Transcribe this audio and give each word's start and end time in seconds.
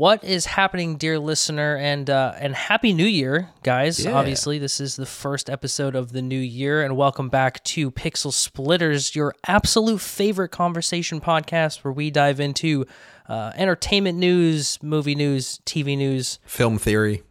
What 0.00 0.24
is 0.24 0.46
happening, 0.46 0.96
dear 0.96 1.18
listener, 1.18 1.76
and 1.76 2.08
uh, 2.08 2.32
and 2.38 2.54
happy 2.54 2.94
New 2.94 3.04
Year, 3.04 3.50
guys! 3.62 4.02
Yeah. 4.02 4.12
Obviously, 4.12 4.58
this 4.58 4.80
is 4.80 4.96
the 4.96 5.04
first 5.04 5.50
episode 5.50 5.94
of 5.94 6.12
the 6.12 6.22
new 6.22 6.38
year, 6.38 6.82
and 6.82 6.96
welcome 6.96 7.28
back 7.28 7.62
to 7.64 7.90
Pixel 7.90 8.32
Splitters, 8.32 9.14
your 9.14 9.34
absolute 9.46 10.00
favorite 10.00 10.48
conversation 10.48 11.20
podcast, 11.20 11.84
where 11.84 11.92
we 11.92 12.10
dive 12.10 12.40
into 12.40 12.86
uh, 13.28 13.52
entertainment 13.54 14.16
news, 14.16 14.82
movie 14.82 15.14
news, 15.14 15.60
TV 15.66 15.98
news, 15.98 16.38
Film 16.46 16.78
theory, 16.78 17.22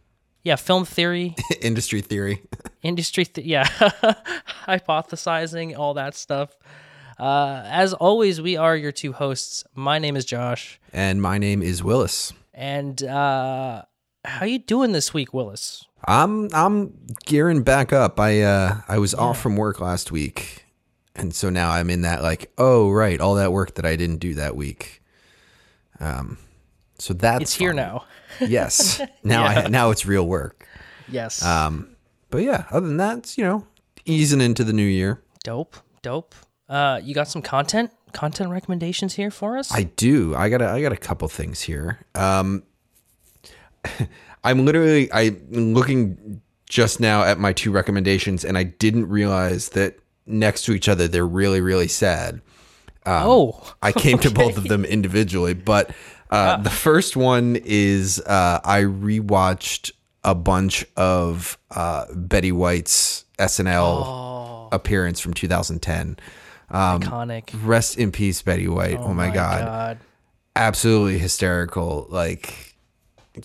yeah, 0.44 0.54
film 0.54 0.84
theory, 0.84 1.34
industry 1.60 2.00
theory. 2.00 2.40
industry, 2.84 3.24
th- 3.24 3.44
yeah, 3.44 3.64
hypothesizing, 4.68 5.76
all 5.76 5.94
that 5.94 6.14
stuff. 6.14 6.56
Uh, 7.18 7.64
as 7.66 7.94
always, 7.94 8.40
we 8.40 8.56
are 8.56 8.76
your 8.76 8.92
two 8.92 9.12
hosts. 9.12 9.64
My 9.74 9.98
name 9.98 10.14
is 10.14 10.24
Josh, 10.24 10.78
and 10.92 11.20
my 11.20 11.36
name 11.36 11.62
is 11.62 11.82
Willis. 11.82 12.32
And 12.54 13.02
uh, 13.02 13.82
how 14.24 14.46
you 14.46 14.58
doing 14.58 14.92
this 14.92 15.14
week, 15.14 15.32
Willis? 15.34 15.84
I'm 16.04 16.48
I'm 16.54 16.94
gearing 17.26 17.62
back 17.62 17.92
up. 17.92 18.18
I 18.18 18.40
uh 18.42 18.80
I 18.88 18.98
was 18.98 19.14
off 19.14 19.40
from 19.40 19.56
work 19.56 19.80
last 19.80 20.10
week. 20.10 20.64
And 21.14 21.34
so 21.34 21.50
now 21.50 21.70
I'm 21.70 21.90
in 21.90 22.02
that 22.02 22.22
like, 22.22 22.50
oh 22.56 22.90
right, 22.90 23.20
all 23.20 23.34
that 23.34 23.52
work 23.52 23.74
that 23.74 23.84
I 23.84 23.96
didn't 23.96 24.18
do 24.18 24.34
that 24.34 24.56
week. 24.56 25.02
Um 25.98 26.38
so 26.98 27.12
that's 27.12 27.42
It's 27.42 27.54
here 27.54 27.72
now. 27.74 28.04
Yes. 28.40 29.00
Now 29.22 29.44
I 29.44 29.68
now 29.68 29.90
it's 29.90 30.06
real 30.06 30.26
work. 30.26 30.66
Yes. 31.08 31.44
Um 31.44 31.96
but 32.30 32.42
yeah, 32.42 32.64
other 32.70 32.86
than 32.86 32.96
that, 32.96 33.18
it's, 33.18 33.36
you 33.36 33.44
know, 33.44 33.66
easing 34.06 34.40
into 34.40 34.64
the 34.64 34.72
new 34.72 34.82
year. 34.86 35.20
dope, 35.44 35.76
dope. 36.00 36.34
Uh, 36.68 37.00
you 37.02 37.12
got 37.12 37.26
some 37.26 37.42
content, 37.42 37.90
content 38.12 38.50
recommendations 38.50 39.14
here 39.14 39.30
for 39.30 39.56
us? 39.56 39.72
I 39.72 39.84
do. 39.84 40.34
I 40.34 40.48
got 40.48 40.62
a, 40.62 40.68
I 40.68 40.82
got 40.82 40.92
a 40.92 40.96
couple 40.96 41.28
things 41.28 41.60
here. 41.60 42.00
Um, 42.14 42.62
I'm 44.44 44.64
literally 44.64 45.12
I'm 45.12 45.74
looking 45.74 46.40
just 46.68 47.00
now 47.00 47.22
at 47.24 47.38
my 47.38 47.52
two 47.52 47.70
recommendations, 47.70 48.44
and 48.44 48.56
I 48.56 48.64
didn't 48.64 49.08
realize 49.08 49.70
that 49.70 49.98
next 50.26 50.62
to 50.62 50.72
each 50.72 50.88
other 50.88 51.08
they're 51.08 51.26
really 51.26 51.60
really 51.60 51.88
sad. 51.88 52.40
oh, 53.06 53.74
I 53.82 53.92
came 53.92 54.18
to 54.20 54.30
both 54.30 54.56
of 54.56 54.64
them 54.64 54.84
individually, 54.84 55.54
but 55.54 55.90
uh, 56.30 56.58
the 56.58 56.70
first 56.70 57.16
one 57.16 57.56
is 57.64 58.20
uh, 58.20 58.60
I 58.64 58.82
rewatched 58.82 59.92
a 60.22 60.34
bunch 60.34 60.84
of 60.96 61.58
uh, 61.70 62.06
Betty 62.14 62.52
White's 62.52 63.24
SNL 63.38 64.68
appearance 64.72 65.18
from 65.18 65.34
2010. 65.34 66.18
Iconic. 66.70 67.50
Rest 67.64 67.98
in 67.98 68.12
peace, 68.12 68.42
Betty 68.42 68.68
White. 68.68 68.98
Oh, 68.98 69.12
my, 69.14 69.30
god. 69.30 69.64
God. 69.64 69.98
absolutely 70.56 71.18
hysterical 71.18 72.06
like 72.10 72.74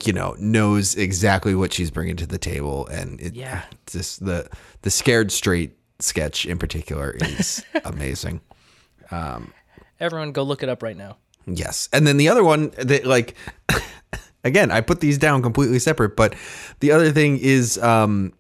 you 0.04 0.12
know 0.12 0.36
knows 0.40 0.96
exactly 0.96 1.54
what 1.54 1.72
she's 1.72 1.92
bringing 1.92 2.16
to 2.16 2.26
the 2.26 2.40
table 2.40 2.88
and 2.88 3.22
it, 3.22 3.36
Yeah. 3.36 3.62
just 3.88 4.26
the 4.26 4.50
the 4.82 4.90
scared 4.90 5.32
straight 5.32 5.78
sketch 6.00 6.46
in 6.46 6.58
particular 6.58 7.12
is 7.22 7.64
amazing 7.86 8.42
Everyone, 10.00 10.32
go 10.34 10.44
look 10.44 10.62
it 10.64 10.68
up 10.70 10.82
right 10.84 10.98
now. 10.98 11.18
yes 11.46 11.88
and 11.94 12.06
then 12.08 12.18
the 12.18 12.28
other 12.30 12.44
one 12.44 12.72
that 12.80 13.06
like 13.06 13.36
again 14.44 14.72
i 14.72 14.82
put 14.82 15.00
these 15.00 15.18
down 15.20 15.42
completely 15.44 15.78
separate 15.80 16.16
but 16.18 16.36
the 16.80 16.92
other 16.92 17.12
thing 17.12 17.38
is 17.38 17.78
um 17.78 18.34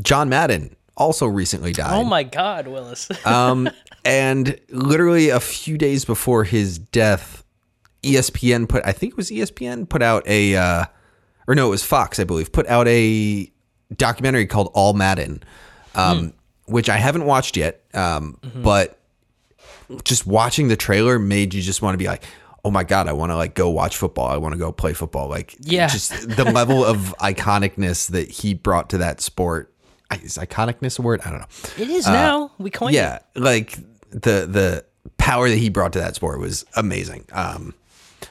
john 0.00 0.28
madden 0.28 0.74
also 0.96 1.26
recently 1.26 1.72
died 1.72 1.92
Oh 1.92 2.04
my 2.04 2.22
God, 2.22 2.66
Willis. 2.68 3.08
um, 3.26 3.68
and 4.04 4.58
literally 4.70 5.30
a 5.30 5.40
few 5.40 5.76
days 5.78 6.04
before 6.04 6.44
his 6.44 6.78
death, 6.78 7.44
ESPN 8.02 8.68
put 8.68 8.84
I 8.86 8.92
think 8.92 9.12
it 9.12 9.16
was 9.16 9.30
ESPN 9.30 9.88
put 9.88 10.02
out 10.02 10.26
a 10.28 10.56
uh, 10.56 10.84
or 11.46 11.54
no, 11.54 11.66
it 11.66 11.70
was 11.70 11.82
Fox, 11.82 12.18
I 12.20 12.24
believe, 12.24 12.52
put 12.52 12.66
out 12.68 12.86
a 12.88 13.50
documentary 13.96 14.46
called 14.46 14.70
All 14.74 14.92
Madden, 14.94 15.42
um, 15.94 16.32
which 16.66 16.88
I 16.88 16.96
haven't 16.96 17.24
watched 17.26 17.56
yet. 17.56 17.82
Um, 17.92 18.38
but 18.54 18.98
just 20.04 20.26
watching 20.26 20.68
the 20.68 20.76
trailer 20.76 21.18
made 21.18 21.52
you 21.54 21.60
just 21.62 21.82
want 21.82 21.94
to 21.94 21.98
be 21.98 22.06
like, 22.06 22.24
oh 22.64 22.70
my 22.70 22.82
god, 22.84 23.08
I 23.08 23.12
want 23.12 23.30
to 23.30 23.36
like 23.36 23.54
go 23.54 23.68
watch 23.68 23.96
football. 23.96 24.26
I 24.28 24.36
want 24.38 24.52
to 24.52 24.58
go 24.58 24.72
play 24.72 24.94
football. 24.94 25.28
Like, 25.28 25.54
Yeah. 25.60 25.86
just 25.88 26.28
the 26.30 26.44
level 26.44 26.84
of 26.84 27.14
iconicness 27.20 28.08
that 28.10 28.30
he 28.30 28.54
brought 28.54 28.90
to 28.90 28.98
that 28.98 29.20
sport. 29.20 29.73
Is 30.22 30.38
iconicness 30.38 30.98
a 30.98 31.02
word? 31.02 31.20
I 31.24 31.30
don't 31.30 31.40
know 31.40 31.46
it 31.82 31.88
is 31.90 32.06
now. 32.06 32.50
We 32.58 32.70
coined 32.70 32.94
Uh, 32.96 32.98
yeah 33.00 33.18
like 33.34 33.76
the 34.10 34.46
the 34.46 34.84
power 35.18 35.48
that 35.48 35.56
he 35.58 35.68
brought 35.68 35.92
to 35.94 35.98
that 36.00 36.14
sport 36.14 36.38
was 36.40 36.64
amazing 36.76 37.24
um 37.32 37.74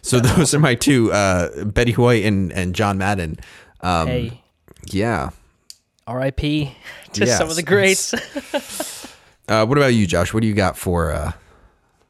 so 0.01 0.19
those 0.19 0.53
are 0.53 0.59
my 0.59 0.75
two 0.75 1.11
uh 1.11 1.63
betty 1.66 1.91
white 1.93 2.23
and 2.25 2.51
and 2.53 2.73
john 2.75 2.97
madden 2.97 3.38
um. 3.81 4.07
Hey, 4.07 4.41
yeah 4.91 5.29
R.I.P. 6.05 6.75
to 7.13 7.25
Yes, 7.25 7.38
some 7.38 7.49
of 7.49 7.55
the 7.55 7.63
greats. 7.63 8.13
uh 9.47 9.66
what 9.66 9.77
about 9.77 9.93
you 9.93 10.05
josh 10.07 10.33
what 10.33 10.41
do 10.41 10.47
you 10.47 10.53
got 10.53 10.77
for 10.77 11.11
uh 11.11 11.31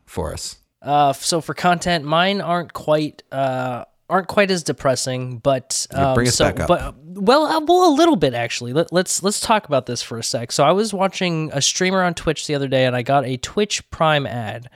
for 0.06 0.34
us 0.34 0.58
Uh, 0.82 1.14
so 1.14 1.40
for 1.42 1.54
content, 1.54 2.04
mine 2.06 2.42
aren't 2.42 2.74
quite 2.74 3.24
uh 3.32 3.86
aren't 4.10 4.28
quite 4.28 4.52
as 4.52 4.64
depressing, 4.64 5.38
but 5.38 5.88
um, 5.92 6.14
bring 6.14 6.28
us 6.28 6.36
so, 6.36 6.46
back 6.46 6.60
up. 6.60 6.68
But 6.68 6.96
well, 7.04 7.44
uh, 7.44 7.62
well, 7.62 7.90
a 7.92 7.96
little 7.96 8.16
bit 8.16 8.34
actually. 8.34 8.74
Let, 8.74 8.92
let's 8.92 9.24
let's 9.24 9.40
talk 9.40 9.66
about 9.66 9.86
this 9.86 10.02
for 10.02 10.18
a 10.18 10.24
sec. 10.24 10.52
So 10.52 10.64
I 10.64 10.72
was 10.72 10.94
watching 10.94 11.50
a 11.54 11.62
streamer 11.62 12.04
on 12.04 12.14
Twitch 12.14 12.48
the 12.48 12.56
other 12.56 12.68
day, 12.68 12.86
and 12.86 12.96
I 12.96 13.02
got 13.02 13.26
a 13.26 13.38
Twitch 13.38 13.90
Prime 13.92 14.26
ad 14.26 14.70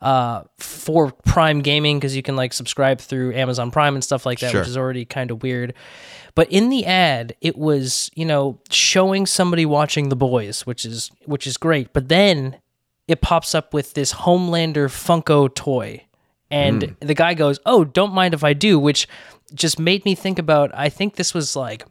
uh 0.00 0.44
for 0.58 1.10
Prime 1.26 1.60
Gaming 1.60 1.98
because 1.98 2.16
you 2.16 2.22
can 2.22 2.34
like 2.34 2.54
subscribe 2.54 3.00
through 3.00 3.34
Amazon 3.34 3.70
Prime 3.70 3.94
and 3.94 4.02
stuff 4.02 4.24
like 4.24 4.38
that, 4.40 4.50
Sure. 4.50 4.60
which 4.60 4.68
is 4.68 4.76
already 4.76 5.04
kind 5.04 5.30
of 5.30 5.42
weird. 5.42 5.74
But 6.34 6.50
in 6.50 6.70
the 6.70 6.86
ad, 6.86 7.36
it 7.40 7.58
was 7.58 8.10
you 8.14 8.24
know 8.24 8.60
showing 8.70 9.26
somebody 9.26 9.66
watching 9.66 10.08
The 10.08 10.16
Boys, 10.16 10.62
which 10.62 10.84
is 10.84 11.10
which 11.26 11.46
is 11.46 11.56
great. 11.56 11.92
But 11.92 12.08
then 12.08 12.56
it 13.08 13.20
pops 13.20 13.54
up 13.54 13.74
with 13.74 13.94
this 13.94 14.12
Homelander 14.14 14.86
Funko 14.86 15.52
toy. 15.54 16.04
And 16.50 16.96
the 17.00 17.14
guy 17.14 17.34
goes, 17.34 17.58
Oh, 17.64 17.84
don't 17.84 18.12
mind 18.12 18.34
if 18.34 18.42
I 18.44 18.52
do, 18.54 18.78
which 18.78 19.06
just 19.54 19.78
made 19.78 20.04
me 20.04 20.14
think 20.14 20.38
about. 20.38 20.70
I 20.74 20.88
think 20.88 21.16
this 21.16 21.32
was 21.34 21.54
like 21.56 21.84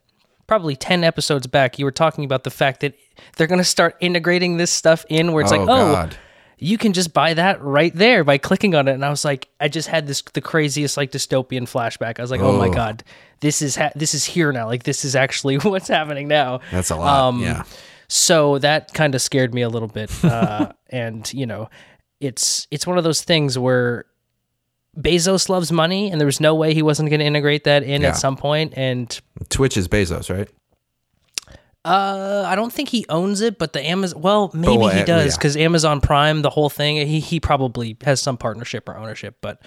probably 0.47 0.75
10 0.75 1.03
episodes 1.03 1.47
back. 1.47 1.77
You 1.79 1.85
were 1.85 1.91
talking 1.91 2.25
about 2.25 2.43
the 2.43 2.49
fact 2.51 2.81
that 2.81 2.93
they're 3.37 3.47
going 3.47 3.59
to 3.59 3.63
start 3.63 3.95
integrating 3.99 4.57
this 4.57 4.71
stuff 4.71 5.05
in 5.09 5.31
where 5.31 5.41
it's 5.43 5.51
like, 5.51 5.61
Oh, 5.61 5.63
Oh, 5.63 5.93
God. 5.93 6.17
you 6.57 6.77
can 6.77 6.91
just 6.93 7.13
buy 7.13 7.33
that 7.35 7.61
right 7.61 7.93
there 7.95 8.23
by 8.23 8.37
clicking 8.37 8.75
on 8.75 8.87
it. 8.87 8.93
And 8.93 9.05
I 9.05 9.09
was 9.09 9.23
like, 9.23 9.47
I 9.59 9.67
just 9.67 9.87
had 9.87 10.07
this, 10.07 10.21
the 10.33 10.41
craziest 10.41 10.97
like 10.97 11.11
dystopian 11.11 11.63
flashback. 11.63 12.19
I 12.19 12.21
was 12.21 12.31
like, 12.31 12.41
Oh, 12.41 12.57
my 12.57 12.67
Oh. 12.67 12.73
God, 12.73 13.03
this 13.41 13.61
is, 13.61 13.75
ha- 13.75 13.91
this 13.95 14.13
is 14.13 14.25
here 14.25 14.51
now. 14.51 14.65
Like, 14.67 14.83
this 14.83 15.05
is 15.05 15.15
actually 15.15 15.57
what's 15.59 15.87
happening 15.87 16.27
now. 16.27 16.59
that's 16.71 16.89
a 16.89 16.95
lot 16.95 17.27
Um, 17.29 17.41
yeah 17.41 17.63
So 18.07 18.57
that 18.59 18.93
kind 18.93 19.13
of 19.15 19.21
scared 19.21 19.53
me 19.53 19.61
a 19.61 19.69
little 19.69 19.87
bit. 19.87 20.11
Uh, 20.23 20.71
and 20.89 21.31
you 21.33 21.45
know, 21.45 21.69
it's 22.19 22.67
it's 22.71 22.85
one 22.87 22.97
of 22.97 23.03
those 23.03 23.21
things 23.23 23.57
where 23.57 24.05
Bezos 24.99 25.49
loves 25.49 25.71
money, 25.71 26.11
and 26.11 26.19
there 26.19 26.25
was 26.25 26.39
no 26.39 26.53
way 26.55 26.73
he 26.73 26.81
wasn't 26.81 27.09
going 27.09 27.19
to 27.19 27.25
integrate 27.25 27.63
that 27.63 27.83
in 27.83 28.01
Yeah. 28.01 28.09
at 28.09 28.17
some 28.17 28.35
point. 28.35 28.73
And 28.75 29.19
twitch 29.49 29.77
is 29.77 29.87
bezos 29.87 30.35
right 30.35 30.49
uh, 31.85 32.43
I 32.45 32.55
don't 32.55 32.73
think 32.73 32.89
he 32.89 33.05
owns 33.07 33.39
it, 33.39 33.57
but 33.57 33.71
the 33.71 33.81
Amazon. 33.81 34.21
Well, 34.21 34.51
maybe 34.53 34.77
well, 34.77 34.89
he 34.89 35.01
uh, 35.01 35.05
does 35.05 35.31
yeah. 35.31 35.37
because 35.37 35.55
Amazon 35.55 36.01
Prime, 36.01 36.41
the 36.41 36.49
whole 36.49 36.69
thing. 36.69 36.97
He 37.07 37.19
he 37.21 37.39
probably 37.39 37.97
has 38.03 38.21
some 38.21 38.37
partnership 38.37 38.87
or 38.87 38.97
ownership, 38.97 39.37
but. 39.41 39.61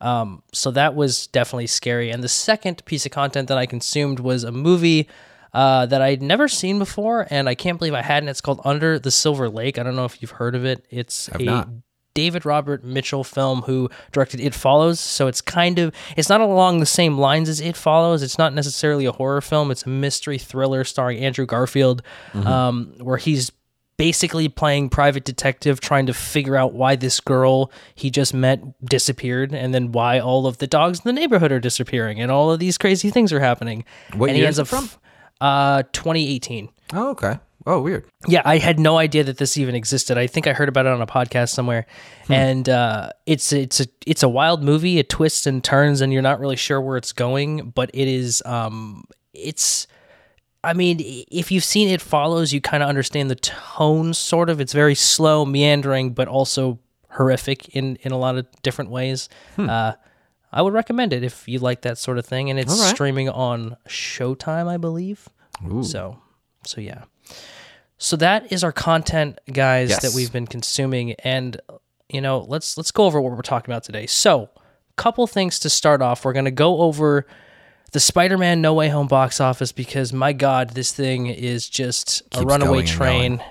Um, 0.00 0.42
so 0.52 0.72
that 0.72 0.96
was 0.96 1.28
definitely 1.28 1.68
scary. 1.68 2.10
And 2.10 2.24
the 2.24 2.28
second 2.28 2.84
piece 2.86 3.06
of 3.06 3.12
content 3.12 3.46
that 3.46 3.56
I 3.56 3.66
consumed 3.66 4.18
was 4.18 4.42
a 4.42 4.50
movie 4.50 5.08
uh, 5.52 5.86
that 5.86 6.02
I'd 6.02 6.20
never 6.20 6.48
seen 6.48 6.80
before, 6.80 7.28
and 7.30 7.48
I 7.48 7.54
can't 7.54 7.78
believe 7.78 7.94
I 7.94 8.02
hadn't. 8.02 8.28
It's 8.28 8.40
called 8.40 8.60
Under 8.64 8.98
the 8.98 9.12
Silver 9.12 9.48
Lake. 9.48 9.78
I 9.78 9.84
don't 9.84 9.94
know 9.94 10.04
if 10.04 10.20
you've 10.20 10.32
heard 10.32 10.56
of 10.56 10.64
it. 10.64 10.84
It's 10.90 11.28
a 11.28 11.38
not. 11.38 11.68
David 12.14 12.44
Robert 12.44 12.84
Mitchell 12.84 13.24
film 13.24 13.62
who 13.62 13.88
directed 14.12 14.40
It 14.40 14.54
Follows. 14.54 15.00
So 15.00 15.26
it's 15.26 15.40
kind 15.40 15.78
of 15.78 15.94
it's 16.16 16.28
not 16.28 16.40
along 16.40 16.80
the 16.80 16.86
same 16.86 17.18
lines 17.18 17.48
as 17.48 17.60
It 17.60 17.76
Follows. 17.76 18.22
It's 18.22 18.38
not 18.38 18.52
necessarily 18.54 19.04
a 19.06 19.12
horror 19.12 19.40
film. 19.40 19.70
It's 19.70 19.84
a 19.84 19.88
mystery 19.88 20.38
thriller 20.38 20.84
starring 20.84 21.18
Andrew 21.18 21.46
Garfield, 21.46 22.02
um, 22.34 22.94
where 22.98 23.16
he's 23.16 23.50
basically 23.98 24.48
playing 24.48 24.88
private 24.88 25.22
detective 25.24 25.78
trying 25.80 26.06
to 26.06 26.14
figure 26.14 26.56
out 26.56 26.72
why 26.72 26.96
this 26.96 27.20
girl 27.20 27.70
he 27.94 28.10
just 28.10 28.34
met 28.34 28.60
disappeared 28.84 29.54
and 29.54 29.72
then 29.72 29.92
why 29.92 30.18
all 30.18 30.46
of 30.46 30.58
the 30.58 30.66
dogs 30.66 30.98
in 31.00 31.02
the 31.04 31.12
neighborhood 31.12 31.52
are 31.52 31.60
disappearing 31.60 32.20
and 32.20 32.30
all 32.32 32.50
of 32.50 32.58
these 32.58 32.76
crazy 32.78 33.10
things 33.10 33.32
are 33.32 33.38
happening 33.38 33.84
What 34.14 34.28
and 34.30 34.34
he 34.36 34.40
year 34.40 34.46
ends 34.48 34.58
is 34.58 34.60
up 34.60 34.66
from? 34.68 34.88
uh 35.40 35.82
2018 35.92 36.68
oh 36.94 37.10
okay 37.10 37.38
oh 37.66 37.80
weird 37.80 38.06
yeah, 38.28 38.42
I 38.44 38.58
had 38.58 38.78
no 38.78 38.98
idea 38.98 39.24
that 39.24 39.38
this 39.38 39.58
even 39.58 39.74
existed. 39.74 40.16
I 40.16 40.26
think 40.26 40.46
I 40.46 40.52
heard 40.52 40.68
about 40.68 40.86
it 40.86 40.92
on 40.92 41.02
a 41.02 41.06
podcast 41.06 41.50
somewhere, 41.50 41.86
and 42.28 42.68
uh, 42.68 43.10
it's 43.26 43.52
it's 43.52 43.80
a 43.80 43.86
it's 44.06 44.22
a 44.22 44.28
wild 44.28 44.62
movie. 44.62 44.98
It 44.98 45.08
twists 45.08 45.46
and 45.46 45.62
turns, 45.62 46.00
and 46.00 46.12
you're 46.12 46.22
not 46.22 46.38
really 46.38 46.56
sure 46.56 46.80
where 46.80 46.96
it's 46.96 47.12
going. 47.12 47.70
But 47.70 47.90
it 47.92 48.08
is 48.08 48.42
um, 48.46 49.04
it's. 49.32 49.86
I 50.64 50.74
mean, 50.74 50.98
if 51.00 51.50
you've 51.50 51.64
seen 51.64 51.88
It 51.88 52.00
Follows, 52.00 52.52
you 52.52 52.60
kind 52.60 52.84
of 52.84 52.88
understand 52.88 53.28
the 53.28 53.34
tone. 53.34 54.14
Sort 54.14 54.48
of, 54.48 54.60
it's 54.60 54.72
very 54.72 54.94
slow, 54.94 55.44
meandering, 55.44 56.12
but 56.12 56.28
also 56.28 56.78
horrific 57.10 57.70
in 57.70 57.96
in 58.02 58.12
a 58.12 58.18
lot 58.18 58.38
of 58.38 58.46
different 58.62 58.92
ways. 58.92 59.28
Uh, 59.68 59.94
I 60.52 60.62
would 60.62 60.74
recommend 60.74 61.12
it 61.12 61.24
if 61.24 61.48
you 61.48 61.58
like 61.58 61.82
that 61.82 61.98
sort 61.98 62.18
of 62.18 62.26
thing. 62.26 62.50
And 62.50 62.60
it's 62.60 62.78
right. 62.78 62.94
streaming 62.94 63.28
on 63.28 63.76
Showtime, 63.88 64.68
I 64.68 64.76
believe. 64.76 65.28
So, 65.82 66.18
so 66.64 66.80
yeah. 66.80 67.04
So 67.98 68.16
that 68.16 68.50
is 68.52 68.64
our 68.64 68.72
content, 68.72 69.38
guys, 69.52 69.90
Yes. 69.90 70.02
that 70.02 70.12
we've 70.14 70.32
been 70.32 70.46
consuming, 70.46 71.12
and 71.20 71.60
you 72.08 72.20
know, 72.20 72.44
let's 72.48 72.76
let's 72.76 72.90
go 72.90 73.04
over 73.04 73.20
what 73.20 73.32
we're 73.32 73.42
talking 73.42 73.72
about 73.72 73.84
today. 73.84 74.06
So, 74.06 74.50
couple 74.96 75.26
things 75.26 75.58
to 75.60 75.70
start 75.70 76.02
off. 76.02 76.24
We're 76.24 76.32
gonna 76.34 76.50
go 76.50 76.80
over 76.82 77.26
the 77.92 78.00
Spider-Man 78.00 78.60
No 78.60 78.74
Way 78.74 78.88
Home 78.88 79.06
box 79.06 79.40
office 79.40 79.70
because 79.72 80.12
my 80.12 80.32
God, 80.32 80.70
this 80.70 80.92
thing 80.92 81.26
is 81.28 81.68
just 81.68 82.22
a 82.34 82.42
runaway 82.42 82.84
train. 82.84 83.42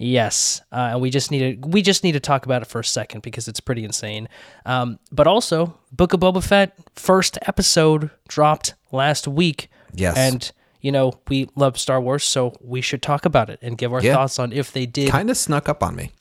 Yes, 0.00 0.60
uh, 0.70 0.90
and 0.92 1.00
we 1.00 1.10
just 1.10 1.30
need 1.32 1.60
to 1.62 1.68
we 1.68 1.82
just 1.82 2.04
need 2.04 2.12
to 2.12 2.20
talk 2.20 2.46
about 2.46 2.62
it 2.62 2.66
for 2.66 2.78
a 2.80 2.84
second 2.84 3.22
because 3.22 3.48
it's 3.48 3.58
pretty 3.60 3.84
insane. 3.84 4.28
Um, 4.64 4.98
but 5.10 5.26
also, 5.26 5.76
Book 5.92 6.12
of 6.12 6.20
Boba 6.20 6.42
Fett 6.42 6.72
first 6.94 7.36
episode 7.42 8.10
dropped 8.28 8.74
last 8.92 9.26
week. 9.28 9.68
Yes. 9.94 10.16
and 10.16 10.52
you 10.80 10.92
know 10.92 11.12
we 11.28 11.48
love 11.56 11.78
Star 11.78 12.00
Wars, 12.00 12.24
so 12.24 12.56
we 12.60 12.80
should 12.80 13.02
talk 13.02 13.24
about 13.24 13.50
it 13.50 13.58
and 13.62 13.76
give 13.78 13.92
our 13.92 14.02
Yeah. 14.02 14.14
thoughts 14.14 14.38
on 14.38 14.52
if 14.52 14.72
they 14.72 14.86
did. 14.86 15.10
Kind 15.10 15.30
of 15.30 15.36
snuck 15.36 15.68
up 15.68 15.82
on 15.82 15.96
me. 15.96 16.12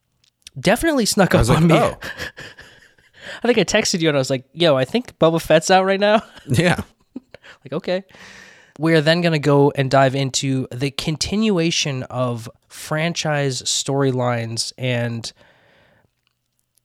Definitely 0.60 1.06
snuck 1.06 1.30
up 1.34 1.36
I 1.36 1.40
was 1.40 1.50
like, 1.50 1.58
on 1.60 1.68
me. 1.68 1.76
oh, 1.76 1.98
I 3.44 3.48
think 3.48 3.58
I 3.58 3.64
texted 3.64 4.00
you 4.02 4.10
and 4.10 4.18
I 4.18 4.20
was 4.20 4.30
like, 4.30 4.46
"Yo, 4.54 4.76
I 4.76 4.86
think 4.86 5.18
Boba 5.20 5.42
Fett's 5.42 5.70
out 5.70 5.86
right 5.86 6.00
now." 6.00 6.22
yeah. 6.48 6.82
Like, 7.64 7.74
okay. 7.74 8.04
We're 8.80 9.02
then 9.02 9.22
going 9.22 9.34
to 9.34 9.40
go 9.40 9.72
and 9.72 9.90
dive 9.90 10.14
into 10.14 10.68
the 10.72 10.92
continuation 10.92 12.04
of 12.04 12.48
franchise 12.70 13.62
storylines 13.64 14.72
and 14.78 15.32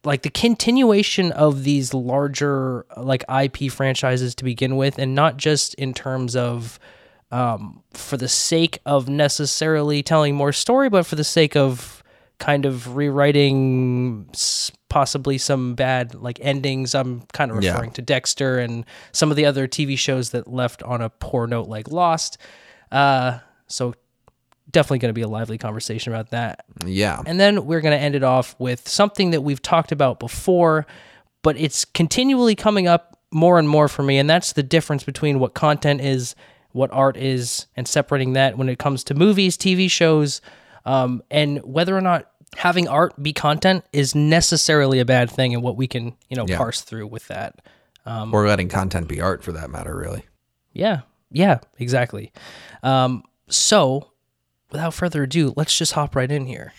like 0.04 0.22
the 0.22 0.30
continuation 0.30 1.32
of 1.32 1.64
these 1.64 1.92
larger 1.94 2.86
like 2.96 3.24
IP 3.28 3.70
franchises 3.70 4.34
to 4.36 4.44
begin 4.44 4.76
with 4.76 4.98
and 4.98 5.14
not 5.14 5.36
just 5.36 5.74
in 5.74 5.92
terms 5.94 6.34
of 6.34 6.78
um, 7.32 7.82
for 7.93 8.17
the 8.17 8.29
sake 8.29 8.79
of 8.87 9.08
necessarily 9.08 10.02
telling 10.02 10.34
more 10.37 10.52
story 10.52 10.88
but 10.88 11.05
for 11.06 11.17
the 11.17 11.25
sake 11.25 11.56
of 11.56 12.02
kind 12.38 12.64
of 12.67 12.94
rewriting 12.96 14.29
possibly 14.88 15.38
some 15.38 15.75
bad 15.75 16.14
like 16.14 16.38
endings 16.43 16.94
i'm 16.94 17.23
kind 17.32 17.50
of 17.50 17.62
Yeah. 17.62 17.73
referring 17.73 17.93
to 17.93 18.02
dexter 18.02 18.58
and 18.58 18.84
some 19.12 19.31
of 19.31 19.37
the 19.37 19.46
other 19.46 19.67
tv 19.67 19.99
shows 19.99 20.31
that 20.31 20.46
left 20.49 20.82
on 20.82 21.00
a 21.00 21.08
poor 21.08 21.46
note 21.46 21.69
like 21.69 21.88
lost 21.90 22.38
uh, 22.90 23.38
so 23.69 23.94
definitely 24.70 24.99
going 24.99 25.08
to 25.11 25.14
be 25.14 25.23
a 25.23 25.29
lively 25.29 25.56
conversation 25.58 26.12
about 26.12 26.31
that 26.31 26.64
Yeah. 26.84 27.23
and 27.26 27.40
then 27.40 27.64
we're 27.67 27.81
going 27.81 27.96
to 27.96 28.02
end 28.02 28.14
it 28.14 28.23
off 28.23 28.55
with 28.58 28.87
something 28.88 29.31
that 29.31 29.40
we've 29.43 29.62
talked 29.62 29.93
about 29.93 30.19
before, 30.20 30.87
but 31.43 31.56
it's 31.56 31.84
continually 31.84 32.55
coming 32.55 32.87
up 32.87 33.19
more 33.32 33.58
and 33.58 33.69
more 33.69 33.88
for 33.88 34.02
me. 34.02 34.19
And 34.19 34.29
that's 34.31 34.52
the 34.52 34.62
difference 34.62 35.05
between 35.05 35.38
what 35.40 35.55
content 35.55 36.00
is, 36.02 36.34
what 36.72 36.90
art 36.92 37.16
is, 37.16 37.66
and 37.76 37.86
separating 37.86 38.32
that 38.34 38.56
when 38.58 38.69
it 38.69 38.78
comes 38.78 39.04
to 39.04 39.14
movies, 39.14 39.56
TV 39.56 39.90
shows, 39.90 40.40
um, 40.84 41.22
and 41.30 41.58
whether 41.62 41.96
or 41.96 42.00
not 42.00 42.28
having 42.56 42.86
art 42.88 43.20
be 43.22 43.32
content 43.32 43.84
is 43.92 44.14
necessarily 44.14 44.98
a 45.00 45.04
bad 45.04 45.30
thing 45.30 45.54
and 45.54 45.62
what 45.62 45.76
we 45.76 45.86
can, 45.86 46.14
you 46.28 46.36
know, 46.36 46.44
Yeah. 46.46 46.56
parse 46.58 46.80
through 46.82 47.06
with 47.06 47.28
that. 47.28 47.60
or 48.04 48.46
letting 48.48 48.69
content 48.69 49.06
be 49.06 49.20
art 49.20 49.44
for 49.44 49.52
that 49.52 49.70
matter, 49.70 49.96
really. 49.96 50.24
Yeah. 50.72 51.02
Yeah, 51.30 51.58
exactly. 51.78 52.32
Um, 52.82 53.22
so 53.48 54.10
without 54.72 54.92
further 54.92 55.22
ado, 55.22 55.54
let's 55.56 55.76
just 55.78 55.92
hop 55.92 56.16
right 56.16 56.30
in 56.30 56.46
here. 56.46 56.72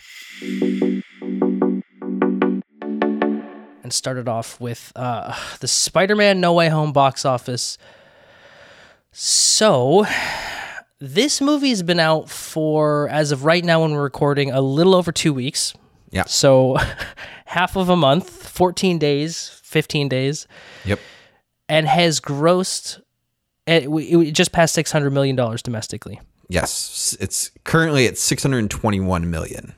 And 3.84 3.92
start 3.92 4.18
it 4.18 4.28
off 4.28 4.60
with 4.62 4.92
uh, 4.96 5.34
the 5.60 5.68
Spider 5.68 6.16
Man 6.16 6.40
No 6.40 6.54
Way 6.54 6.70
Home 6.70 6.92
box 6.94 7.26
office. 7.26 7.78
So, 9.16 10.06
this 11.00 11.40
movie's 11.40 11.84
been 11.84 12.00
out 12.00 12.30
for, 12.30 13.08
as 13.10 13.32
of 13.32 13.46
right 13.46 13.64
now 13.64 13.82
when 13.84 13.92
we're 13.92 14.02
recording, 14.04 14.52
a 14.52 14.60
little 14.62 14.96
over 14.96 15.12
two 15.12 15.34
weeks. 15.34 15.74
Yeah. 16.10 16.26
So, 16.26 16.78
half 17.46 17.76
of 17.76 17.90
a 17.90 17.96
month, 17.96 18.30
14 18.30 18.98
days, 18.98 19.50
15 19.64 20.10
days 20.10 20.48
Yep. 20.86 21.00
and 21.70 21.88
has 21.88 22.20
grossed 22.20 23.02
it, 23.66 23.88
it 23.88 24.32
just 24.34 24.52
passed 24.52 24.74
600 24.76 25.10
million 25.12 25.36
dollars 25.36 25.62
domestically 25.62 26.20
Yes. 26.50 27.16
It's 27.22 27.50
currently 27.64 28.06
at 28.08 28.18
621 28.18 29.30
million 29.32 29.74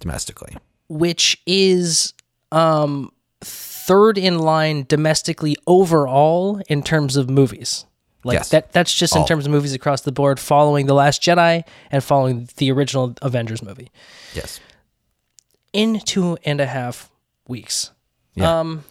domestically. 0.00 0.56
which 0.88 1.40
is 1.46 2.12
um 2.52 3.10
third 3.40 4.18
in 4.18 4.38
line 4.38 4.84
domestically 4.86 5.56
overall 5.66 6.60
in 6.68 6.82
terms 6.82 7.16
of 7.16 7.30
movies 7.30 7.86
like 8.24 8.34
Yes. 8.34 8.48
that 8.50 8.72
that's 8.72 8.92
just 8.94 9.16
in 9.16 9.24
terms 9.26 9.46
of 9.46 9.52
movies 9.52 9.72
across 9.74 10.02
the 10.02 10.12
board 10.12 10.38
following 10.38 10.86
the 10.86 10.94
last 10.94 11.22
jedi 11.22 11.62
and 11.90 12.02
following 12.04 12.48
the 12.56 12.70
original 12.72 13.14
avengers 13.22 13.62
movie 13.62 13.90
Yes. 14.34 14.60
in 15.72 16.00
two 16.00 16.36
and 16.44 16.60
a 16.60 16.66
half 16.66 17.10
weeks 17.48 17.92
Yeah. 18.34 18.60
um 18.60 18.84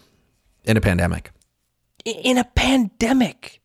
In 0.65 0.77
a 0.77 0.81
pandemic. 0.81 1.31
in 2.05 2.37
a 2.37 2.43
pandemic. 2.43 3.55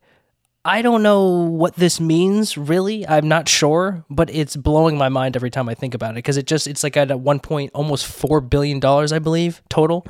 I 0.66 0.80
don't 0.80 1.02
know 1.02 1.28
what 1.28 1.76
this 1.76 2.00
means 2.00 2.56
really. 2.56 3.06
I'm 3.06 3.28
not 3.28 3.48
sure, 3.50 4.02
but 4.08 4.30
it's 4.30 4.56
blowing 4.56 4.96
my 4.96 5.10
mind 5.10 5.36
every 5.36 5.50
time 5.50 5.68
I 5.68 5.74
think 5.74 5.92
about 5.94 6.12
it 6.12 6.14
because 6.16 6.38
it 6.38 6.46
just 6.46 6.66
it's 6.66 6.82
like 6.82 6.96
at 6.96 7.10
a 7.10 7.16
one 7.18 7.38
point 7.38 7.70
almost 7.74 8.06
four 8.06 8.40
billion 8.40 8.80
dollars, 8.80 9.12
I 9.12 9.18
believe, 9.18 9.62
total. 9.68 10.06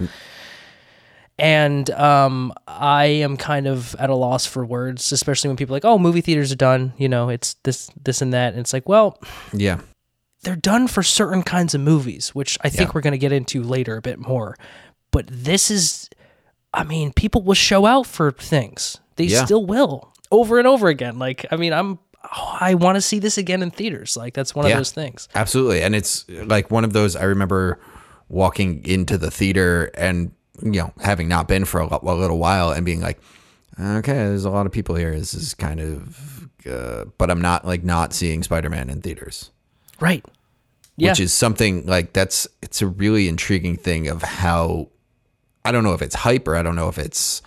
And 1.39 1.91
um, 1.91 2.53
I 2.69 3.07
am 3.07 3.37
kind 3.37 3.67
of 3.67 3.97
at 3.99 4.09
a 4.09 4.15
loss 4.15 4.47
for 4.47 4.65
words, 4.65 5.11
especially 5.11 5.49
when 5.49 5.57
people 5.57 5.75
are 5.75 5.79
like, 5.79 5.85
"Oh, 5.85 5.99
movie 5.99 6.21
theaters 6.21 6.53
are 6.53 6.57
done." 6.57 6.93
You 6.97 7.09
know, 7.09 7.29
it's 7.29 7.55
this, 7.65 7.91
this, 8.03 8.23
and 8.23 8.33
that. 8.33 8.53
And 8.53 8.61
it's 8.61 8.73
like, 8.73 8.89
well, 8.89 9.19
Yeah. 9.53 9.81
they're 10.43 10.55
done 10.55 10.87
for 10.87 11.03
certain 11.03 11.43
kinds 11.43 11.75
of 11.75 11.81
movies, 11.81 12.35
which 12.37 12.57
I 12.63 12.69
think 12.69 12.91
Yeah. 12.91 12.93
we're 12.95 13.01
going 13.01 13.13
to 13.13 13.19
get 13.19 13.33
into 13.33 13.63
later 13.65 13.97
a 13.97 14.03
bit 14.03 14.19
more. 14.21 14.57
But 15.11 15.27
this 15.29 15.71
is, 15.73 16.09
I 16.73 16.85
mean, 16.85 17.13
people 17.13 17.43
will 17.43 17.55
show 17.55 17.85
out 17.85 18.07
for 18.07 18.31
things. 18.31 18.99
They 19.17 19.25
Yeah. 19.25 19.45
still 19.45 19.67
will 19.67 20.13
over 20.31 20.59
and 20.61 20.69
over 20.69 20.87
again. 20.89 21.19
Like, 21.19 21.47
I 21.51 21.57
mean, 21.57 21.73
I'm, 21.73 21.99
oh, 22.25 22.57
I 22.61 22.75
want 22.75 22.95
to 22.97 23.01
see 23.01 23.19
this 23.19 23.39
again 23.39 23.61
in 23.63 23.71
theaters. 23.73 24.17
Like, 24.17 24.35
that's 24.35 24.55
one 24.55 24.67
Yeah. 24.67 24.73
of 24.75 24.79
those 24.79 24.93
things. 24.93 25.29
Absolutely. 25.35 25.83
And 25.83 25.97
it's 25.97 26.27
like 26.29 26.71
one 26.71 26.85
of 26.85 26.93
those 26.93 27.17
I 27.17 27.25
remember 27.25 27.81
walking 28.29 28.85
into 28.85 29.19
the 29.19 29.31
theater 29.33 29.91
and 29.97 30.31
you 30.63 30.81
know, 30.81 30.93
having 31.01 31.29
not 31.29 31.49
been 31.49 31.65
for 31.65 31.81
a, 31.81 31.99
a 32.03 32.15
little 32.15 32.39
while 32.39 32.71
and 32.71 32.85
being 32.85 33.01
like, 33.01 33.21
okay, 33.79 34.13
there's 34.13 34.45
a 34.45 34.51
lot 34.51 34.67
of 34.67 34.73
people 34.73 34.95
here. 34.95 35.17
This 35.17 35.35
is 35.35 35.55
kind 35.55 35.81
of 35.81 36.49
uh, 36.69 37.05
but 37.19 37.31
I'm 37.31 37.41
not 37.41 37.67
like 37.67 37.85
not 37.85 38.13
seeing 38.13 38.43
Spider-Man 38.43 38.91
in 38.91 39.03
theaters. 39.03 39.51
Right. 40.01 40.25
Yeah. 40.97 41.11
which 41.11 41.21
is 41.21 41.33
something 41.33 41.87
like 41.87 42.13
that's 42.13 42.47
it's 42.63 42.81
a 42.81 42.87
really 42.87 43.29
intriguing 43.29 43.77
thing 43.77 44.07
of 44.07 44.23
how 44.23 44.91
I 45.65 45.73
don't 45.73 45.83
know 45.83 45.93
if 45.93 46.03
it's 46.03 46.15
hype 46.15 46.47
or 46.47 46.55
I 46.55 46.63
don't 46.63 46.77
know 46.77 46.89
if 46.89 46.99
it's 46.99 47.43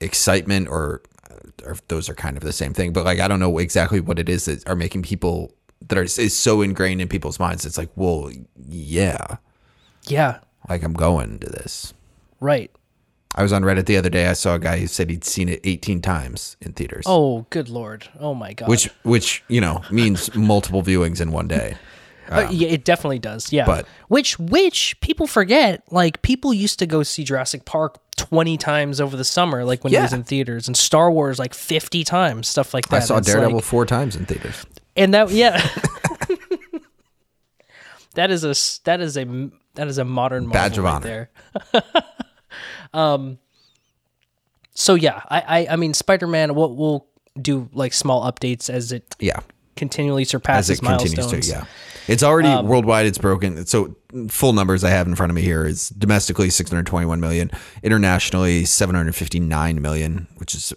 excitement 0.00 0.68
or 0.68 1.00
or 1.64 1.72
if 1.72 1.88
those 1.88 2.10
are 2.10 2.14
kind 2.14 2.36
of 2.36 2.42
the 2.42 2.52
same 2.52 2.74
thing, 2.74 2.92
but 2.92 3.04
like 3.04 3.20
I 3.20 3.28
don't 3.28 3.40
know 3.40 3.56
exactly 3.58 4.00
what 4.00 4.18
it 4.18 4.28
is 4.28 4.44
that 4.44 4.68
are 4.68 4.76
making 4.76 5.02
people 5.02 5.54
that 5.88 5.96
are 5.96 6.02
is 6.02 6.36
so 6.36 6.60
ingrained 6.60 7.00
in 7.00 7.08
people's 7.08 7.38
minds. 7.38 7.64
It's 7.64 7.78
like, 7.78 7.90
well, 7.96 8.30
yeah, 8.68 9.38
yeah. 10.06 10.40
like 10.68 10.82
I'm 10.82 10.92
going 10.92 11.38
to 11.40 11.46
this. 11.48 11.94
Right. 12.42 12.70
I 13.34 13.42
was 13.42 13.52
on 13.52 13.62
Reddit 13.62 13.86
the 13.86 13.96
other 13.96 14.10
day. 14.10 14.26
I 14.26 14.34
saw 14.34 14.56
a 14.56 14.58
guy 14.58 14.78
who 14.78 14.86
said 14.86 15.08
he'd 15.08 15.24
seen 15.24 15.48
it 15.48 15.60
18 15.64 16.02
times 16.02 16.56
in 16.60 16.72
theaters. 16.72 17.04
Oh, 17.06 17.46
good 17.48 17.68
lord. 17.70 18.08
Oh 18.20 18.34
my 18.34 18.52
god. 18.52 18.68
which 18.68 18.90
which 19.04 19.42
you 19.48 19.60
know 19.60 19.80
means 19.90 20.34
multiple 20.36 20.82
viewings 20.82 21.20
in 21.20 21.30
one 21.32 21.48
day. 21.48 21.76
Uh, 22.28 22.48
yeah, 22.50 22.68
it 22.68 22.84
definitely 22.84 23.18
does. 23.18 23.52
Yeah, 23.52 23.64
but- 23.66 23.86
which 24.08 24.38
which 24.38 24.98
people 25.00 25.26
forget. 25.26 25.82
Like 25.90 26.20
people 26.22 26.52
used 26.52 26.78
to 26.80 26.86
go 26.86 27.02
see 27.02 27.24
Jurassic 27.24 27.64
Park 27.64 27.98
twenty 28.16 28.56
times 28.58 29.00
over 29.00 29.16
the 29.16 29.24
summer, 29.24 29.64
like 29.64 29.82
when 29.84 29.94
it 29.94 30.00
was 30.00 30.12
in 30.12 30.24
theaters, 30.24 30.66
and 30.66 30.76
Star 30.76 31.10
Wars 31.10 31.38
like 31.38 31.54
fifty 31.54 32.04
times, 32.04 32.48
stuff 32.48 32.74
like 32.74 32.88
that. 32.88 32.96
I 32.96 33.00
saw 33.04 33.16
It's 33.18 33.28
Daredevil 33.28 33.56
like- 33.56 33.64
four 33.64 33.86
times 33.86 34.14
in 34.16 34.26
theaters. 34.26 34.66
and 34.96 35.14
that 35.14 35.30
yeah, 35.30 35.56
that 38.14 38.30
is 38.30 38.44
a 38.44 38.54
that 38.84 39.00
is 39.00 39.16
a 39.16 39.50
that 39.74 39.88
is 39.88 39.98
a 39.98 40.04
modern 40.04 40.48
Badge 40.50 40.78
of 40.78 40.84
right 40.84 40.92
honor. 40.94 41.30
there. 41.72 41.82
Um. 42.94 43.38
So 44.74 44.94
yeah, 44.94 45.22
I 45.28 45.40
I, 45.40 45.66
I 45.72 45.76
mean 45.76 45.92
Spider 45.94 46.26
Man. 46.26 46.54
We'll 46.54 46.74
we'll 46.74 47.06
do 47.40 47.68
like 47.72 47.92
small 47.92 48.30
updates 48.30 48.68
as 48.70 48.92
it 48.92 49.14
Yeah, 49.18 49.40
continually 49.76 50.22
as 50.22 50.28
surpasses 50.30 50.78
it 50.78 50.82
continues 50.84 51.16
milestones. 51.16 51.46
to. 51.48 51.52
Yeah, 51.52 51.64
it's 52.08 52.22
already 52.22 52.48
worldwide. 52.66 53.06
It's 53.06 53.18
broken. 53.18 53.64
So 53.66 53.96
full 54.28 54.52
numbers 54.54 54.82
I 54.84 54.90
have 54.90 55.06
in 55.06 55.14
front 55.14 55.30
of 55.30 55.34
me 55.36 55.42
here 55.42 55.66
is 55.66 55.88
domestically 55.90 56.48
621 56.50 57.20
million, 57.20 57.50
internationally 57.82 58.64
759 58.64 59.80
million, 59.82 60.26
which 60.38 60.54
is 60.54 60.72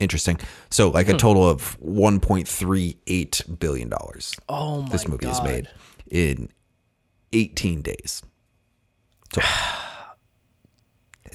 interesting. 0.00 0.38
So 0.70 0.90
like 0.90 1.08
a 1.08 1.14
total 1.16 1.48
of 1.48 1.78
1.38 1.80 3.58
billion 3.58 3.88
dollars. 3.88 4.34
Oh 4.48 4.82
my 4.82 4.88
This 4.88 5.08
movie 5.08 5.26
god. 5.26 5.32
is 5.32 5.42
made 5.42 5.68
in 6.10 6.48
18 7.32 7.82
days. 7.82 8.22
So 9.32 9.40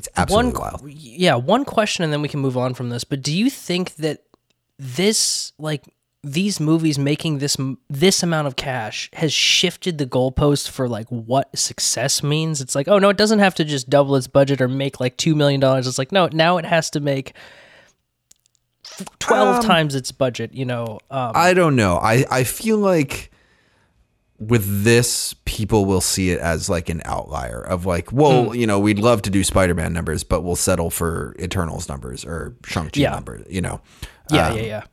It's 0.02 0.10
absolutely 0.18 0.54
one, 0.54 0.62
wild. 0.62 0.92
Yeah, 0.92 1.36
one 1.36 1.64
question, 1.64 2.04
and 2.04 2.12
then 2.12 2.24
we 2.24 2.28
can 2.28 2.40
move 2.40 2.58
on 2.58 2.74
from 2.74 2.90
this. 2.90 3.04
But 3.04 3.22
do 3.22 3.32
you 3.32 3.52
think 3.52 3.96
that 3.98 4.24
this, 4.80 5.54
like 5.60 5.84
these 6.24 6.60
movies, 6.60 6.98
making 6.98 7.38
this 7.38 7.56
this 7.88 8.24
amount 8.24 8.48
of 8.48 8.56
cash, 8.56 9.12
has 9.14 9.32
shifted 9.32 10.00
the 10.00 10.08
goalpost 10.08 10.70
for 10.70 10.90
like 10.90 11.08
what 11.10 11.56
success 11.56 12.24
means? 12.24 12.62
It's 12.62 12.74
like, 12.74 12.88
oh 12.88 12.98
no, 12.98 13.10
it 13.10 13.18
doesn't 13.18 13.38
have 13.38 13.54
to 13.56 13.64
just 13.64 13.92
double 13.92 14.16
its 14.16 14.26
budget 14.26 14.60
or 14.60 14.68
make 14.68 15.00
like 15.00 15.18
two 15.18 15.36
million 15.36 15.60
dollars. 15.60 15.86
It's 15.86 16.00
like 16.00 16.12
no, 16.12 16.30
now 16.34 16.58
it 16.58 16.66
has 16.66 16.90
to 16.92 17.00
make 17.00 17.34
twelve 19.20 19.58
Um, 19.58 19.64
times 19.64 19.94
its 19.94 20.12
budget. 20.12 20.52
You 20.52 20.66
know, 20.66 20.98
um, 21.12 21.34
I 21.36 21.54
don't 21.54 21.76
know. 21.76 21.98
I, 21.98 22.26
I 22.32 22.44
feel 22.44 22.78
like 22.78 23.32
with 24.42 24.84
this, 24.84 25.36
people 25.46 25.86
will 25.86 26.02
see 26.02 26.32
it 26.32 26.40
as 26.40 26.68
like 26.68 26.90
an 26.90 27.02
outlier 27.06 27.62
of 27.62 27.86
like, 27.86 28.12
well, 28.12 28.46
Hmm. 28.50 28.56
you 28.56 28.66
know, 28.66 28.80
we'd 28.80 28.98
love 28.98 29.22
to 29.22 29.30
do 29.30 29.44
Spider 29.44 29.76
Man 29.76 29.94
numbers, 29.94 30.24
but 30.24 30.42
we'll 30.42 30.56
settle 30.56 30.90
for 30.90 31.36
Eternals 31.40 31.88
numbers 31.88 32.26
or 32.26 32.56
Shang-Chi 32.66 33.02
Yeah. 33.02 33.12
numbers, 33.12 33.46
you 33.50 33.62
know? 33.62 33.82
yeah, 34.32 34.48
um, 34.48 34.58
yeah, 34.58 34.64
yeah. 34.64 34.84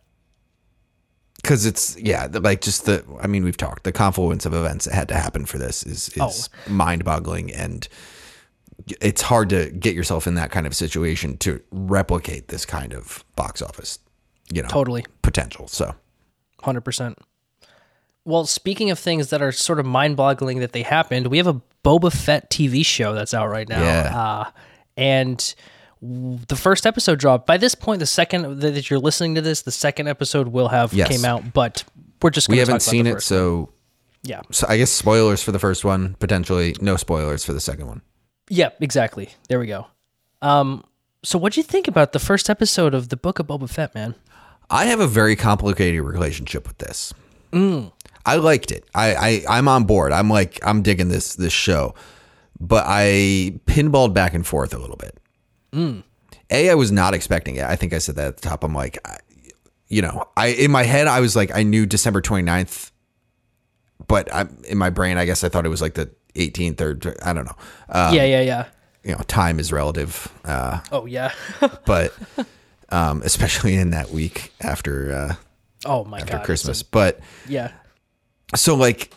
Because 1.42 1.64
it's, 1.66 1.96
yeah, 1.98 2.26
the- 2.26 2.40
like 2.40 2.60
just 2.60 2.84
the, 2.84 3.02
I 3.22 3.26
mean, 3.26 3.42
we've 3.44 3.56
talked, 3.56 3.84
the 3.84 3.92
confluence 3.92 4.44
of 4.44 4.52
events 4.52 4.84
that 4.84 4.92
had 4.94 5.08
to 5.08 5.14
happen 5.14 5.46
for 5.46 5.56
this 5.56 5.82
is, 5.82 6.08
is 6.10 6.50
Oh. 6.66 6.70
mind 6.70 7.04
boggling. 7.04 7.50
And 7.52 7.88
it's 9.00 9.22
hard 9.22 9.48
to 9.50 9.70
get 9.70 9.94
yourself 9.94 10.26
in 10.26 10.34
that 10.34 10.50
kind 10.50 10.66
of 10.66 10.74
situation 10.76 11.38
to 11.38 11.60
replicate 11.70 12.48
this 12.48 12.66
kind 12.66 12.92
of 12.92 13.24
box 13.34 13.62
office, 13.62 13.98
you 14.52 14.62
know, 14.62 14.68
Totally. 14.68 15.04
potential. 15.22 15.68
So, 15.68 15.94
Hundred 16.62 16.80
percent. 16.82 17.16
Well, 18.28 18.44
speaking 18.44 18.90
of 18.90 18.98
things 18.98 19.30
that 19.30 19.40
are 19.40 19.52
sort 19.52 19.80
of 19.80 19.86
mind-boggling 19.86 20.58
that 20.58 20.72
they 20.72 20.82
happened, 20.82 21.28
we 21.28 21.38
have 21.38 21.46
a 21.46 21.60
Boba 21.82 22.12
Fett 22.12 22.50
TV 22.50 22.84
show 22.84 23.14
that's 23.14 23.32
out 23.32 23.48
right 23.48 23.66
now, 23.66 23.82
Yeah. 23.82 24.18
uh, 24.20 24.50
and 24.98 25.54
the 26.02 26.54
first 26.54 26.86
episode 26.86 27.18
dropped. 27.18 27.46
By 27.46 27.56
this 27.56 27.74
point, 27.74 28.00
the 28.00 28.06
second 28.06 28.60
that 28.60 28.90
you're 28.90 28.98
listening 28.98 29.34
to 29.36 29.40
this, 29.40 29.62
the 29.62 29.70
second 29.72 30.08
episode 30.08 30.48
will 30.48 30.68
have 30.68 30.92
Yes. 30.92 31.08
came 31.08 31.24
out. 31.24 31.54
But 31.54 31.84
we're 32.20 32.28
just 32.28 32.50
we 32.50 32.58
haven't 32.58 32.80
seen 32.82 33.06
it. 33.06 33.22
So, 33.22 33.70
Yeah, 34.24 34.42
So 34.50 34.66
I 34.68 34.76
guess 34.76 34.90
spoilers 34.92 35.42
for 35.42 35.52
the 35.52 35.58
first 35.58 35.84
one, 35.84 36.14
potentially 36.18 36.76
no 36.82 36.96
spoilers 36.96 37.44
for 37.44 37.52
the 37.54 37.60
second 37.60 37.86
one. 37.86 38.02
yeah, 38.50 38.70
exactly. 38.80 39.30
There 39.48 39.58
we 39.58 39.66
go. 39.68 39.86
Um, 40.42 40.84
so 41.24 41.38
what 41.38 41.54
do 41.54 41.60
you 41.60 41.64
think 41.64 41.88
about 41.88 42.12
the 42.12 42.18
first 42.18 42.50
episode 42.50 42.92
of 42.94 43.08
the 43.08 43.16
Book 43.16 43.38
of 43.38 43.46
Boba 43.46 43.70
Fett, 43.70 43.94
man? 43.94 44.14
I 44.68 44.84
have 44.84 45.00
a 45.00 45.06
very 45.06 45.34
complicated 45.34 46.02
relationship 46.02 46.66
with 46.68 46.76
this. 46.78 47.14
I 47.52 48.36
liked 48.36 48.70
it. 48.70 48.84
I, 48.94 49.14
I 49.14 49.58
I'm 49.58 49.68
on 49.68 49.84
board. 49.84 50.12
I'm 50.12 50.28
like 50.28 50.58
I'm 50.66 50.82
digging 50.82 51.08
this 51.08 51.34
this 51.36 51.52
show, 51.52 51.94
but 52.60 52.84
I 52.86 53.58
pinballed 53.66 54.12
back 54.14 54.34
and 54.34 54.46
forth 54.46 54.74
a 54.74 54.78
little 54.78 54.96
bit. 54.96 55.18
A, 56.50 56.70
I 56.70 56.74
was 56.74 56.90
not 56.90 57.14
expecting 57.14 57.56
it. 57.56 57.64
I 57.64 57.76
think 57.76 57.92
I 57.92 57.98
said 57.98 58.16
that 58.16 58.26
at 58.28 58.36
the 58.38 58.48
top. 58.48 58.64
I'm 58.64 58.74
like, 58.74 58.98
I, 59.06 59.18
you 59.88 60.02
know, 60.02 60.24
I 60.36 60.48
in 60.48 60.70
my 60.70 60.82
head 60.84 61.06
I 61.06 61.20
was 61.20 61.36
like 61.36 61.54
I 61.54 61.62
knew 61.62 61.86
December 61.86 62.20
29th, 62.20 62.90
but 64.06 64.32
I 64.32 64.46
in 64.68 64.78
my 64.78 64.90
brain 64.90 65.16
I 65.18 65.24
guess 65.24 65.44
I 65.44 65.48
thought 65.48 65.66
it 65.66 65.70
was 65.70 65.82
like 65.82 65.94
the 65.94 66.10
18th 66.34 66.80
or 66.80 67.14
I 67.24 67.32
don't 67.32 67.44
know. 67.46 67.56
Uh, 67.88 68.10
yeah, 68.14 68.24
yeah, 68.24 68.40
yeah. 68.42 68.64
You 69.04 69.12
know, 69.12 69.22
time 69.28 69.58
is 69.58 69.72
relative. 69.72 70.30
Uh, 70.44 70.80
Oh 70.92 71.06
yeah. 71.06 71.32
but 71.86 72.14
um, 72.90 73.22
especially 73.22 73.74
in 73.74 73.90
that 73.90 74.10
week 74.10 74.52
after 74.60 75.12
uh, 75.14 75.34
oh 75.88 76.04
my 76.04 76.18
after 76.20 76.34
god. 76.38 76.44
Christmas. 76.44 76.82
a- 76.82 76.84
But 76.84 77.20
yeah. 77.48 77.72
so 78.54 78.74
like 78.74 79.12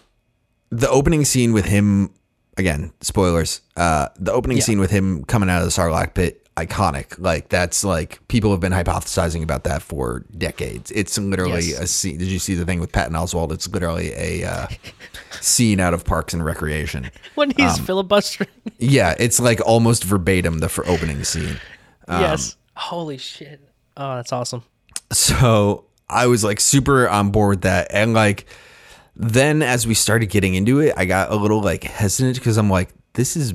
the 0.70 0.90
opening 0.90 1.26
scene 1.26 1.54
with 1.54 1.66
him 1.66 2.12
again, 2.58 2.92
spoilers. 3.02 3.62
Uh, 3.76 4.08
the 4.20 4.32
opening 4.32 4.58
Yeah. 4.58 4.64
scene 4.64 4.80
with 4.80 4.92
him 4.92 5.24
coming 5.26 5.50
out 5.50 5.60
of 5.62 5.66
the 5.66 5.72
Sarlacc 5.72 6.14
pit, 6.14 6.48
iconic. 6.58 7.18
Like 7.18 7.50
that's 7.50 7.84
like 7.84 8.20
people 8.28 8.52
have 8.52 8.60
been 8.60 8.72
hypothesizing 8.74 9.44
about 9.44 9.64
that 9.66 9.82
for 9.82 10.26
decades. 10.38 10.92
It's 10.92 11.18
literally 11.18 11.62
Yes. 11.72 11.80
a 11.82 11.88
scene. 11.88 12.18
Did 12.18 12.28
you 12.30 12.40
see 12.40 12.56
the 12.56 12.66
thing 12.66 12.80
with 12.80 12.92
Patton 12.92 13.14
Oswalt? 13.16 13.52
It's 13.52 13.68
literally 13.68 14.12
a 14.14 14.44
uh, 14.46 14.68
scene 15.40 15.80
out 15.80 15.94
of 15.94 16.06
Parks 16.06 16.34
and 16.34 16.44
Recreation. 16.46 17.10
When 17.36 17.52
he's 17.52 17.80
Um, 17.80 17.86
filibustering. 17.86 18.50
Yeah, 18.78 19.16
it's 19.18 19.40
like 19.40 19.62
almost 19.66 20.04
verbatim 20.04 20.60
the 20.60 20.68
for 20.70 20.86
opening 20.88 21.24
scene. 21.24 21.60
yes. 22.08 22.56
Holy 22.76 23.18
shit. 23.18 23.60
Oh, 23.98 24.16
that's 24.18 24.32
awesome. 24.34 24.64
So 25.12 25.86
I 26.12 26.28
was 26.28 26.44
like 26.44 26.60
super 26.60 27.08
on 27.08 27.32
board 27.32 27.50
with 27.50 27.62
that. 27.62 27.88
And 27.92 28.14
like 28.14 28.46
then 29.16 29.62
as 29.62 29.88
we 29.88 29.94
started 29.94 30.28
getting 30.28 30.56
into 30.56 30.80
it, 30.80 30.94
I 30.98 31.06
got 31.06 31.32
a 31.32 31.36
little 31.36 31.62
like 31.62 31.84
hesitant 31.84 32.38
because 32.38 32.58
I'm 32.58 32.70
like, 32.70 32.90
this 33.14 33.36
is 33.36 33.54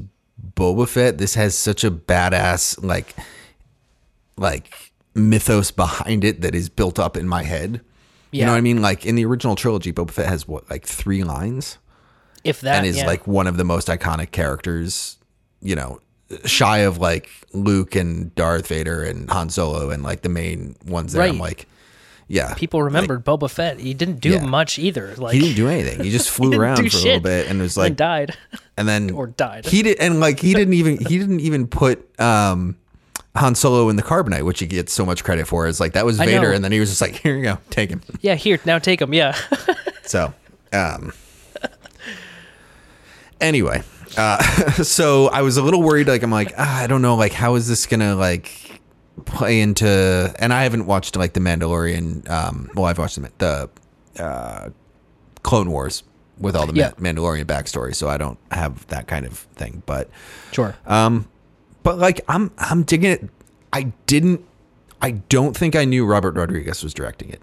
Boba 0.54 0.88
Fett. 0.88 1.18
This 1.18 1.34
has 1.34 1.56
such 1.56 1.84
a 1.84 1.90
badass 1.90 2.82
like 2.82 3.14
like 4.36 4.92
mythos 5.14 5.70
behind 5.70 6.24
it 6.24 6.42
that 6.42 6.54
is 6.54 6.68
built 6.68 6.98
up 6.98 7.16
in 7.16 7.28
my 7.28 7.42
head. 7.42 7.80
You 8.32 8.44
know 8.44 8.52
what 8.52 8.58
I 8.58 8.62
mean? 8.62 8.82
Like 8.82 9.06
in 9.06 9.14
the 9.14 9.24
original 9.24 9.56
trilogy, 9.56 9.92
Boba 9.92 10.10
Fett 10.10 10.26
has 10.26 10.46
what, 10.46 10.68
like 10.68 10.84
three 10.84 11.24
lines? 11.24 11.78
If 12.44 12.60
that 12.60 12.78
and 12.78 12.86
is 12.86 12.98
yeah. 12.98 13.06
like 13.06 13.26
one 13.26 13.46
of 13.46 13.56
the 13.56 13.64
most 13.64 13.88
iconic 13.88 14.30
characters, 14.30 15.16
you 15.62 15.74
know, 15.74 16.00
shy 16.44 16.78
of 16.78 16.98
like 16.98 17.30
Luke 17.52 17.96
and 17.96 18.34
Darth 18.34 18.68
Vader 18.68 19.02
and 19.02 19.30
Han 19.30 19.48
Solo 19.48 19.90
and 19.90 20.02
like 20.02 20.22
the 20.22 20.28
main 20.28 20.76
ones 20.86 21.12
that 21.14 21.28
I'm 21.28 21.38
like, 21.38 21.66
yeah. 22.28 22.54
people 22.54 22.82
remembered 22.82 23.24
Boba 23.24 23.48
Fett. 23.50 23.78
He 23.80 23.94
didn't 23.94 24.20
do 24.20 24.30
Yeah. 24.30 24.44
much 24.46 24.78
either. 24.78 25.14
Like 25.16 25.34
he 25.34 25.40
didn't 25.40 25.56
do 25.56 25.68
anything. 25.68 26.02
He 26.04 26.10
just 26.10 26.30
flew 26.36 26.50
didn't 26.50 26.62
around 26.62 26.76
for 26.90 26.96
a 26.96 27.00
little 27.00 27.20
bit 27.20 27.48
and 27.48 27.60
was 27.60 27.76
and 27.76 27.82
like, 27.84 27.96
died. 27.96 28.36
and 28.76 28.88
then 28.88 29.10
or 29.14 29.26
died. 29.28 29.66
He 29.66 29.82
did, 29.82 29.98
and 29.98 30.20
like 30.20 30.40
he 30.40 30.54
didn't 30.60 30.74
even 30.74 30.98
he 30.98 31.18
didn't 31.18 31.40
even 31.40 31.66
put 31.66 32.18
um 32.20 32.76
Han 33.36 33.54
Solo 33.54 33.88
in 33.90 33.96
the 33.96 34.02
carbonite, 34.02 34.44
which 34.44 34.60
he 34.60 34.66
gets 34.66 34.92
so 34.94 35.04
much 35.04 35.22
credit 35.22 35.46
for. 35.46 35.66
Is 35.66 35.78
like 35.78 35.92
that 35.92 36.06
was 36.06 36.16
Vader, 36.18 36.52
and 36.52 36.64
then 36.64 36.72
he 36.72 36.80
was 36.80 36.88
just 36.88 37.02
like, 37.02 37.16
here 37.16 37.36
you 37.36 37.42
go, 37.42 37.58
take 37.70 37.90
him. 37.90 38.00
yeah, 38.22 38.34
here 38.34 38.58
now 38.64 38.78
take 38.78 39.00
him. 39.02 39.12
Yeah, 39.12 39.36
So, 40.04 40.32
um, 40.72 41.12
anyway, 43.40 43.82
uh, 44.16 44.42
so 44.82 45.28
I 45.28 45.42
was 45.42 45.56
a 45.56 45.62
little 45.62 45.82
worried. 45.82 46.08
Like, 46.08 46.22
I'm 46.22 46.30
like, 46.30 46.54
ah, 46.56 46.82
I 46.82 46.86
don't 46.86 47.02
know, 47.02 47.14
like, 47.16 47.32
how 47.32 47.54
is 47.56 47.68
this 47.68 47.86
gonna 47.86 48.14
like 48.16 48.65
play 49.24 49.60
into? 49.60 50.34
And 50.38 50.52
I 50.52 50.62
haven't 50.62 50.86
watched 50.86 51.16
like 51.16 51.32
the 51.32 51.40
Mandalorian. 51.40 52.28
Um, 52.28 52.70
well, 52.74 52.84
I've 52.86 52.98
watched 52.98 53.16
the 53.20 53.30
the 54.16 54.22
uh, 54.22 54.70
Clone 55.42 55.70
Wars 55.70 56.02
with 56.38 56.54
all 56.56 56.66
the 56.66 56.74
Yeah. 56.74 56.92
Ma- 56.98 57.08
Mandalorian 57.10 57.44
backstory, 57.44 57.94
so 57.94 58.08
I 58.08 58.18
don't 58.18 58.38
have 58.50 58.86
that 58.88 59.06
kind 59.06 59.24
of 59.26 59.38
thing. 59.56 59.82
But, 59.86 60.10
sure. 60.52 60.74
but 60.86 61.98
like, 61.98 62.20
I'm 62.28 62.50
I'm 62.58 62.82
digging 62.82 63.10
it. 63.10 63.28
I 63.72 63.92
didn't. 64.06 64.44
I 65.02 65.12
don't 65.12 65.56
think 65.56 65.76
I 65.76 65.84
knew 65.84 66.06
Robert 66.06 66.34
Rodriguez 66.36 66.82
was 66.82 66.94
directing 66.94 67.28
it. 67.30 67.40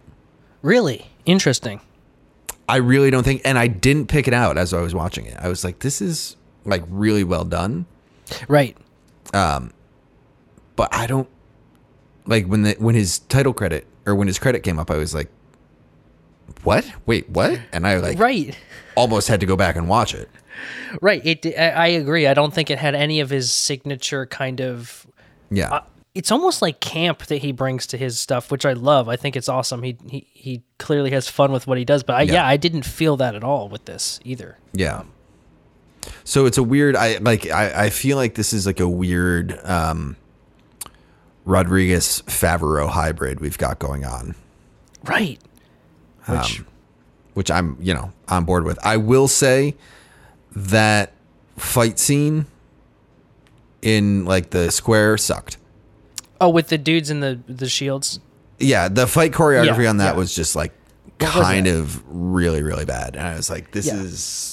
really 0.62 1.08
interesting. 1.26 1.80
I 2.68 2.78
really 2.78 3.12
don't 3.12 3.24
think, 3.24 3.42
and 3.46 3.60
I 3.60 3.68
didn't 3.68 4.08
pick 4.08 4.28
it 4.28 4.34
out 4.34 4.58
as 4.58 4.74
I 4.74 4.82
was 4.82 4.96
watching 4.96 5.26
it. 5.26 5.38
I 5.38 5.50
was 5.50 5.64
like, 5.66 5.80
this 5.80 6.02
is 6.02 6.38
like 6.66 6.82
really 6.88 7.24
well 7.26 7.44
done, 7.44 7.86
Right. 8.48 8.76
Um, 9.34 9.72
but 10.78 10.88
I 10.94 11.06
don't 11.06 11.28
like 12.26 12.46
when 12.48 12.64
the 12.64 12.76
when 12.80 12.96
his 12.96 13.20
title 13.20 13.54
credit 13.54 13.86
or 14.06 14.16
when 14.16 14.28
his 14.28 14.40
credit 14.40 14.64
came 14.64 14.80
up. 14.80 14.92
I 14.92 14.98
was 14.98 15.14
like, 15.14 15.30
what? 16.64 16.86
Wait, 17.06 17.30
what? 17.30 17.60
And 17.72 17.86
I 17.88 17.98
like 17.98 18.20
Right. 18.20 18.58
almost 18.96 19.28
had 19.28 19.40
to 19.40 19.46
go 19.46 19.56
back 19.56 19.76
and 19.76 19.88
watch 19.88 20.14
it. 20.14 20.30
Right. 21.02 21.26
It. 21.26 21.46
I 21.58 21.88
agree. 21.88 22.28
I 22.28 22.34
don't 22.34 22.54
think 22.54 22.70
it 22.70 22.78
had 22.80 22.96
any 22.96 23.20
of 23.20 23.30
his 23.30 23.52
signature 23.52 24.26
kind 24.26 24.62
of. 24.62 25.08
Yeah, 25.50 25.82
It's 26.16 26.32
almost 26.32 26.62
like 26.62 26.80
camp 26.80 27.26
that 27.28 27.38
he 27.38 27.52
brings 27.52 27.86
to 27.88 27.98
his 27.98 28.20
stuff, 28.20 28.50
which 28.52 28.66
I 28.66 28.74
love. 28.74 29.08
I 29.08 29.16
think 29.16 29.36
it's 29.36 29.48
awesome. 29.50 29.84
He 29.84 29.98
he 30.08 30.28
he 30.34 30.64
clearly 30.80 31.12
has 31.12 31.28
fun 31.30 31.52
with 31.52 31.68
what 31.68 31.78
he 31.78 31.86
does. 31.86 32.02
But 32.04 32.16
I, 32.16 32.22
yeah. 32.24 32.34
Yeah. 32.34 32.48
I 32.48 32.58
didn't 32.58 32.84
feel 32.86 33.18
that 33.18 33.36
at 33.36 33.44
all 33.44 33.70
with 33.70 33.86
this 33.86 34.20
either. 34.24 34.58
yeah. 34.74 35.04
So 36.26 36.46
it's 36.46 36.58
a 36.58 36.64
weird. 36.64 36.96
I 36.98 37.18
like. 37.18 37.50
I 37.50 37.86
I 37.86 37.90
feel 37.90 38.18
like 38.18 38.36
this 38.36 38.52
is 38.52 38.66
like 38.66 38.80
a 38.82 38.88
weird 38.90 39.58
um 39.64 40.18
Rodriguez 41.46 42.24
Favreau 42.28 42.90
hybrid 42.90 43.40
we've 43.40 43.58
got 43.58 43.80
going 43.80 44.06
on. 44.06 44.36
Right. 45.04 45.40
Um, 46.28 46.38
which 46.38 46.64
which 47.34 47.52
I'm, 47.52 47.78
you 47.82 47.94
know, 47.94 48.12
on 48.30 48.46
board 48.46 48.64
with. 48.64 48.78
I 48.86 48.98
will 48.98 49.28
say 49.28 49.76
that 50.56 51.14
fight 51.58 52.00
scene 52.00 52.46
in 53.82 54.26
like 54.26 54.52
the 54.52 54.72
square 54.72 55.18
sucked. 55.18 55.58
oh, 56.40 56.50
with 56.50 56.68
the 56.70 56.78
dudes 56.78 57.10
in 57.10 57.20
the 57.20 57.40
the 57.48 57.68
shields. 57.70 58.20
Yeah, 58.60 58.88
the 58.88 59.08
fight 59.08 59.32
choreography 59.32 59.84
Yeah, 59.84 59.90
on 59.90 59.98
that 59.98 60.14
yeah. 60.14 60.18
was 60.18 60.34
just 60.36 60.56
like 60.56 60.72
kind 61.20 61.68
of 61.68 62.02
really 62.08 62.62
really 62.64 62.86
bad. 62.86 63.16
And 63.16 63.28
I 63.28 63.36
was 63.36 63.50
like 63.50 63.72
this 63.72 63.88
Yeah. 63.88 63.96
is 63.96 64.53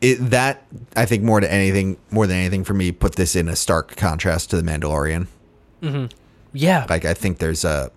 it 0.00 0.16
that 0.30 0.64
I 0.96 1.06
think 1.06 1.22
more 1.22 1.40
to 1.40 1.52
anything 1.52 1.96
more 2.10 2.26
than 2.26 2.36
anything 2.36 2.64
for 2.64 2.74
me 2.74 2.92
put 2.92 3.16
this 3.16 3.34
in 3.34 3.48
a 3.48 3.56
stark 3.56 3.96
contrast 3.96 4.50
to 4.50 4.56
the 4.56 4.62
Mandalorian. 4.62 5.26
Mm-hmm. 5.82 6.06
Yeah. 6.52 6.86
Like 6.88 7.04
I 7.04 7.14
think 7.14 7.38
there's 7.38 7.64
a 7.64 7.90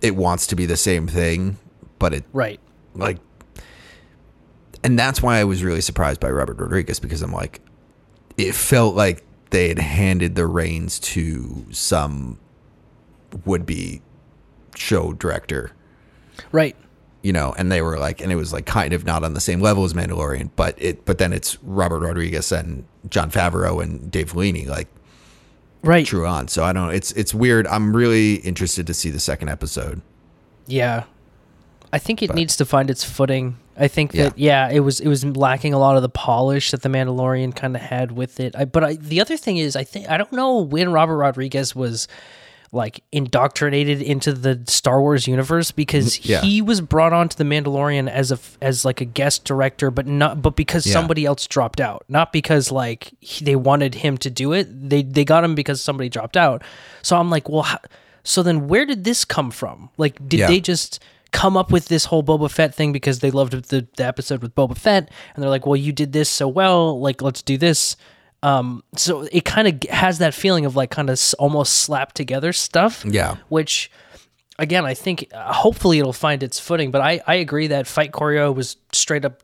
it 0.00 0.14
wants 0.14 0.46
to 0.48 0.56
be 0.56 0.66
the 0.66 0.76
same 0.76 1.08
thing, 1.08 1.58
but 1.98 2.14
it 2.14 2.24
right. 2.32 2.60
like 2.94 3.18
and 4.84 4.98
that's 4.98 5.20
why 5.20 5.38
I 5.38 5.44
was 5.44 5.64
really 5.64 5.80
surprised 5.80 6.20
by 6.20 6.30
Robert 6.30 6.58
Rodriguez 6.58 7.00
because 7.00 7.22
I'm 7.22 7.32
like 7.32 7.60
it 8.36 8.54
felt 8.54 8.94
like 8.94 9.24
they 9.50 9.68
had 9.68 9.78
handed 9.78 10.34
the 10.36 10.46
reins 10.46 11.00
to 11.00 11.66
some 11.70 12.38
would 13.44 13.66
be 13.66 14.02
show 14.76 15.12
director, 15.12 15.72
Right. 16.52 16.76
You 17.22 17.32
know, 17.32 17.52
and 17.58 17.70
they 17.72 17.82
were 17.82 17.98
like, 17.98 18.20
and 18.20 18.30
it 18.30 18.36
was 18.36 18.52
like 18.52 18.64
kind 18.64 18.92
of 18.92 19.04
not 19.04 19.24
on 19.24 19.34
the 19.34 19.40
same 19.40 19.60
level 19.60 19.84
as 19.84 19.92
Mandalorian, 19.92 20.50
but 20.54 20.74
it, 20.80 21.04
but 21.04 21.18
then 21.18 21.32
it's 21.32 21.60
Robert 21.64 21.98
Rodriguez 21.98 22.52
and 22.52 22.84
Jon 23.10 23.30
Favreau 23.30 23.82
and 23.82 24.08
Dave 24.10 24.32
Filoni, 24.32 24.66
like 24.68 24.86
Right. 25.82 26.06
true 26.06 26.26
on. 26.26 26.46
So 26.48 26.62
I 26.64 26.72
don't 26.72 26.86
know. 26.86 26.92
It's 26.92 27.10
it's 27.12 27.34
weird. 27.34 27.66
I'm 27.66 27.94
really 27.94 28.34
interested 28.36 28.86
to 28.86 28.94
see 28.94 29.10
the 29.10 29.18
second 29.20 29.48
episode. 29.48 30.00
Yeah. 30.66 31.04
I 31.92 31.98
think 31.98 32.22
it 32.22 32.34
needs 32.34 32.56
to 32.56 32.64
find 32.64 32.90
its 32.90 33.02
footing. 33.02 33.56
I 33.76 33.88
think 33.88 34.12
Yeah. 34.12 34.24
that 34.24 34.38
yeah, 34.38 34.68
it 34.70 34.80
was 34.80 35.00
it 35.00 35.08
was 35.08 35.24
lacking 35.24 35.72
a 35.74 35.78
lot 35.78 35.96
of 35.96 36.02
the 36.02 36.08
polish 36.08 36.70
that 36.72 36.82
the 36.82 36.88
Mandalorian 36.88 37.54
kind 37.54 37.74
of 37.74 37.82
had 37.82 38.12
with 38.12 38.38
it. 38.40 38.54
I, 38.56 38.64
but 38.64 38.84
I, 38.84 38.94
the 38.94 39.20
other 39.20 39.36
thing 39.36 39.56
is, 39.56 39.74
I 39.76 39.84
think 39.84 40.08
I 40.08 40.18
don't 40.18 40.32
know 40.32 40.58
when 40.58 40.92
Robert 40.92 41.16
Rodriguez 41.16 41.74
was 41.74 42.06
like 42.72 43.02
indoctrinated 43.12 44.02
into 44.02 44.32
the 44.32 44.62
Star 44.66 45.00
Wars 45.00 45.26
universe 45.26 45.70
because 45.70 46.18
mm, 46.18 46.28
Yeah. 46.28 46.40
he 46.42 46.60
was 46.62 46.80
brought 46.80 47.12
onto 47.12 47.36
the 47.36 47.44
Mandalorian 47.44 48.08
as 48.10 48.30
a 48.32 48.38
as 48.60 48.84
like 48.84 49.00
a 49.00 49.04
guest 49.04 49.44
director, 49.44 49.90
but 49.90 50.06
not 50.06 50.42
but 50.42 50.56
because 50.56 50.86
Yeah. 50.86 50.92
somebody 50.92 51.24
else 51.24 51.46
dropped 51.46 51.80
out, 51.80 52.04
not 52.08 52.32
because 52.32 52.70
like 52.70 53.12
he, 53.20 53.44
they 53.44 53.56
wanted 53.56 53.94
him 53.96 54.18
to 54.18 54.30
do 54.30 54.52
it. 54.52 54.66
They 54.90 55.02
they 55.02 55.24
got 55.24 55.44
him 55.44 55.54
because 55.54 55.80
somebody 55.80 56.08
dropped 56.08 56.36
out. 56.36 56.62
So 57.02 57.16
I'm 57.16 57.30
like, 57.30 57.48
well, 57.48 57.62
how, 57.62 57.78
so 58.22 58.42
then 58.42 58.68
where 58.68 58.84
did 58.84 59.04
this 59.04 59.24
come 59.24 59.50
from? 59.50 59.88
Like, 59.96 60.16
did 60.28 60.40
Yeah. 60.40 60.48
they 60.48 60.60
just 60.60 61.00
come 61.30 61.56
up 61.56 61.70
with 61.70 61.86
this 61.88 62.06
whole 62.06 62.22
Boba 62.22 62.50
Fett 62.50 62.74
thing 62.74 62.92
because 62.92 63.18
they 63.20 63.30
loved 63.30 63.52
the, 63.68 63.86
the 63.96 64.04
episode 64.06 64.40
with 64.42 64.54
Boba 64.54 64.76
Fett 64.76 65.10
and 65.34 65.42
they're 65.42 65.50
like, 65.50 65.66
well, 65.66 65.76
you 65.76 65.92
did 65.92 66.12
this 66.12 66.28
so 66.28 66.48
well, 66.48 66.98
like 67.00 67.20
let's 67.22 67.42
do 67.42 67.56
this. 67.58 67.96
Um, 68.42 68.84
so 68.96 69.22
it 69.32 69.44
kind 69.44 69.66
of 69.68 69.90
has 69.90 70.18
that 70.18 70.32
feeling 70.34 70.64
of 70.64 70.76
like 70.76 70.90
kind 70.90 71.10
of 71.10 71.20
almost 71.38 71.72
slapped 71.78 72.14
together 72.14 72.52
stuff. 72.52 73.04
Yeah. 73.04 73.36
Which, 73.48 73.90
again, 74.58 74.84
I 74.84 74.94
think 74.94 75.26
uh, 75.34 75.52
hopefully 75.52 75.98
it'll 75.98 76.12
find 76.12 76.42
its 76.42 76.60
footing. 76.60 76.90
But 76.90 77.00
I 77.00 77.20
I 77.26 77.34
agree 77.36 77.66
that 77.68 77.86
fight 77.86 78.12
choreo 78.12 78.54
was 78.54 78.76
straight 78.92 79.24
up 79.24 79.42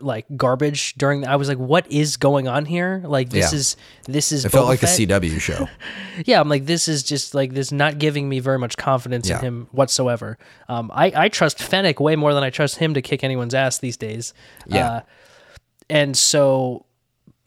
like 0.00 0.26
garbage 0.36 0.94
during. 0.94 1.24
I 1.26 1.36
was 1.36 1.48
like, 1.48 1.58
what 1.58 1.90
is 1.90 2.16
going 2.16 2.48
on 2.48 2.64
here? 2.64 3.02
Like 3.04 3.30
this 3.30 3.52
Yeah. 3.52 3.58
is 3.58 3.76
this 4.06 4.30
is. 4.32 4.44
It 4.44 4.50
felt 4.50 4.66
Boba 4.66 4.68
like 4.70 4.80
Fett? 4.80 4.98
a 4.98 5.06
CW 5.06 5.40
show. 5.48 5.68
yeah, 6.24 6.40
I'm 6.40 6.48
like, 6.48 6.66
this 6.66 6.86
is 6.88 7.02
just 7.02 7.34
like 7.34 7.52
this 7.54 7.72
not 7.72 7.98
giving 7.98 8.28
me 8.28 8.38
very 8.40 8.58
much 8.58 8.76
confidence 8.76 9.28
Yeah. 9.28 9.38
in 9.40 9.44
him 9.44 9.68
whatsoever. 9.72 10.38
Um, 10.68 10.90
I, 10.94 11.12
I 11.24 11.28
trust 11.28 11.58
Fennec 11.60 11.98
way 12.00 12.14
more 12.16 12.34
than 12.34 12.42
I 12.44 12.50
trust 12.50 12.76
him 12.76 12.94
to 12.94 13.02
kick 13.02 13.22
anyone's 13.24 13.54
ass 13.54 13.78
these 13.78 13.96
days. 13.96 14.32
Yeah. 14.66 14.88
Uh, 14.90 15.00
and 15.90 16.16
so, 16.16 16.84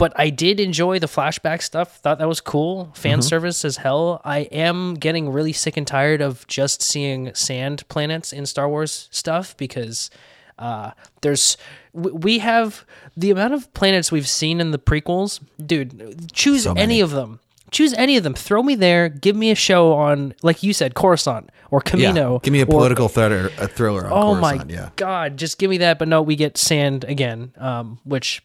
but 0.01 0.11
I 0.15 0.31
did 0.31 0.59
enjoy 0.59 0.97
the 0.99 1.07
flashback 1.07 1.61
stuff. 1.61 1.97
Thought 2.01 2.17
that 2.19 2.27
was 2.27 2.41
cool. 2.41 2.91
Fan 2.95 3.19
Mm-hmm. 3.19 3.21
service 3.21 3.63
as 3.63 3.77
hell. 3.77 4.19
I 4.25 4.39
am 4.51 4.95
getting 4.95 5.29
really 5.29 5.53
sick 5.53 5.77
and 5.77 5.85
tired 5.85 6.21
of 6.21 6.45
just 6.47 6.81
seeing 6.81 7.33
sand 7.35 7.87
planets 7.87 8.33
in 8.33 8.45
Star 8.47 8.67
Wars 8.67 9.07
stuff 9.11 9.55
because 9.57 10.09
uh, 10.57 10.91
there's 11.21 11.55
we 11.93 12.39
have 12.39 12.83
the 13.15 13.29
amount 13.31 13.53
of 13.53 13.71
planets 13.73 14.11
we've 14.11 14.27
seen 14.27 14.59
in 14.59 14.71
the 14.71 14.79
prequels. 14.79 15.39
Dude, 15.63 16.31
choose 16.33 16.63
So 16.63 16.73
any 16.73 16.99
of 17.01 17.11
them. 17.11 17.39
Choose 17.69 17.93
any 17.93 18.17
of 18.17 18.23
them. 18.23 18.33
Throw 18.33 18.61
me 18.63 18.75
there. 18.75 19.07
Give 19.07 19.35
me 19.35 19.49
a 19.51 19.55
show 19.55 19.93
on, 19.93 20.33
like 20.43 20.61
you 20.63 20.73
said, 20.73 20.93
Coruscant 20.93 21.49
or 21.69 21.79
Kamino. 21.79 22.33
Yeah. 22.33 22.39
Give 22.43 22.51
me 22.51 22.59
a 22.61 22.63
or- 22.65 22.67
political 22.67 23.07
thriller, 23.07 23.49
a 23.57 23.67
thriller 23.67 24.05
on 24.07 24.11
Oh 24.11 24.39
Coruscant. 24.41 24.67
my 24.69 24.73
yeah. 24.73 24.89
god! 24.97 25.37
Just 25.37 25.57
give 25.57 25.69
me 25.69 25.77
that. 25.77 25.97
But 25.99 26.07
no, 26.09 26.21
we 26.21 26.35
get 26.35 26.57
sand 26.57 27.05
again, 27.05 27.53
um, 27.57 27.99
which 28.03 28.41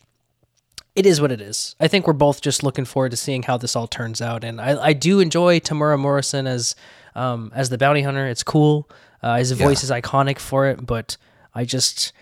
it 0.96 1.06
is 1.06 1.20
what 1.20 1.30
it 1.30 1.40
is. 1.40 1.76
I 1.78 1.88
think 1.88 2.06
we're 2.06 2.14
both 2.14 2.40
just 2.40 2.62
looking 2.64 2.86
forward 2.86 3.10
to 3.10 3.16
seeing 3.16 3.42
how 3.42 3.58
this 3.58 3.76
all 3.76 3.86
turns 3.86 4.22
out, 4.22 4.42
and 4.42 4.60
I, 4.60 4.82
I 4.82 4.92
do 4.94 5.20
enjoy 5.20 5.60
Temuera 5.60 5.98
Morrison 5.98 6.46
as 6.46 6.74
um, 7.14 7.52
as 7.54 7.68
the 7.68 7.78
bounty 7.78 8.02
hunter. 8.02 8.26
It's 8.26 8.42
cool. 8.42 8.88
Uh, 9.22 9.36
his 9.36 9.52
voice 9.52 9.84
is 9.84 9.90
iconic 9.90 10.38
for 10.38 10.66
it, 10.66 10.84
but 10.84 11.16
I 11.54 11.64
just 11.64 12.12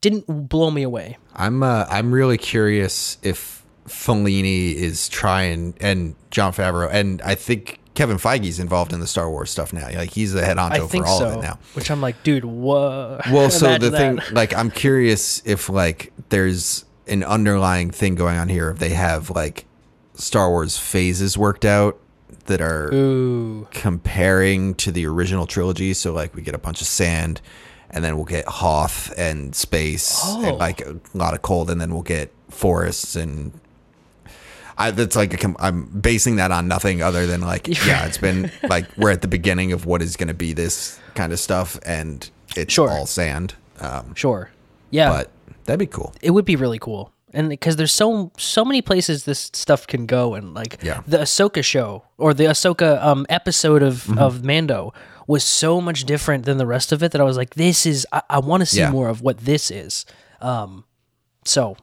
didn't 0.00 0.48
blow 0.48 0.70
me 0.70 0.82
away. 0.82 1.16
I'm 1.34 1.62
uh, 1.62 1.86
I'm 1.88 2.12
really 2.12 2.38
curious 2.38 3.18
if 3.22 3.64
Filoni 3.86 4.74
is 4.74 5.08
trying 5.08 5.74
and 5.80 6.14
Jon 6.30 6.52
Favreau 6.52 6.88
and 6.92 7.22
I 7.22 7.34
think 7.34 7.78
Kevin 7.94 8.16
Feige's 8.16 8.60
involved 8.60 8.92
in 8.92 9.00
the 9.00 9.06
Star 9.06 9.30
Wars 9.30 9.50
stuff 9.50 9.72
now. 9.72 9.88
Like 9.88 10.10
he's 10.10 10.32
the 10.32 10.44
head 10.44 10.56
honcho 10.56 10.90
for 10.90 11.04
all 11.06 11.18
so. 11.18 11.28
of 11.28 11.38
it 11.38 11.42
now. 11.42 11.58
Which 11.74 11.90
I'm 11.90 12.00
like, 12.00 12.22
dude, 12.22 12.44
what? 12.44 13.28
Well, 13.30 13.50
so 13.50 13.76
the 13.78 13.88
Imagine 13.88 14.20
thing, 14.20 14.34
like, 14.34 14.54
I'm 14.54 14.70
curious 14.70 15.42
if 15.44 15.68
like 15.68 16.12
there's 16.28 16.84
an 17.08 17.22
underlying 17.24 17.90
thing 17.90 18.14
going 18.14 18.36
on 18.38 18.48
here. 18.48 18.70
If 18.70 18.78
they 18.78 18.90
have 18.90 19.30
like 19.30 19.64
Star 20.14 20.48
Wars 20.50 20.76
phases 20.78 21.36
worked 21.38 21.64
out 21.64 21.98
that 22.46 22.60
are 22.60 22.92
Ooh, 22.94 23.66
comparing 23.70 24.74
to 24.76 24.90
the 24.92 25.06
original 25.06 25.46
trilogy. 25.46 25.94
So 25.94 26.12
like 26.12 26.34
we 26.34 26.42
get 26.42 26.54
a 26.54 26.58
bunch 26.58 26.80
of 26.80 26.86
sand, 26.86 27.40
and 27.90 28.02
then 28.04 28.16
we'll 28.16 28.24
get 28.24 28.46
Hoth 28.46 29.12
and 29.18 29.54
space, 29.54 30.20
Oh. 30.24 30.44
and 30.44 30.58
like 30.58 30.80
a 30.80 30.96
lot 31.14 31.34
of 31.34 31.42
cold, 31.42 31.70
and 31.70 31.80
then 31.80 31.92
we'll 31.92 32.02
get 32.02 32.32
forests 32.50 33.16
and. 33.16 33.52
I, 34.80 34.92
that's 34.92 35.16
like 35.16 35.34
a 35.34 35.36
com- 35.36 35.56
I'm 35.58 35.86
basing 35.86 36.36
that 36.36 36.52
on 36.52 36.68
nothing 36.68 37.02
other 37.02 37.26
than 37.26 37.40
like 37.40 37.66
yeah 37.86 38.06
it's 38.06 38.18
been 38.18 38.48
like 38.62 38.86
we're 38.96 39.10
at 39.10 39.22
the 39.22 39.26
beginning 39.28 39.72
of 39.72 39.86
what 39.86 40.02
is 40.02 40.16
going 40.16 40.28
to 40.28 40.34
be 40.34 40.52
this 40.52 41.00
kind 41.16 41.32
of 41.32 41.40
stuff 41.40 41.80
and 41.84 42.30
it's 42.56 42.72
Sure. 42.74 42.88
all 42.88 43.04
sand 43.04 43.54
um, 43.80 44.14
sure, 44.14 44.50
yeah. 44.90 45.08
but 45.10 45.32
that'd 45.68 45.78
be 45.78 45.86
cool 45.86 46.12
it 46.22 46.30
would 46.32 46.44
be 46.44 46.56
really 46.56 46.78
cool 46.80 47.12
and 47.34 47.48
because 47.50 47.76
there's 47.76 47.92
so 47.92 48.32
so 48.38 48.64
many 48.64 48.80
places 48.82 49.24
this 49.24 49.50
stuff 49.52 49.86
can 49.86 50.06
go 50.06 50.34
and 50.34 50.54
like 50.54 50.78
Yeah. 50.82 51.02
the 51.06 51.18
ahsoka 51.18 51.62
show 51.62 52.02
or 52.16 52.32
the 52.34 52.44
ahsoka 52.44 53.00
um 53.04 53.26
episode 53.28 53.82
of 53.82 54.04
Mm-hmm. 54.04 54.18
of 54.18 54.42
mando 54.44 54.92
was 55.26 55.44
so 55.44 55.80
much 55.80 56.04
different 56.04 56.46
than 56.46 56.56
the 56.56 56.66
rest 56.66 56.90
of 56.90 57.02
it 57.02 57.12
that 57.12 57.20
i 57.20 57.24
was 57.24 57.36
like 57.36 57.54
this 57.54 57.84
is 57.86 58.06
i, 58.12 58.22
I 58.30 58.38
want 58.38 58.62
to 58.62 58.66
see 58.66 58.80
Yeah. 58.80 58.90
more 58.90 59.08
of 59.08 59.20
what 59.20 59.38
this 59.38 59.70
is 59.70 60.06
um 60.40 60.84
so 61.44 61.76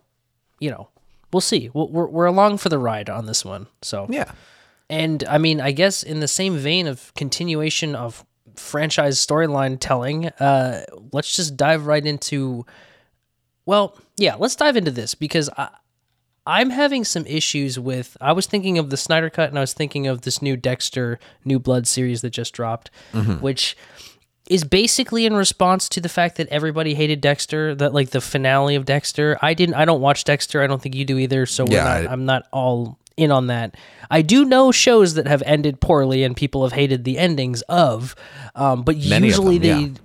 you 0.60 0.72
know 0.72 0.90
we'll 1.32 1.42
see 1.42 1.70
we'll, 1.74 1.90
we're, 1.90 2.08
we're 2.08 2.26
along 2.26 2.58
for 2.58 2.70
the 2.70 2.80
ride 2.80 3.10
on 3.10 3.26
this 3.28 3.46
one 3.46 3.68
so 3.82 4.08
yeah 4.10 4.32
and 4.88 5.24
I 5.28 5.40
mean, 5.40 5.62
I 5.62 5.72
guess 5.72 6.04
in 6.04 6.20
the 6.20 6.28
same 6.28 6.58
vein 6.58 6.86
of 6.86 7.12
continuation 7.16 7.96
of 7.96 8.24
franchise 8.56 9.18
storyline 9.18 9.78
telling, 9.80 10.28
uh, 10.28 10.84
let's 11.12 11.36
just 11.36 11.58
dive 11.58 11.88
right 11.88 12.06
into. 12.06 12.68
Well, 13.66 13.98
yeah, 14.18 14.36
let's 14.36 14.56
dive 14.56 14.78
into 14.78 14.92
this 14.92 15.16
because 15.16 15.50
I, 15.58 15.70
I'm 16.46 16.70
having 16.70 17.04
some 17.04 17.26
issues 17.26 17.80
with. 17.80 18.16
I 18.22 18.32
was 18.34 18.46
thinking 18.46 18.78
of 18.78 18.90
the 18.90 18.98
Snyder 18.98 19.30
Cut 19.30 19.50
and 19.50 19.58
I 19.58 19.62
was 19.62 19.74
thinking 19.74 20.06
of 20.08 20.22
this 20.22 20.42
new 20.42 20.56
Dexter 20.56 21.20
New 21.44 21.60
Blood 21.60 21.88
series 21.88 22.22
that 22.22 22.30
just 22.32 22.54
dropped, 22.54 22.92
which 23.42 23.76
is 24.48 24.64
basically 24.64 25.26
in 25.26 25.34
response 25.34 25.90
to 25.90 26.00
the 26.00 26.08
fact 26.10 26.38
that 26.38 26.48
everybody 26.50 26.94
hated 26.94 27.20
Dexter, 27.20 27.74
that 27.76 27.94
like 27.96 28.12
the 28.12 28.22
finale 28.22 28.76
of 28.76 28.86
Dexter. 28.86 29.40
I 29.42 29.56
didn't 29.56 29.74
I 29.76 29.86
don't 29.86 30.02
watch 30.02 30.24
Dexter. 30.24 30.62
I 30.62 30.68
don't 30.68 30.80
think 30.82 30.94
you 30.94 31.04
do 31.06 31.18
either, 31.18 31.48
so 31.48 31.66
we're 31.66 31.78
Yeah, 31.78 31.84
not, 31.84 32.08
I- 32.08 32.12
I'm 32.12 32.26
not 32.26 32.44
all 32.54 33.00
in 33.18 33.32
on 33.32 33.48
that. 33.48 33.76
I 34.12 34.22
do 34.22 34.46
know 34.46 34.72
shows 34.72 35.16
that 35.16 35.26
have 35.26 35.42
ended 35.48 35.80
poorly 35.82 36.24
and 36.24 36.36
people 36.36 36.62
have 36.64 36.74
hated 36.74 37.06
the 37.06 37.18
endings 37.18 37.62
of, 37.64 38.14
um, 38.54 38.84
but 38.84 38.98
usually 38.98 39.58
them, 39.58 39.62
they 39.62 39.68
yeah, 39.94 40.02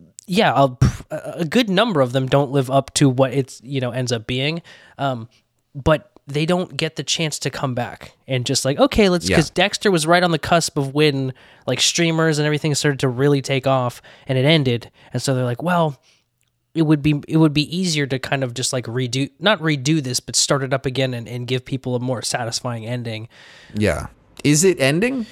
a, 1.10 1.22
a 1.40 1.44
good 1.44 1.68
number 1.68 2.00
of 2.00 2.12
them 2.12 2.26
don't 2.28 2.50
live 2.52 2.70
up 2.70 2.94
to 2.94 3.08
what 3.08 3.32
it's 3.34 3.60
you 3.64 3.80
know 3.80 3.90
ends 3.90 4.12
up 4.12 4.26
being. 4.26 4.62
Um, 4.96 5.28
but 5.74 6.10
they 6.26 6.46
don't 6.46 6.76
get 6.76 6.94
the 6.94 7.02
chance 7.02 7.40
to 7.40 7.50
come 7.50 7.74
back 7.74 8.12
and 8.28 8.46
just 8.46 8.64
like 8.64 8.78
okay, 8.78 9.08
let's 9.08 9.28
Yeah. 9.28 9.36
because 9.36 9.50
Dexter 9.50 9.90
was 9.90 10.06
right 10.06 10.22
on 10.22 10.30
the 10.30 10.38
cusp 10.38 10.78
of 10.78 10.94
when 10.94 11.34
like 11.66 11.80
streamers 11.80 12.38
and 12.38 12.46
everything 12.46 12.74
started 12.74 13.00
to 13.00 13.08
really 13.08 13.42
take 13.42 13.66
off, 13.66 14.00
and 14.26 14.38
it 14.38 14.44
ended, 14.44 14.90
and 15.12 15.20
so 15.20 15.34
they're 15.34 15.44
like, 15.44 15.62
well. 15.62 16.00
It 16.72 16.82
would 16.82 17.02
be 17.02 17.20
it 17.26 17.36
would 17.36 17.52
be 17.52 17.66
easier 17.76 18.06
to 18.06 18.20
kind 18.20 18.44
of 18.44 18.54
just 18.54 18.72
like 18.72 18.84
redo 18.86 19.28
not 19.40 19.58
redo 19.58 20.00
this 20.00 20.20
but 20.20 20.36
start 20.36 20.62
it 20.62 20.72
up 20.72 20.86
again 20.86 21.14
and, 21.14 21.26
and 21.26 21.44
give 21.44 21.64
people 21.64 21.96
a 21.96 21.98
more 21.98 22.22
satisfying 22.22 22.86
ending. 22.86 23.28
yeah 23.74 24.06
is 24.44 24.62
it 24.62 24.78
ending 24.78 25.26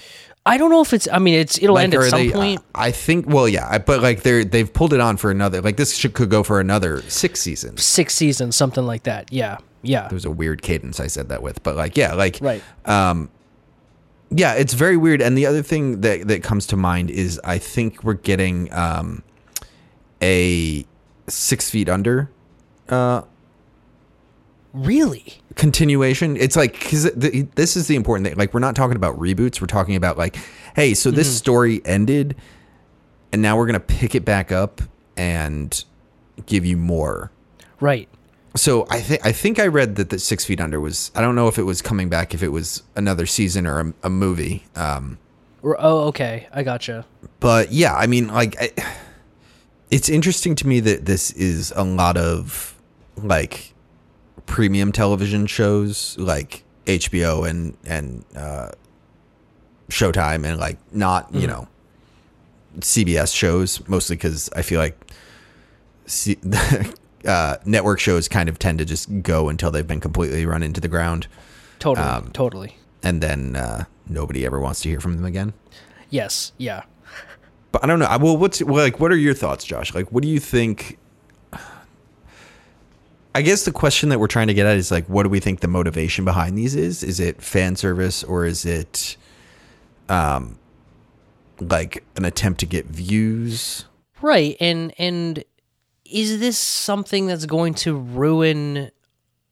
I 0.48 0.56
don't 0.56 0.70
know 0.70 0.80
if 0.80 0.92
it's 0.92 1.06
I 1.12 1.18
mean 1.18 1.34
it's 1.34 1.58
it'll 1.62 1.78
end 1.78 1.94
at 1.94 2.02
some 2.10 2.26
they- 2.26 2.32
point. 2.32 2.62
I 2.74 2.90
think 2.90 3.26
well 3.28 3.48
yeah 3.48 3.78
but 3.78 4.02
like 4.02 4.22
they're 4.22 4.44
they've 4.44 4.72
pulled 4.72 4.92
it 4.92 5.00
on 5.00 5.16
for 5.16 5.30
another 5.30 5.60
like 5.60 5.76
this 5.76 5.96
should, 5.96 6.14
could 6.14 6.30
go 6.30 6.42
for 6.42 6.60
another 6.60 7.02
six 7.02 7.40
seasons 7.40 7.82
Six 7.82 8.14
seasons, 8.14 8.56
something 8.56 8.84
like 8.84 9.04
that. 9.04 9.32
Yeah. 9.32 9.58
Yeah. 9.82 10.08
there 10.08 10.16
was 10.16 10.24
a 10.24 10.30
weird 10.30 10.62
cadence 10.62 10.98
I 11.00 11.06
said 11.06 11.28
that 11.28 11.42
with 11.42 11.62
but 11.62 11.76
like 11.76 11.96
yeah 11.96 12.14
like 12.14 12.38
Right. 12.40 12.62
Um, 12.84 13.30
yeah, 14.30 14.52
it's 14.54 14.74
very 14.74 14.98
weird. 14.98 15.22
And 15.22 15.38
the 15.38 15.46
other 15.46 15.62
thing 15.62 16.02
that 16.02 16.28
that 16.28 16.42
comes 16.42 16.66
to 16.66 16.76
mind 16.76 17.08
is 17.10 17.40
I 17.44 17.56
think 17.56 18.04
we're 18.04 18.12
getting 18.12 18.70
um, 18.74 19.22
a 20.20 20.84
six 21.28 21.70
feet 21.70 21.88
under 21.88 22.30
Really? 24.72 25.40
continuation. 25.54 26.36
It's 26.36 26.54
like 26.54 26.74
because 26.74 27.04
this 27.12 27.76
is 27.76 27.88
the 27.88 27.96
important 27.96 28.28
thing. 28.28 28.36
Like 28.36 28.54
we're 28.54 28.60
not 28.60 28.76
talking 28.76 28.94
about 28.96 29.18
reboots. 29.18 29.60
We're 29.60 29.66
talking 29.66 29.96
about 29.96 30.16
like, 30.16 30.36
hey, 30.76 30.94
so 30.94 31.10
this 31.10 31.36
story 31.36 31.82
ended, 31.84 32.36
and 33.32 33.42
now 33.42 33.56
we're 33.56 33.66
gonna 33.66 33.80
pick 33.80 34.14
it 34.14 34.24
back 34.24 34.52
up 34.52 34.80
and 35.16 35.84
give 36.46 36.64
you 36.64 36.76
more. 36.76 37.32
Right. 37.80 38.08
so 38.56 38.86
I 38.90 39.00
think 39.00 39.26
I 39.26 39.32
think 39.32 39.58
I 39.58 39.66
read 39.66 39.96
that 39.96 40.10
the 40.10 40.18
Six 40.20 40.44
Feet 40.44 40.60
Under 40.60 40.80
was. 40.80 41.10
I 41.14 41.20
don't 41.22 41.34
know 41.34 41.48
if 41.48 41.58
it 41.58 41.64
was 41.64 41.82
coming 41.82 42.08
back, 42.08 42.32
if 42.34 42.42
it 42.42 42.48
was 42.50 42.82
another 42.94 43.26
season 43.26 43.66
or 43.66 43.80
a, 43.80 43.94
a 44.04 44.10
movie. 44.10 44.64
Um, 44.76 45.18
Or- 45.62 45.76
Oh, 45.80 46.06
okay. 46.08 46.46
I 46.52 46.62
gotcha. 46.62 47.04
but 47.40 47.72
yeah, 47.72 47.94
I 47.96 48.06
mean, 48.06 48.28
like, 48.28 48.54
I, 48.60 48.70
it's 49.90 50.08
interesting 50.08 50.54
to 50.56 50.68
me 50.68 50.78
that 50.80 51.04
this 51.06 51.32
is 51.32 51.72
a 51.74 51.82
lot 51.82 52.16
of 52.16 52.76
like 53.16 53.72
premium 54.48 54.90
television 54.90 55.46
shows, 55.46 56.16
like 56.18 56.64
HBO 56.86 57.48
and 57.48 57.76
and 57.86 58.24
uh, 58.34 58.70
Showtime, 59.88 60.44
and 60.44 60.58
like 60.58 60.78
not 60.92 61.32
you 61.32 61.46
know 61.46 61.68
CBS 62.80 63.34
shows, 63.34 63.86
mostly 63.88 64.16
because 64.16 64.50
I 64.56 64.62
feel 64.62 64.80
like 64.80 64.98
C- 66.06 66.38
uh, 67.26 67.56
network 67.64 68.00
shows 68.00 68.26
kind 68.28 68.48
of 68.48 68.58
tend 68.58 68.78
to 68.80 68.84
just 68.84 69.22
go 69.22 69.48
until 69.48 69.70
they've 69.70 69.86
been 69.86 70.00
completely 70.00 70.44
run 70.46 70.62
into 70.62 70.80
the 70.80 70.88
ground, 70.88 71.28
Totally. 71.78 72.06
Um, 72.06 72.30
totally. 72.32 72.76
and 73.02 73.22
then 73.22 73.54
uh, 73.56 73.84
nobody 74.08 74.44
ever 74.44 74.58
wants 74.60 74.80
to 74.82 74.88
hear 74.88 75.00
from 75.00 75.16
them 75.16 75.24
again. 75.24 75.52
Yes. 76.10 76.52
Yeah. 76.58 76.82
But 77.70 77.84
I 77.84 77.86
don't 77.86 77.98
know. 77.98 78.06
I- 78.06 78.16
Well, 78.16 78.36
what's 78.36 78.62
well, 78.62 78.82
like? 78.82 78.98
What 78.98 79.12
are 79.12 79.16
your 79.16 79.34
thoughts, 79.34 79.64
Josh? 79.64 79.94
Like, 79.94 80.10
what 80.10 80.22
do 80.22 80.28
you 80.28 80.40
think? 80.40 80.98
I 83.38 83.42
guess 83.42 83.64
the 83.64 83.70
question 83.70 84.08
that 84.08 84.18
we're 84.18 84.26
trying 84.26 84.48
to 84.48 84.54
get 84.54 84.66
at 84.66 84.76
is 84.76 84.90
like, 84.90 85.06
what 85.06 85.22
do 85.22 85.28
we 85.28 85.38
think 85.38 85.60
the 85.60 85.68
motivation 85.68 86.24
behind 86.24 86.58
these 86.58 86.74
is? 86.74 87.04
Is 87.04 87.20
it 87.20 87.40
fan 87.40 87.76
service 87.76 88.24
or 88.24 88.44
is 88.44 88.64
it, 88.64 89.16
um, 90.08 90.58
like 91.60 92.02
an 92.16 92.24
attempt 92.24 92.58
to 92.60 92.66
get 92.66 92.86
views? 92.86 93.84
Right. 94.20 94.56
And 94.58 94.92
and 94.98 95.44
is 96.04 96.40
this 96.40 96.58
something 96.58 97.28
that's 97.28 97.46
going 97.46 97.74
to 97.74 97.94
ruin 97.94 98.90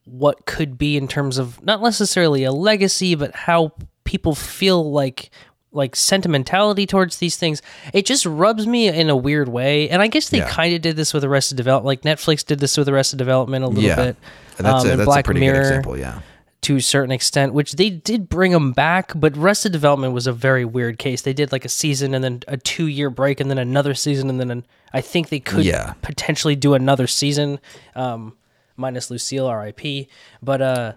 what 0.05 0.47
could 0.47 0.77
be 0.77 0.97
in 0.97 1.07
terms 1.07 1.39
of 1.39 1.63
not 1.63 1.81
necessarily 1.81 2.43
a 2.43 2.51
legacy, 2.51 3.15
but 3.15 3.37
how 3.37 3.73
people 4.03 4.35
feel 4.35 4.91
like 4.91 5.31
like 5.77 5.95
sentimentality 5.95 6.87
towards 6.87 7.19
these 7.19 7.37
things. 7.37 7.63
It 7.93 8.07
just 8.07 8.27
rubs 8.27 8.67
me 8.67 8.89
in 8.89 9.09
a 9.11 9.17
weird 9.17 9.49
way. 9.49 9.89
And 9.91 10.03
I 10.03 10.09
guess 10.09 10.29
they 10.31 10.39
Yeah. 10.39 10.49
kind 10.49 10.75
of 10.75 10.81
did 10.83 10.97
this 10.97 11.15
with 11.15 11.23
Arrested 11.23 11.57
Development. 11.57 11.87
Like 11.87 12.03
Netflix 12.03 12.45
did 12.45 12.59
this 12.59 12.77
with 12.77 12.89
Arrested 12.89 13.19
Development 13.19 13.65
a 13.65 13.69
little 13.69 13.83
yeah, 13.85 13.97
bit. 13.97 14.17
that's 14.57 14.83
um, 14.85 14.89
a 14.89 14.91
and 14.93 15.01
that's 15.01 15.07
Black 15.07 15.25
a 15.25 15.27
pretty 15.27 15.41
Mirror, 15.41 15.55
good 15.55 15.67
example. 15.69 15.99
Yeah, 15.99 16.21
to 16.63 16.77
a 16.77 16.81
certain 16.81 17.13
extent, 17.13 17.53
which 17.55 17.73
they 17.75 17.91
did 17.91 18.29
bring 18.29 18.51
them 18.51 18.73
back, 18.73 19.13
but 19.15 19.37
Arrested 19.37 19.71
Development 19.71 20.13
was 20.13 20.27
a 20.27 20.33
very 20.33 20.65
weird 20.65 20.99
case. 20.99 21.23
They 21.23 21.33
did 21.35 21.53
like 21.53 21.65
a 21.65 21.69
season 21.69 22.13
and 22.15 22.25
then 22.25 22.41
a 22.49 22.57
two 22.57 22.87
year 22.89 23.09
break 23.11 23.39
and 23.39 23.49
then 23.49 23.59
another 23.59 23.95
season 23.95 24.29
and 24.31 24.41
then 24.41 24.51
an, 24.51 24.67
I 24.93 25.01
think 25.03 25.29
they 25.29 25.39
could 25.39 25.65
Yeah. 25.65 25.93
potentially 26.03 26.57
do 26.57 26.75
another 26.75 27.07
season, 27.07 27.61
um, 27.95 28.33
minus 28.77 29.11
Lucille, 29.11 29.47
R.I.P. 29.47 30.09
But 30.43 30.61
uh, 30.63 30.93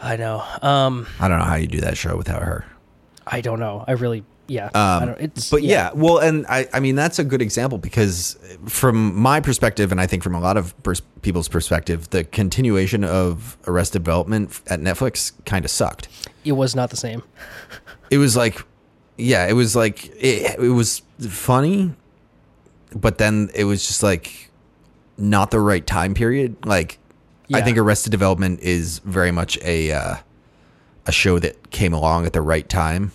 I 0.00 0.16
know, 0.16 0.44
um, 0.60 1.06
I 1.20 1.28
don't 1.28 1.38
know 1.38 1.44
how 1.44 1.54
you 1.56 1.66
do 1.68 1.80
that 1.80 1.96
show 1.96 2.16
without 2.16 2.42
her. 2.42 2.66
I 3.26 3.40
don't 3.40 3.58
know. 3.58 3.84
I 3.86 3.92
really, 3.92 4.24
yeah, 4.46 4.70
I 4.74 5.04
don't. 5.04 5.20
It's 5.20 5.50
But 5.50 5.62
yeah. 5.62 5.90
well, 5.94 6.18
and 6.18 6.46
I, 6.48 6.68
I 6.72 6.80
mean, 6.80 6.94
that's 6.94 7.18
a 7.18 7.24
good 7.24 7.42
example 7.42 7.78
because 7.78 8.38
from 8.66 9.14
my 9.16 9.40
perspective, 9.40 9.90
and 9.90 10.00
I 10.00 10.06
think 10.06 10.22
from 10.22 10.34
a 10.34 10.40
lot 10.40 10.56
of 10.56 10.80
pers- 10.82 11.02
people's 11.22 11.48
perspective, 11.48 12.10
the 12.10 12.22
continuation 12.24 13.02
of 13.02 13.56
Arrested 13.66 14.04
Development 14.04 14.60
at 14.68 14.80
Netflix 14.80 15.32
kind 15.44 15.64
of 15.64 15.70
sucked. 15.70 16.08
it 16.44 16.52
was 16.52 16.76
not 16.76 16.90
the 16.90 16.96
same. 16.96 17.22
It 18.08 18.18
was 18.18 18.36
like, 18.36 18.62
yeah, 19.18 19.46
it 19.48 19.54
was 19.54 19.74
like, 19.74 20.06
it, 20.14 20.60
it 20.60 20.68
was 20.68 21.02
funny, 21.28 21.92
but 22.94 23.18
then 23.18 23.50
it 23.52 23.64
was 23.64 23.84
just 23.84 24.00
like 24.04 24.52
not 25.18 25.50
the 25.50 25.58
right 25.58 25.84
time 25.84 26.14
period. 26.14 26.54
Like, 26.64 27.00
I 27.52 27.62
think 27.62 27.78
Arrested 27.78 28.10
Development 28.10 28.60
is 28.60 29.00
very 29.00 29.32
much 29.32 29.58
a, 29.62 29.90
uh, 29.90 30.16
a 31.06 31.12
show 31.12 31.38
that 31.38 31.70
came 31.70 31.92
along 31.92 32.26
at 32.26 32.32
the 32.32 32.42
right 32.42 32.68
time. 32.68 33.12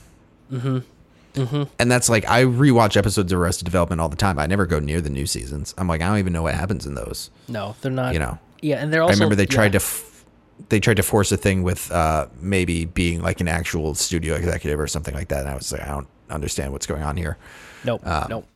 And 1.80 1.91
that's 1.91 2.10
like 2.10 2.27
I 2.27 2.43
rewatch 2.43 2.97
episodes 2.97 3.32
of 3.32 3.39
Arrested 3.39 3.65
Development 3.65 4.01
all 4.01 4.10
the 4.10 4.15
time. 4.17 4.38
I 4.38 4.47
never 4.47 4.65
go 4.65 4.80
near 4.80 5.01
the 5.01 5.10
new 5.10 5.25
seasons. 5.25 5.73
I'm 5.77 5.88
like 5.88 6.01
I 6.01 6.08
don't 6.08 6.17
even 6.17 6.34
know 6.34 6.43
what 6.43 6.56
happens 6.56 6.86
in 6.86 6.93
those. 6.95 7.30
No, 7.47 7.75
they're 7.82 7.91
not. 7.91 8.13
You 8.13 8.19
know. 8.19 8.39
yeah, 8.62 8.77
and 8.77 8.91
they're 8.91 9.01
also. 9.01 9.13
I 9.13 9.15
remember 9.15 9.36
they 9.36 9.45
tried 9.45 9.73
yeah. 9.73 9.80
to 9.80 9.86
f- 9.86 10.25
they 10.69 10.80
tried 10.80 10.97
to 10.97 11.04
force 11.04 11.32
a 11.32 11.38
thing 11.38 11.63
with 11.63 11.91
uh, 11.91 12.27
Maeby 12.41 12.93
being 12.93 13.21
like 13.21 13.39
an 13.41 13.47
actual 13.47 13.95
studio 13.95 14.36
executive 14.36 14.80
or 14.80 14.88
something 14.88 15.13
like 15.13 15.30
that. 15.30 15.41
And 15.41 15.49
I 15.49 15.56
was 15.56 15.71
like 15.71 15.82
I 15.82 15.88
don't 15.88 16.08
understand 16.30 16.73
what's 16.73 16.86
going 16.86 17.04
on 17.04 17.17
here. 17.17 17.38
Nope. 17.86 18.06
um, 18.06 18.27
nope. 18.30 18.47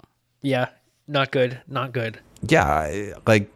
Yeah, 0.41 0.69
not 1.07 1.31
good. 1.31 1.61
Not 1.67 1.93
good. 1.93 2.19
Yeah, 2.41 2.67
I- 2.67 3.13
like 3.25 3.49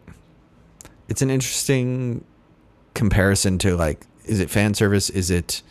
it's 1.08 1.22
an 1.22 1.30
interesting 1.30 2.24
comparison 2.94 3.58
to 3.58 3.76
like 3.76 4.06
is 4.30 4.38
it 4.40 4.48
fan 4.48 4.74
service? 4.74 5.10
Is 5.10 5.30
it 5.30 5.62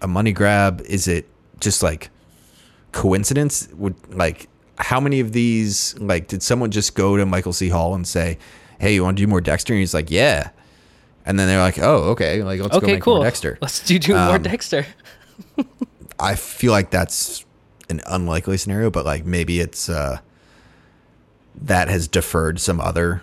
a 0.00 0.06
money 0.06 0.32
grab? 0.32 0.80
Is 0.86 1.08
it 1.08 1.28
just 1.60 1.82
like 1.82 2.10
coincidence? 2.92 3.68
Would 3.74 3.96
like 4.14 4.48
how 4.78 5.00
many 5.00 5.18
of 5.18 5.32
these 5.32 5.98
like 5.98 6.28
did 6.28 6.42
someone 6.42 6.70
just 6.70 6.94
go 6.94 7.16
to 7.16 7.26
Michael 7.26 7.52
C. 7.52 7.68
Hall 7.68 7.94
and 7.94 8.06
say, 8.06 8.38
"Hey, 8.78 8.94
you 8.94 9.02
want 9.02 9.16
to 9.18 9.22
do 9.24 9.26
more 9.26 9.40
Dexter?" 9.40 9.72
And 9.72 9.80
he's 9.80 9.94
like, 9.94 10.10
"Yeah." 10.10 10.50
And 11.26 11.38
then 11.38 11.48
they're 11.48 11.60
like, 11.60 11.78
"Oh, 11.80 12.10
okay. 12.12 12.42
Like 12.44 12.60
let's 12.60 12.78
go 12.78 12.86
make 12.86 13.02
cool. 13.02 13.16
more 13.16 13.24
Dexter." 13.24 13.58
Let's 13.62 13.84
do, 13.84 13.98
do 13.98 14.14
more 14.14 14.36
Um, 14.36 14.42
Dexter. 14.42 14.86
I 16.20 16.36
feel 16.36 16.72
like 16.72 16.90
that's 16.90 17.44
an 17.90 18.00
unlikely 18.06 18.56
scenario, 18.56 18.90
but 18.90 19.04
like 19.04 19.24
maybe 19.26 19.60
it's 19.60 19.88
uh 19.88 20.20
that 21.60 21.88
has 21.88 22.06
deferred 22.06 22.60
some 22.60 22.80
other 22.80 23.22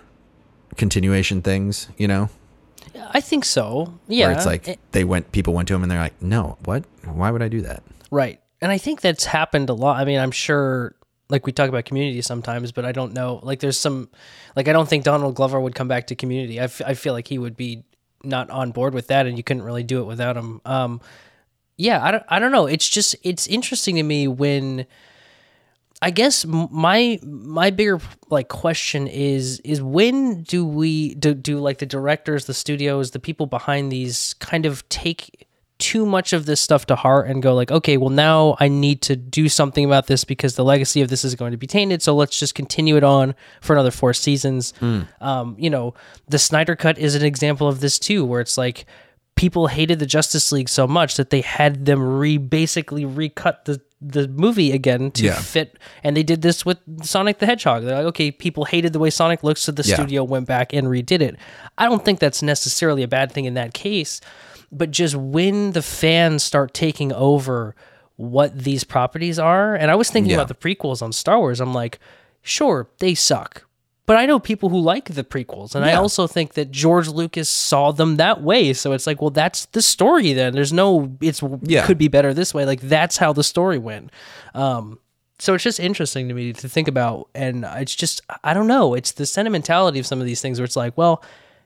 continuation 0.76 1.40
things, 1.40 1.88
you 1.96 2.06
know? 2.06 2.28
I 2.94 3.20
think 3.20 3.44
so. 3.44 3.98
Yeah. 4.08 4.28
Where 4.28 4.36
it's 4.36 4.46
like 4.46 4.78
they 4.92 5.04
went 5.04 5.32
people 5.32 5.54
went 5.54 5.68
to 5.68 5.74
him 5.74 5.82
and 5.82 5.90
they're 5.90 6.00
like, 6.00 6.20
"No, 6.22 6.58
what? 6.64 6.84
Why 7.04 7.30
would 7.30 7.42
I 7.42 7.48
do 7.48 7.62
that?" 7.62 7.82
right. 8.10 8.40
And 8.62 8.72
I 8.72 8.78
think 8.78 9.02
that's 9.02 9.26
happened 9.26 9.68
a 9.68 9.74
lot. 9.74 10.00
I 10.00 10.04
mean, 10.06 10.18
I'm 10.18 10.30
sure 10.30 10.96
like 11.28 11.44
we 11.44 11.52
talk 11.52 11.68
about 11.68 11.84
community 11.84 12.22
sometimes, 12.22 12.72
but 12.72 12.84
I 12.84 12.92
don't 12.92 13.12
know. 13.12 13.40
Like 13.42 13.60
there's 13.60 13.78
some 13.78 14.08
like 14.54 14.68
I 14.68 14.72
don't 14.72 14.88
think 14.88 15.04
Donald 15.04 15.34
Glover 15.34 15.60
would 15.60 15.74
come 15.74 15.88
back 15.88 16.06
to 16.08 16.14
community. 16.14 16.58
I, 16.60 16.64
f- 16.64 16.82
I 16.84 16.94
feel 16.94 17.12
like 17.12 17.28
he 17.28 17.38
would 17.38 17.56
be 17.56 17.84
not 18.24 18.48
on 18.50 18.72
board 18.72 18.94
with 18.94 19.08
that 19.08 19.26
and 19.26 19.36
you 19.36 19.44
couldn't 19.44 19.62
really 19.62 19.82
do 19.82 20.00
it 20.00 20.04
without 20.04 20.36
him. 20.36 20.60
Um 20.64 21.00
yeah, 21.76 22.02
I 22.02 22.10
don't 22.10 22.24
I 22.28 22.38
don't 22.38 22.52
know. 22.52 22.66
It's 22.66 22.88
just 22.88 23.14
it's 23.22 23.46
interesting 23.46 23.96
to 23.96 24.02
me 24.02 24.26
when 24.26 24.86
I 26.02 26.10
guess 26.10 26.44
my 26.44 27.18
my 27.22 27.70
bigger 27.70 28.00
like 28.28 28.48
question 28.48 29.06
is 29.06 29.60
is 29.60 29.80
when 29.80 30.42
do 30.42 30.64
we 30.64 31.14
do, 31.14 31.34
do 31.34 31.58
like 31.58 31.78
the 31.78 31.86
directors, 31.86 32.44
the 32.46 32.54
studios, 32.54 33.12
the 33.12 33.18
people 33.18 33.46
behind 33.46 33.90
these 33.90 34.34
kind 34.34 34.66
of 34.66 34.86
take 34.88 35.46
too 35.78 36.06
much 36.06 36.32
of 36.32 36.46
this 36.46 36.60
stuff 36.60 36.86
to 36.86 36.96
heart 36.96 37.28
and 37.28 37.42
go 37.42 37.54
like, 37.54 37.70
okay, 37.70 37.96
well 37.96 38.10
now 38.10 38.56
I 38.60 38.68
need 38.68 39.02
to 39.02 39.16
do 39.16 39.48
something 39.48 39.84
about 39.84 40.06
this 40.06 40.24
because 40.24 40.54
the 40.54 40.64
legacy 40.64 41.02
of 41.02 41.08
this 41.08 41.24
is 41.24 41.34
going 41.34 41.52
to 41.52 41.58
be 41.58 41.66
tainted. 41.66 42.02
So 42.02 42.14
let's 42.14 42.38
just 42.38 42.54
continue 42.54 42.96
it 42.96 43.04
on 43.04 43.34
for 43.60 43.74
another 43.74 43.90
four 43.90 44.14
seasons. 44.14 44.72
Um, 45.20 45.56
you 45.58 45.70
know, 45.70 45.94
the 46.28 46.38
Snyder 46.38 46.76
Cut 46.76 46.98
is 46.98 47.14
an 47.14 47.24
example 47.24 47.68
of 47.68 47.80
this 47.80 47.98
too, 47.98 48.24
where 48.24 48.40
it's 48.40 48.56
like 48.58 48.86
people 49.36 49.68
hated 49.68 49.98
the 49.98 50.06
Justice 50.06 50.50
League 50.50 50.68
so 50.68 50.86
much 50.88 51.16
that 51.16 51.30
they 51.30 51.42
had 51.42 51.84
them 51.84 52.02
re 52.18 52.36
basically 52.38 53.04
recut 53.04 53.64
the 53.66 53.80
the 54.00 54.28
movie 54.28 54.72
again 54.72 55.10
to 55.12 55.24
Yeah. 55.24 55.38
fit 55.40 55.78
and 56.04 56.14
they 56.14 56.22
did 56.22 56.42
this 56.42 56.66
with 56.66 56.78
Sonic 57.02 57.38
the 57.38 57.46
Hedgehog. 57.46 57.82
They're 57.82 57.96
like, 57.96 58.06
okay, 58.08 58.30
people 58.30 58.66
hated 58.66 58.92
the 58.92 58.98
way 58.98 59.08
Sonic 59.08 59.42
looks, 59.42 59.62
so 59.62 59.72
the 59.72 59.82
Yeah. 59.84 59.94
studio 59.94 60.22
went 60.22 60.46
back 60.46 60.74
and 60.74 60.86
redid 60.88 61.22
it. 61.22 61.36
I 61.78 61.86
don't 61.86 62.04
think 62.04 62.18
that's 62.18 62.42
necessarily 62.42 63.02
a 63.02 63.08
bad 63.08 63.32
thing 63.32 63.46
in 63.46 63.54
that 63.54 63.72
case, 63.72 64.20
but 64.70 64.90
just 64.90 65.14
when 65.14 65.72
the 65.72 65.80
fans 65.82 66.42
start 66.44 66.74
taking 66.74 67.10
over 67.12 67.74
what 68.16 68.58
these 68.58 68.84
properties 68.84 69.38
are, 69.38 69.74
and 69.74 69.90
I 69.90 69.94
was 69.94 70.10
thinking 70.10 70.30
Yeah. 70.32 70.36
about 70.42 70.48
the 70.48 70.54
prequels 70.54 71.00
on 71.02 71.12
Star 71.12 71.38
Wars, 71.38 71.60
I'm 71.60 71.72
like, 71.74 71.98
sure, 72.42 72.88
they 72.98 73.14
suck. 73.14 73.64
But 74.06 74.16
I 74.16 74.26
know 74.26 74.38
people 74.38 74.68
who 74.68 74.78
like 74.78 75.06
the 75.14 75.24
prequels, 75.24 75.74
and 75.74 75.84
I 75.84 75.94
also 75.94 76.28
think 76.28 76.54
that 76.54 76.70
George 76.70 77.08
Lucas 77.08 77.48
saw 77.48 77.90
them 77.90 78.16
that 78.16 78.40
way. 78.40 78.72
So 78.72 78.92
it's 78.92 79.04
like, 79.06 79.20
well, 79.20 79.30
that's 79.30 79.66
the 79.66 79.82
story. 79.82 80.32
Then 80.32 80.52
there's 80.54 80.72
no, 80.72 81.16
it's 81.20 81.42
Yeah. 81.62 81.84
could 81.84 81.98
be 81.98 82.06
better 82.06 82.32
this 82.32 82.54
way. 82.54 82.64
Like 82.64 82.80
that's 82.82 83.16
how 83.16 83.32
the 83.32 83.42
story 83.42 83.78
went. 83.78 84.10
Um, 84.54 85.00
so 85.40 85.54
it's 85.54 85.64
just 85.64 85.80
interesting 85.80 86.28
to 86.28 86.34
me 86.34 86.52
to 86.52 86.68
think 86.68 86.86
about, 86.86 87.28
and 87.34 87.64
it's 87.74 87.94
just 87.96 88.20
I 88.44 88.54
don't 88.54 88.68
know. 88.68 88.94
It's 88.94 89.10
the 89.12 89.26
sentimentality 89.26 89.98
of 89.98 90.06
some 90.06 90.20
of 90.20 90.26
these 90.26 90.40
things 90.40 90.60
where 90.60 90.64
it's 90.64 90.76
like, 90.76 90.96
well, 90.96 91.22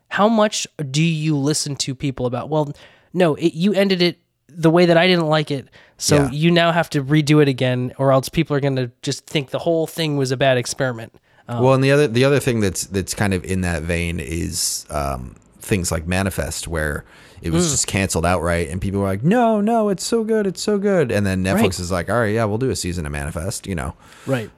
how 0.09 0.29
much 0.29 0.67
do 0.91 1.03
you 1.03 1.37
listen 1.37 1.77
to 1.77 1.95
people 1.95 2.25
about? 2.27 2.49
Well, 2.49 2.73
no, 3.13 3.35
it, 3.35 3.53
you 3.55 3.75
ended 3.75 4.01
it 4.03 4.19
the 4.49 4.71
way 4.71 4.87
that 4.87 4.97
I 4.97 5.07
didn't 5.07 5.29
like 5.29 5.51
it, 5.53 5.69
so 5.99 6.17
Yeah. 6.17 6.31
you 6.33 6.51
now 6.51 6.73
have 6.73 6.91
to 6.91 7.05
redo 7.05 7.41
it 7.43 7.49
again, 7.49 7.93
or 7.99 8.11
else 8.13 8.29
people 8.29 8.57
are 8.57 8.61
going 8.61 8.77
to 8.77 8.91
just 9.03 9.27
think 9.27 9.51
the 9.51 9.59
whole 9.61 9.87
thing 9.87 10.17
was 10.17 10.33
a 10.33 10.37
bad 10.37 10.57
experiment. 10.59 11.15
Well, 11.59 11.75
and 11.75 11.83
the 11.83 11.91
other 11.93 12.07
the 12.07 12.25
other 12.25 12.39
thing 12.39 12.61
that's 12.61 12.85
that's 12.87 13.15
kind 13.15 13.35
of 13.35 13.45
in 13.45 13.63
that 13.63 13.83
vein 13.83 14.21
is 14.21 14.87
um, 14.91 15.35
things 15.59 15.91
like 15.91 16.07
Manifest, 16.07 16.69
where 16.69 17.05
it 17.43 17.51
was 17.53 17.71
just 17.71 17.87
canceled 17.87 18.27
outright, 18.27 18.69
and 18.69 18.81
people 18.81 19.01
were 19.01 19.07
like, 19.07 19.23
"No, 19.25 19.61
no, 19.61 19.89
it's 19.89 20.05
so 20.05 20.23
good, 20.25 20.47
it's 20.47 20.61
so 20.63 20.79
good," 20.79 21.11
and 21.11 21.27
then 21.27 21.43
Netflix 21.43 21.55
Right. 21.63 21.81
is 21.81 21.91
like, 21.91 22.11
"All 22.11 22.21
right, 22.21 22.35
yeah, 22.35 22.45
we'll 22.45 22.59
do 22.59 22.71
a 22.71 22.77
season 22.77 23.07
of 23.07 23.13
Manifest," 23.13 23.67
you 23.67 23.75
know. 23.75 23.95
Right. 24.27 24.51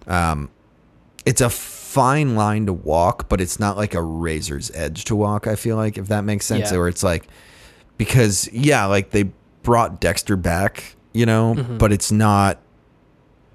it's 1.24 1.40
a 1.40 1.48
fine 1.50 2.34
line 2.34 2.66
to 2.66 2.72
walk, 2.72 3.28
but 3.28 3.40
it's 3.40 3.60
not 3.60 3.76
like 3.76 3.94
a 3.94 4.02
razor's 4.02 4.70
edge 4.74 5.04
to 5.04 5.14
walk. 5.14 5.46
I 5.46 5.54
feel 5.56 5.76
like 5.76 5.96
if 5.96 6.08
that 6.08 6.22
makes 6.24 6.46
sense, 6.46 6.72
Yeah. 6.72 6.78
or 6.78 6.88
it's 6.88 7.02
like 7.04 7.28
because 7.96 8.48
yeah, 8.52 8.86
like 8.86 9.10
they 9.10 9.30
brought 9.62 10.00
Dexter 10.00 10.36
back, 10.36 10.96
you 11.12 11.24
know, 11.26 11.54
Mm-hmm. 11.56 11.78
but 11.78 11.92
it's 11.92 12.10
not. 12.10 12.58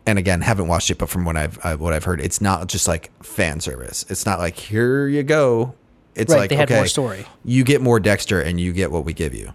And 0.07 0.17
again, 0.17 0.41
haven't 0.41 0.67
watched 0.67 0.89
it, 0.89 0.97
but 0.97 1.09
from 1.09 1.25
what 1.25 1.37
I've 1.37 1.59
I, 1.63 1.75
what 1.75 1.93
I've 1.93 2.05
heard, 2.05 2.19
it's 2.21 2.41
not 2.41 2.67
just 2.67 2.87
like 2.87 3.11
fan 3.23 3.59
service. 3.59 4.05
It's 4.09 4.25
not 4.25 4.39
like 4.39 4.55
here 4.57 5.07
you 5.07 5.21
go. 5.21 5.75
It's 6.15 6.31
Right, 6.33 6.39
like 6.39 6.49
they 6.49 6.55
had 6.55 6.69
okay, 6.71 6.77
more 6.79 6.87
story. 6.87 7.25
You 7.45 7.63
get 7.63 7.81
more 7.81 7.99
Dexter, 7.99 8.41
and 8.41 8.59
you 8.59 8.73
get 8.73 8.89
what 8.91 9.05
we 9.05 9.13
give 9.13 9.33
you. 9.35 9.41
You 9.41 9.51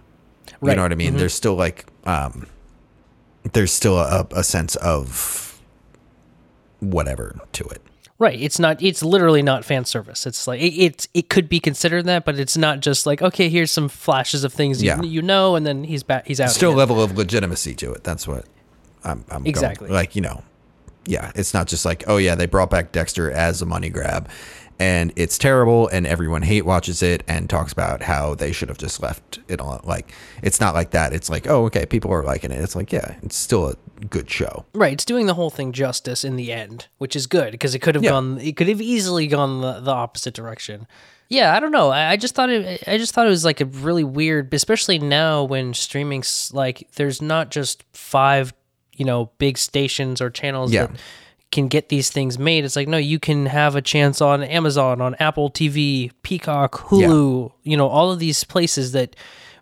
Right. 0.61 0.69
Mm-hmm. 0.71 0.75
know 0.77 0.81
what 0.83 0.91
I 0.91 0.95
mean? 0.95 1.17
There's 1.17 1.33
still 1.33 1.55
like, 1.55 1.85
um, 2.05 2.47
there's 3.51 3.71
still 3.73 3.97
a, 3.99 4.25
a 4.31 4.43
sense 4.45 4.77
of 4.77 5.59
whatever 6.79 7.35
to 7.53 7.63
it. 7.65 7.81
Right. 8.19 8.39
It's 8.39 8.59
not. 8.59 8.81
It's 8.81 9.03
literally 9.03 9.41
not 9.41 9.65
fan 9.65 9.83
service. 9.85 10.25
It's 10.25 10.47
like 10.47 10.61
it. 10.61 10.73
It's 10.73 11.07
it 11.13 11.29
could 11.29 11.49
be 11.49 11.59
considered 11.59 12.05
that, 12.05 12.23
but 12.25 12.39
it's 12.39 12.55
not 12.55 12.79
just 12.79 13.05
like 13.05 13.21
okay, 13.21 13.49
here's 13.49 13.71
some 13.71 13.89
flashes 13.89 14.43
of 14.43 14.53
things 14.53 14.81
you, 14.81 14.87
Yeah. 14.89 15.01
you 15.01 15.21
know, 15.21 15.55
and 15.55 15.65
then 15.65 15.83
he's 15.83 16.03
back. 16.03 16.27
He's 16.27 16.39
out. 16.39 16.51
Still 16.51 16.69
a 16.69 16.73
again. 16.73 16.77
level 16.77 17.03
of 17.03 17.17
legitimacy 17.17 17.73
to 17.75 17.91
it. 17.91 18.03
That's 18.03 18.27
what 18.27 18.45
I'm. 19.03 19.23
I'm 19.29 19.43
going- 19.43 19.47
Exactly. 19.47 19.89
like 19.89 20.15
you 20.15 20.21
know, 20.21 20.43
yeah. 21.05 21.31
It's 21.35 21.53
not 21.53 21.67
just 21.67 21.85
like 21.85 22.03
oh 22.07 22.17
yeah, 22.17 22.35
they 22.35 22.45
brought 22.45 22.69
back 22.69 22.91
Dexter 22.91 23.31
as 23.31 23.61
a 23.61 23.65
money 23.65 23.89
grab, 23.89 24.29
and 24.79 25.11
it's 25.15 25.37
terrible, 25.37 25.87
and 25.89 26.05
everyone 26.07 26.41
hate 26.41 26.65
watches 26.65 27.01
it 27.03 27.23
and 27.27 27.49
talks 27.49 27.71
about 27.71 28.01
how 28.03 28.35
they 28.35 28.51
should 28.51 28.69
have 28.69 28.77
just 28.77 29.01
left 29.01 29.39
it 29.47 29.59
on. 29.61 29.81
Like 29.83 30.11
it's 30.41 30.59
not 30.59 30.73
like 30.73 30.91
that. 30.91 31.13
It's 31.13 31.29
like 31.29 31.47
oh 31.47 31.65
okay, 31.65 31.85
people 31.85 32.11
are 32.11 32.23
liking 32.23 32.51
it. 32.51 32.61
It's 32.61 32.75
like 32.75 32.91
yeah, 32.91 33.15
it's 33.23 33.35
still 33.35 33.67
a 33.69 33.75
good 34.09 34.29
show. 34.29 34.65
Right. 34.73 34.93
It's 34.93 35.05
doing 35.05 35.27
the 35.27 35.33
whole 35.35 35.49
thing 35.49 35.71
justice 35.71 36.25
in 36.25 36.35
the 36.35 36.51
end, 36.51 36.87
which 36.97 37.15
is 37.15 37.25
good 37.27 37.51
because 37.51 37.73
it 37.75 37.79
could 37.79 37.95
have 37.95 38.03
Yeah. 38.03 38.09
gone. 38.11 38.37
It 38.39 38.57
could 38.57 38.67
have 38.67 38.81
easily 38.81 39.27
gone 39.27 39.61
the, 39.61 39.79
the 39.79 39.91
opposite 39.91 40.33
direction. 40.33 40.87
Yeah, 41.29 41.55
I 41.55 41.59
don't 41.61 41.71
know. 41.71 41.89
I 41.89 42.17
just 42.17 42.35
thought 42.35 42.49
it. 42.49 42.83
I 42.85 42.97
just 42.97 43.13
thought 43.13 43.25
it 43.25 43.29
was 43.29 43.45
like 43.45 43.61
a 43.61 43.65
really 43.65 44.03
weird, 44.03 44.53
especially 44.53 44.99
now 44.99 45.43
when 45.45 45.73
streaming's 45.73 46.53
like 46.53 46.89
there's 46.95 47.21
not 47.21 47.49
just 47.49 47.83
five, 47.93 48.53
you 48.95 49.05
know, 49.05 49.31
big 49.37 49.57
stations 49.57 50.21
or 50.21 50.29
channels 50.29 50.71
Yeah. 50.71 50.87
that 50.87 50.95
can 51.51 51.67
get 51.67 51.89
these 51.89 52.09
things 52.09 52.39
made. 52.39 52.65
It's 52.65 52.75
like 52.75 52.87
no, 52.87 52.97
you 52.97 53.19
can 53.19 53.45
have 53.47 53.75
a 53.75 53.81
chance 53.81 54.21
on 54.21 54.43
Amazon, 54.43 55.01
on 55.01 55.15
Apple 55.19 55.49
TV, 55.51 56.11
Peacock, 56.23 56.73
Hulu. 56.89 57.51
You 57.63 57.77
know, 57.77 57.87
all 57.87 58.11
of 58.11 58.19
these 58.19 58.43
places 58.43 58.91
that 58.93 59.15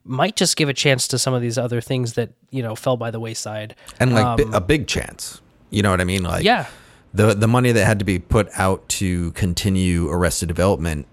might 0.06 0.36
just 0.36 0.56
give 0.58 0.68
a 0.70 0.74
chance 0.74 1.08
to 1.10 1.20
some 1.20 1.34
of 1.34 1.42
these 1.42 1.58
other 1.58 1.82
things 1.82 2.14
that 2.14 2.30
you 2.50 2.64
know 2.64 2.76
fell 2.76 2.98
by 2.98 3.12
the 3.12 3.20
wayside. 3.20 3.76
and 4.00 4.14
like 4.14 4.38
bi- 4.38 4.58
a 4.58 4.62
big 4.62 4.88
chance. 4.88 5.42
You 5.70 5.82
know 5.84 5.92
what 5.92 6.02
I 6.02 6.06
mean? 6.06 6.24
Like 6.24 6.40
Um, 6.42 6.46
Yeah. 6.46 6.66
the 7.14 7.34
the 7.34 7.48
money 7.48 7.72
that 7.72 7.86
had 7.86 8.00
to 8.00 8.06
be 8.06 8.20
put 8.20 8.48
out 8.58 8.88
to 9.00 9.32
continue 9.32 10.10
Arrested 10.10 10.48
Development 10.48 11.06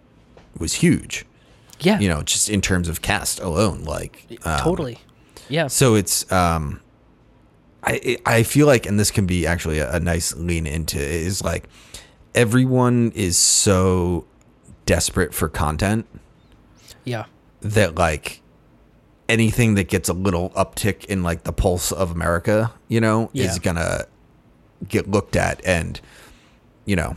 was 0.59 0.75
huge. 0.75 1.25
Yeah, 1.81 2.01
You 2.01 2.09
know, 2.09 2.23
just 2.23 2.49
in 2.51 2.61
terms 2.61 2.89
of 2.89 3.03
cast 3.03 3.39
alone, 3.41 3.85
like 3.85 4.27
um, 4.45 4.59
totally. 4.61 4.99
Yeah. 5.49 5.69
So 5.69 5.95
it's 5.95 6.31
um, 6.33 6.81
I 7.89 8.19
I 8.27 8.43
feel 8.43 8.67
like, 8.67 8.87
and 8.87 8.99
this 9.01 9.11
can 9.11 9.27
be 9.27 9.47
actually 9.47 9.79
a, 9.79 9.91
a 9.97 10.01
nice 10.01 10.35
lean 10.37 10.67
into 10.67 10.99
is 10.99 11.43
like 11.43 11.65
everyone 12.35 13.13
is 13.15 13.37
so 13.37 14.27
desperate 14.87 15.33
for 15.35 15.49
content 15.49 16.07
Yeah. 17.05 17.25
that 17.63 17.95
like 17.97 18.43
anything 19.29 19.75
that 19.75 19.89
gets 19.89 20.09
a 20.09 20.13
little 20.13 20.51
uptick 20.51 21.05
in 21.07 21.23
like 21.23 21.45
the 21.45 21.53
pulse 21.53 21.91
of 21.93 22.11
America, 22.11 22.73
you 22.89 23.01
know, 23.01 23.31
Yeah. 23.33 23.47
is 23.47 23.59
gonna 23.59 24.05
get 24.87 25.11
looked 25.11 25.37
at 25.37 25.65
and 25.65 26.01
you 26.85 26.97
know, 26.97 27.17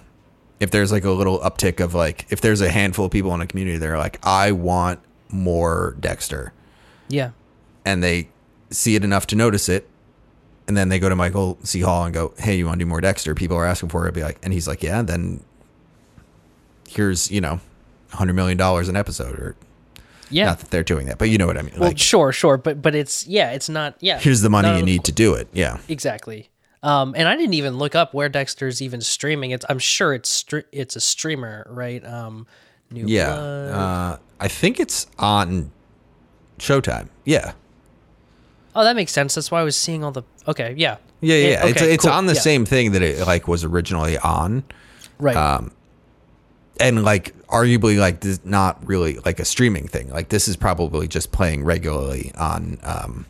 if 0.60 0.72
there's 0.72 0.92
like 0.92 1.04
a 1.06 1.12
little 1.12 1.40
uptick 1.40 1.80
of 1.80 1.94
like 1.94 2.26
if 2.30 2.42
there's 2.42 2.62
a 2.62 2.70
handful 2.70 3.06
of 3.06 3.12
people 3.12 3.34
in 3.36 3.42
a 3.42 3.48
community 3.48 3.78
that 3.78 3.90
are 3.90 3.98
like, 3.98 4.20
I 4.26 4.52
want 4.54 5.00
more 5.30 5.96
Dexter 6.00 6.54
Yeah. 7.10 7.32
and 7.86 8.02
they 8.04 8.30
see 8.70 8.96
it 8.96 9.04
enough 9.04 9.28
to 9.28 9.36
notice 9.36 9.68
it 9.70 9.88
and 10.68 10.78
then 10.78 10.90
they 10.90 11.00
go 11.00 11.10
to 11.10 11.16
Michael 11.16 11.58
C. 11.64 11.82
Hall 11.82 12.06
and 12.06 12.14
go, 12.14 12.34
Hey, 12.38 12.56
you 12.58 12.66
want 12.66 12.80
to 12.80 12.86
do 12.86 12.90
more 12.90 13.02
Dexter? 13.02 13.36
People 13.36 13.58
are 13.58 13.66
asking 13.66 13.90
for 13.90 14.08
it. 14.08 14.14
Be 14.14 14.22
like, 14.24 14.38
and 14.44 14.54
he's 14.54 14.68
like, 14.68 14.82
Yeah, 14.84 15.02
then 15.02 15.44
here's, 16.88 17.32
you 17.32 17.42
know, 17.42 17.60
hundred 18.12 18.34
million 18.34 18.58
dollars 18.58 18.90
an 18.90 18.96
episode 18.96 19.40
or 19.40 19.56
Yeah. 20.30 20.46
not 20.46 20.60
that 20.60 20.70
they're 20.72 20.84
doing 20.84 21.08
that, 21.08 21.18
but 21.18 21.30
you 21.30 21.38
know 21.38 21.48
what 21.48 21.58
I 21.58 21.62
mean. 21.62 21.74
well, 21.80 21.90
like 21.90 21.98
sure, 22.00 22.32
sure, 22.32 22.58
but 22.58 22.82
but 22.82 22.96
it's 22.96 23.26
yeah, 23.28 23.52
it's 23.52 23.70
not 23.70 23.96
yeah. 24.00 24.20
here's 24.20 24.42
the 24.42 24.50
money 24.50 24.78
you 24.78 24.84
need 24.84 25.04
to 25.06 25.12
do 25.12 25.34
it. 25.34 25.48
Yeah. 25.54 25.78
exactly. 25.88 26.50
Um, 26.84 27.14
and 27.16 27.28
I 27.28 27.36
didn't 27.36 27.54
even 27.54 27.78
look 27.78 27.94
up 27.94 28.14
where 28.14 28.28
Dexter's 28.28 28.82
even 28.82 29.02
streaming. 29.02 29.52
It's 29.52 29.66
I'm 29.70 29.78
sure 29.80 30.14
it's 30.16 30.30
str- 30.30 30.68
it's 30.72 30.96
a 30.96 31.00
streamer, 31.00 31.68
right? 31.70 32.04
Um, 32.06 32.48
New 32.90 33.06
Yeah. 33.08 33.34
Uh, 33.34 34.18
I 34.40 34.48
think 34.48 34.80
it's 34.80 35.06
on 35.20 35.72
Showtime. 36.58 37.08
Yeah. 37.24 37.54
Oh, 38.76 38.84
that 38.84 38.96
makes 38.96 39.12
sense. 39.12 39.36
That's 39.36 39.52
why 39.52 39.62
I 39.62 39.64
was 39.64 39.76
seeing 39.76 40.04
all 40.04 40.12
the. 40.12 40.24
Okay, 40.48 40.74
yeah. 40.78 40.98
Yeah, 41.22 41.36
yeah. 41.36 41.48
Yeah, 41.50 41.66
it's 41.68 41.82
okay, 41.82 41.94
it's 41.94 42.04
cool. 42.06 42.14
on 42.14 42.26
the 42.26 42.34
Yeah. 42.34 42.40
same 42.42 42.66
thing 42.66 42.92
that 42.94 43.02
it 43.02 43.26
like 43.28 43.48
was 43.48 43.64
originally 43.64 44.18
on. 44.18 44.64
Right. 45.20 45.36
um, 45.36 45.72
And 46.80 47.04
like 47.04 47.36
arguably 47.48 48.00
like 48.00 48.22
this 48.22 48.40
not 48.44 48.86
really 48.88 49.20
like 49.20 49.40
a 49.40 49.46
streaming 49.46 49.88
thing. 49.88 50.10
Like 50.10 50.30
this 50.30 50.48
is 50.48 50.56
probably 50.56 51.08
just 51.08 51.32
playing 51.32 51.64
regularly 51.64 52.32
on 52.38 52.80
um 52.84 53.26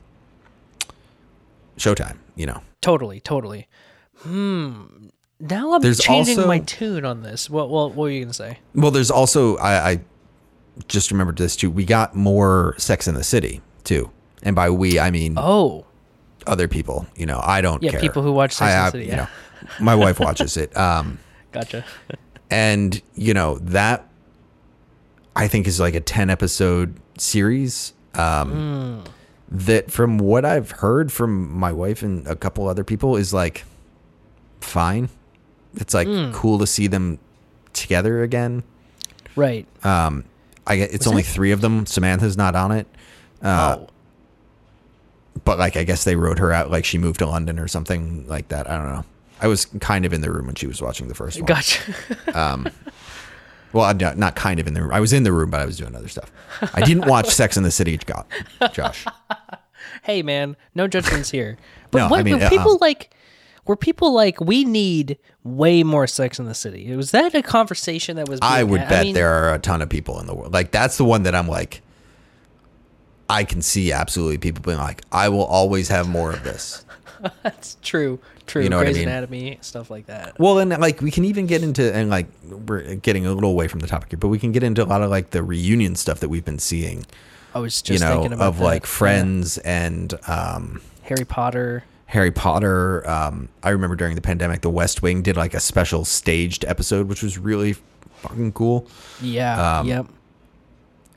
Showtime, 1.78 2.18
you 2.36 2.46
know. 2.46 2.62
totally, 2.82 3.20
totally. 3.20 3.68
Hmm. 4.20 4.84
Now 5.40 5.74
I'm 5.74 5.82
There's 5.82 6.00
changing 6.00 6.38
also- 6.38 6.48
my 6.48 6.60
tune 6.60 7.04
on 7.06 7.24
this. 7.24 7.50
What 7.50 7.70
what 7.70 7.90
what 7.90 7.98
were 8.04 8.10
you 8.10 8.22
gonna 8.24 8.34
say? 8.34 8.60
Well, 8.76 8.92
there's 8.92 9.10
also 9.12 9.58
I, 9.58 9.90
I 9.92 10.00
just 10.88 11.12
remembered 11.12 11.38
this 11.38 11.56
too. 11.56 11.72
We 11.72 11.84
got 11.86 12.16
more 12.16 12.76
Sex 12.78 13.08
in 13.08 13.16
the 13.16 13.24
City 13.24 13.62
too, 13.84 14.12
and 14.44 14.56
by 14.56 14.70
we 14.70 15.00
I 15.00 15.12
mean 15.12 15.36
Oh, 15.38 15.86
other 16.48 16.68
people. 16.68 17.06
You 17.16 17.26
know, 17.26 17.40
I 17.44 17.62
don't. 17.62 17.82
Yeah, 17.84 17.92
care. 17.92 18.00
people 18.02 18.24
who 18.24 18.32
watch 18.32 18.54
Sex 18.54 18.72
I, 18.74 18.88
I- 18.88 18.90
City, 18.92 19.06
You 19.06 19.12
yeah. 19.12 19.16
know, 19.18 19.28
my 19.80 19.96
wife 19.96 20.20
watches 20.20 20.58
it. 20.58 20.76
Um, 20.76 21.20
gotcha. 21.52 21.86
and 22.50 23.02
you 23.16 23.34
know 23.34 23.58
that 23.60 24.08
I 25.36 25.48
think 25.48 25.68
is 25.68 25.80
like 25.80 25.96
a 25.96 26.02
ten 26.02 26.30
episode 26.30 26.96
series. 27.18 27.94
Um, 28.16 29.04
That 29.50 29.92
from 29.92 30.18
what 30.18 30.46
I've 30.46 30.72
heard 30.72 31.12
from 31.12 31.52
my 31.58 31.72
wife 31.74 32.02
and 32.04 32.26
a 32.28 32.36
couple 32.38 32.68
other 32.70 32.84
people 32.86 33.18
is 33.18 33.34
like 33.34 33.66
fine. 34.62 35.10
It's 35.76 35.94
like 35.94 36.08
cool 36.34 36.58
to 36.60 36.68
see 36.68 36.88
them 36.88 37.20
together 37.74 38.24
again. 38.24 38.64
right. 39.36 39.66
Um, 39.86 40.24
I 40.68 40.78
get 40.78 40.94
it's 40.94 41.06
only 41.08 41.22
it- 41.22 41.26
three 41.28 41.52
of 41.52 41.60
them. 41.62 41.86
Samantha's 41.86 42.38
not 42.38 42.56
on 42.56 42.72
it, 42.72 42.88
uh, 43.42 43.78
oh, 43.80 43.88
but 45.44 45.60
like 45.60 45.78
I 45.78 45.84
guess 45.84 46.04
they 46.04 46.16
wrote 46.16 46.40
her 46.40 46.52
out 46.52 46.72
like 46.72 46.86
she 46.86 46.98
moved 46.98 47.20
to 47.20 47.26
London 47.26 47.60
or 47.60 47.68
something 47.68 48.28
like 48.28 48.50
that. 48.50 48.70
I 48.70 48.78
don't 48.78 48.94
know. 48.94 49.06
I 49.42 49.48
was 49.48 49.66
kind 49.80 50.06
of 50.06 50.14
in 50.14 50.22
the 50.22 50.32
room 50.32 50.46
when 50.46 50.56
she 50.56 50.68
was 50.68 50.82
watching 50.82 51.08
the 51.08 51.16
first 51.16 51.38
one. 51.38 51.46
gotcha. 51.46 52.72
Well, 53.74 53.86
I'm 53.86 53.98
not, 53.98 54.18
not 54.18 54.36
kind 54.36 54.60
of 54.60 54.68
in 54.68 54.74
the 54.74 54.82
room. 54.82 54.92
I 54.92 55.00
was 55.00 55.14
in 55.14 55.24
the 55.24 55.32
room, 55.32 55.50
but 55.50 55.62
I 55.62 55.66
was 55.66 55.78
doing 55.78 55.96
other 55.96 56.08
stuff. 56.08 56.32
I 56.74 56.82
didn't 56.82 57.08
watch 57.08 57.28
Sex 57.34 57.56
in 57.58 57.64
the 57.64 57.72
City, 57.72 57.98
Josh. 58.74 59.06
hey 60.04 60.22
man, 60.22 60.58
no 60.76 60.88
judgments 60.88 61.32
here. 61.32 61.58
But 61.90 62.00
No, 62.00 62.08
what 62.10 62.20
I 62.20 62.24
mean, 62.24 62.40
were 62.40 62.50
people 62.50 62.74
uh, 62.74 62.78
like? 62.82 63.14
Were 63.66 63.76
people 63.76 64.14
like 64.14 64.42
we 64.42 64.66
need 64.66 65.18
way 65.44 65.84
more 65.84 66.08
Sex 66.08 66.40
in 66.40 66.46
the 66.46 66.54
City? 66.54 66.94
Was 66.96 67.12
that 67.12 67.34
a 67.34 67.42
conversation 67.42 68.18
that 68.18 68.28
was? 68.28 68.40
I 68.42 68.64
would 68.64 68.82
had? 68.82 68.90
bet 68.90 69.04
mean, 69.04 69.14
there 69.14 69.30
are 69.32 69.54
a 69.54 69.60
ton 69.60 69.82
of 69.82 69.90
people 69.90 70.20
in 70.20 70.28
the 70.28 70.36
world. 70.36 70.54
Like 70.54 70.72
that's 70.72 70.98
the 70.98 71.06
one 71.06 71.24
that 71.24 71.36
I'm 71.36 71.48
like, 71.48 71.82
I 73.32 73.44
can 73.46 73.62
see 73.62 73.92
absolutely 73.92 74.38
people 74.38 74.62
being 74.62 74.78
like, 74.78 75.04
I 75.12 75.30
will 75.30 75.46
always 75.46 75.88
have 75.88 76.08
more 76.10 76.32
of 76.34 76.44
this. 76.44 76.86
That's 77.44 77.78
true. 77.82 78.20
True. 78.48 78.64
You 78.64 78.70
know 78.70 78.78
what 78.78 78.88
I 78.88 78.94
mean? 78.94 79.04
Anatomy 79.04 79.58
stuff 79.62 79.90
like 79.90 80.08
that. 80.08 80.38
Well, 80.38 80.60
and 80.60 80.72
like 80.72 81.02
we 81.02 81.12
can 81.12 81.24
even 81.24 81.46
get 81.48 81.64
into 81.64 81.94
and 81.96 82.10
like 82.10 82.28
we're 82.50 82.96
getting 82.96 83.26
a 83.26 83.34
little 83.34 83.52
away 83.52 83.68
from 83.70 83.80
the 83.80 83.88
topic 83.88 84.10
here, 84.12 84.18
but 84.20 84.28
we 84.28 84.40
can 84.40 84.52
get 84.52 84.64
into 84.64 84.84
a 84.84 84.86
lot 84.86 85.02
of 85.02 85.10
like 85.10 85.30
the 85.30 85.42
reunion 85.44 85.96
stuff 85.96 86.20
that 86.20 86.30
we've 86.30 86.44
been 86.44 86.60
seeing. 86.60 87.06
I 87.56 87.60
was 87.60 87.82
You 87.86 87.94
just 87.94 88.04
know, 88.04 88.16
thinking 88.16 88.34
about 88.34 88.48
of 88.50 88.58
that. 88.58 88.64
like 88.64 88.84
Yeah. 88.84 88.88
Friends 88.90 89.58
and 89.60 90.14
um, 90.28 90.82
Harry 91.04 91.26
Potter. 91.26 91.84
Harry 92.08 92.32
Potter. 92.32 93.10
Um, 93.10 93.48
I 93.64 93.70
remember 93.70 93.96
during 93.96 94.16
the 94.16 94.22
pandemic, 94.22 94.62
The 94.62 94.70
West 94.70 95.02
Wing 95.02 95.22
did 95.22 95.38
like 95.38 95.54
a 95.54 95.60
special 95.62 96.04
staged 96.04 96.66
episode, 96.66 97.08
which 97.08 97.24
was 97.24 97.38
really 97.38 97.76
fucking 98.18 98.52
cool. 98.52 98.88
Yeah. 99.22 99.80
Um, 99.80 99.88
yep. 99.88 100.08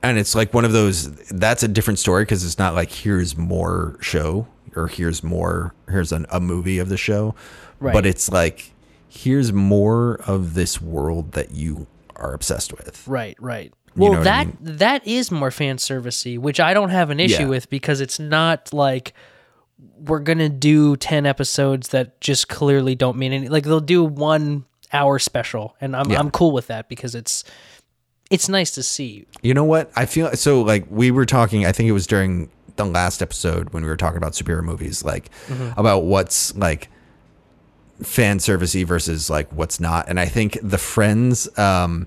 And 0.05 0.19
it's 0.19 0.35
like 0.35 0.53
one 0.55 0.65
of 0.65 0.73
those 0.73 1.11
that's 1.29 1.63
a 1.63 1.69
different 1.69 1.99
story 1.99 2.23
because 2.25 2.45
it's 2.45 2.59
not 2.59 2.75
like 2.75 2.91
here's 2.93 3.37
more 3.37 3.97
show 4.01 4.47
or 4.77 4.87
here's 4.89 5.23
more 5.23 5.75
here's 5.89 6.13
an, 6.13 6.27
a 6.31 6.41
movie 6.41 6.79
of 6.79 6.89
the 6.89 6.97
show 6.97 7.35
Right. 7.81 7.93
but 7.93 8.07
it's 8.07 8.31
like 8.31 8.71
here's 9.09 9.53
more 9.53 10.21
of 10.27 10.55
this 10.55 10.81
world 10.81 11.33
that 11.33 11.51
you 11.53 11.87
are 12.17 12.33
obsessed 12.35 12.73
with 12.73 13.07
Right. 13.09 13.37
Right. 13.41 13.73
You 13.97 14.03
Well, 14.03 14.13
know 14.15 14.19
what 14.19 14.27
I 14.29 14.45
that 14.45 14.79
that 14.79 15.07
is 15.07 15.31
more 15.31 15.51
fan 15.51 15.77
servicey, 15.77 16.39
which 16.39 16.59
I 16.61 16.75
don't 16.75 16.91
have 16.91 17.11
an 17.11 17.21
issue 17.21 17.43
Yeah. 17.43 17.49
with 17.49 17.71
because 17.71 18.01
it's 18.01 18.19
not 18.19 18.73
like 18.73 19.13
we're 19.99 20.19
gonna 20.21 20.49
do 20.49 20.97
ten 20.97 21.27
episodes 21.27 21.89
that 21.89 22.21
just 22.21 22.49
clearly 22.49 22.95
don't 22.95 23.17
mean 23.17 23.33
any. 23.33 23.49
Like 23.49 23.65
they'll 23.65 23.81
do 23.81 24.03
one 24.05 24.65
hour 24.93 25.19
special, 25.19 25.77
and 25.81 25.95
I'm 25.97 26.11
Yeah. 26.11 26.19
I'm 26.19 26.31
cool 26.31 26.51
with 26.53 26.67
that 26.69 26.89
because 26.89 27.15
it's 27.15 27.45
it's 28.31 28.49
nice 28.49 28.71
to 28.73 28.83
see. 28.83 29.27
You 29.43 29.55
know 29.55 29.65
what? 29.65 29.91
I 29.97 30.07
feel 30.07 30.33
so 30.33 30.63
like 30.63 30.87
we 30.91 31.11
were 31.11 31.27
talking, 31.27 31.67
I 31.67 31.73
think 31.73 31.89
it 31.89 31.93
was 31.93 32.07
during 32.07 32.51
the 32.77 32.85
last 32.85 33.23
episode 33.23 33.71
when 33.71 33.83
we 33.83 33.89
were 33.89 33.97
talking 33.97 34.17
about 34.17 34.33
superhero 34.33 34.65
movies, 34.65 35.05
like 35.05 35.31
about 35.77 36.05
what's 36.05 36.57
like 36.57 36.89
fan 38.03 38.39
servicey 38.39 38.85
versus 38.85 39.31
like 39.31 39.53
what's 39.53 39.79
not. 39.79 40.09
And 40.09 40.19
I 40.19 40.27
think 40.27 40.59
the 40.63 40.79
Friends, 40.79 41.57
um, 41.59 42.07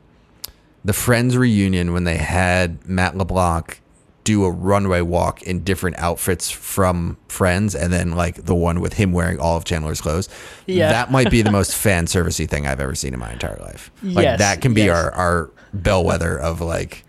the 0.83 0.93
Friends 0.93 1.37
reunion 1.37 1.93
when 1.93 2.03
they 2.03 2.17
had 2.17 2.87
Matt 2.87 3.15
LeBlanc 3.15 3.81
do 4.23 4.43
a 4.43 4.51
runway 4.51 4.99
walk 4.99 5.41
in 5.43 5.63
different 5.63 5.97
outfits 5.99 6.51
from 6.51 7.17
Friends, 7.29 7.73
and 7.73 7.93
then 7.93 8.11
like 8.11 8.43
the 8.43 8.55
one 8.55 8.81
with 8.81 8.91
him 8.93 9.13
wearing 9.13 9.39
all 9.39 9.55
of 9.55 9.63
Chandler's 9.63 10.01
clothes. 10.01 10.27
Yeah. 10.65 10.89
that 10.91 11.11
might 11.11 11.31
be 11.31 11.41
the 11.41 11.51
most 11.59 11.73
fan 11.73 12.07
servicey 12.07 12.49
thing 12.49 12.67
I've 12.67 12.81
ever 12.81 12.93
seen 12.93 13.13
in 13.13 13.19
my 13.21 13.31
entire 13.31 13.57
life. 13.61 13.89
Like 14.03 14.23
Yes, 14.23 14.39
that 14.39 14.61
can 14.61 14.73
be 14.73 14.83
yes. 14.83 14.97
our 14.97 15.11
our 15.13 15.51
bellwether 15.73 16.37
of 16.37 16.61
like 16.61 17.03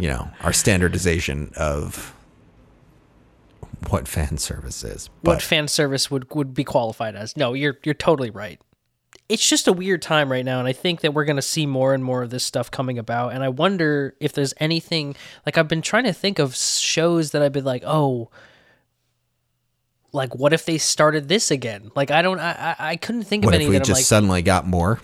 you 0.00 0.08
know 0.08 0.30
our 0.42 0.52
standardization 0.52 1.52
of 1.56 2.14
what 3.88 4.08
fan 4.08 4.38
service 4.38 4.84
is. 4.84 5.08
what 5.22 5.34
But 5.34 5.42
fan 5.42 5.68
service 5.68 6.10
would 6.10 6.34
would 6.34 6.54
be 6.54 6.64
qualified 6.64 7.14
as. 7.14 7.36
No, 7.36 7.54
you're 7.54 7.78
you're 7.84 7.94
totally 7.94 8.30
right. 8.30 8.60
It's 9.28 9.46
just 9.46 9.68
a 9.68 9.72
weird 9.72 10.00
time 10.00 10.32
right 10.32 10.44
now, 10.44 10.58
and 10.58 10.66
I 10.66 10.72
think 10.72 11.00
that 11.00 11.12
we're 11.12 11.24
going 11.24 11.36
to 11.36 11.42
see 11.42 11.66
more 11.66 11.92
and 11.92 12.02
more 12.02 12.22
of 12.22 12.30
this 12.30 12.44
stuff 12.44 12.70
coming 12.70 12.98
about. 12.98 13.34
And 13.34 13.44
I 13.44 13.50
wonder 13.50 14.16
if 14.20 14.32
there's 14.32 14.54
anything 14.58 15.16
like 15.44 15.58
I've 15.58 15.68
been 15.68 15.82
trying 15.82 16.04
to 16.04 16.12
think 16.12 16.38
of 16.38 16.56
shows 16.56 17.32
that 17.32 17.42
I've 17.42 17.52
been 17.52 17.64
like, 17.64 17.82
oh, 17.86 18.30
like 20.12 20.34
what 20.34 20.52
if 20.52 20.64
they 20.64 20.78
started 20.78 21.28
this 21.28 21.50
again? 21.50 21.90
Like 21.94 22.10
I 22.10 22.22
don't, 22.22 22.40
I 22.40 22.74
I, 22.78 22.88
I 22.90 22.96
couldn't 22.96 23.24
think 23.24 23.44
what 23.44 23.54
of 23.54 23.60
if 23.60 23.64
any 23.64 23.68
we 23.68 23.74
that 23.74 23.82
I'm 23.82 23.86
just 23.86 23.98
like, 23.98 24.06
suddenly 24.06 24.42
got 24.42 24.66
more? 24.66 24.98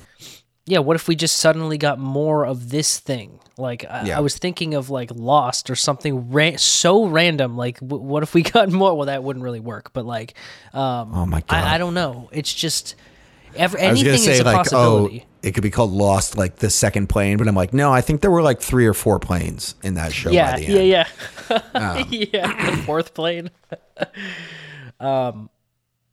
Yeah, 0.66 0.78
what 0.78 0.96
if 0.96 1.08
we 1.08 1.14
just 1.16 1.36
suddenly 1.38 1.76
got 1.78 1.98
more 1.98 2.46
of 2.46 2.70
this 2.70 2.98
thing? 2.98 3.38
Like 3.56 3.84
I, 3.88 4.06
Yeah. 4.06 4.16
I 4.18 4.20
was 4.20 4.36
thinking 4.38 4.74
of 4.74 4.90
like 4.90 5.10
Lost 5.14 5.70
or 5.70 5.76
something 5.76 6.30
ra- 6.30 6.56
so 6.56 7.06
random. 7.06 7.56
Like 7.56 7.78
w- 7.80 8.02
what 8.02 8.22
if 8.22 8.34
we 8.34 8.42
got 8.54 8.70
more? 8.72 8.94
Well, 8.96 9.06
that 9.06 9.22
wouldn't 9.22 9.42
really 9.44 9.60
work. 9.60 9.92
But 9.92 10.06
like, 10.06 10.34
um, 10.72 11.12
Oh 11.14 11.26
my 11.26 11.40
god! 11.42 11.52
I, 11.64 11.74
I 11.74 11.78
don't 11.78 11.94
know. 11.94 12.28
It's 12.32 12.52
just 12.52 12.94
every, 13.54 13.80
I 13.80 13.90
was 13.90 14.00
anything 14.02 14.18
say 14.20 14.32
is 14.32 14.40
a 14.40 14.44
like, 14.44 14.54
oh, 14.54 14.58
possibility. 14.58 15.26
it 15.42 15.52
could 15.52 15.62
be 15.62 15.70
called 15.70 15.92
Lost, 15.92 16.36
like 16.36 16.56
the 16.56 16.70
second 16.70 17.08
plane, 17.08 17.36
but 17.36 17.46
I'm 17.46 17.54
like, 17.54 17.72
no, 17.72 17.92
I 17.92 18.00
think 18.00 18.20
there 18.22 18.30
were 18.32 18.42
like 18.42 18.60
three 18.60 18.86
or 18.86 18.94
four 18.94 19.18
planes 19.20 19.74
in 19.84 19.94
that 19.94 20.12
show. 20.12 20.30
yeah, 20.30 20.52
by 20.54 20.60
the 20.60 20.72
yeah, 20.72 21.06
yeah, 21.78 22.04
yeah. 22.10 22.70
The 22.70 22.76
fourth 22.78 23.14
plane. 23.14 23.50
um, 25.00 25.50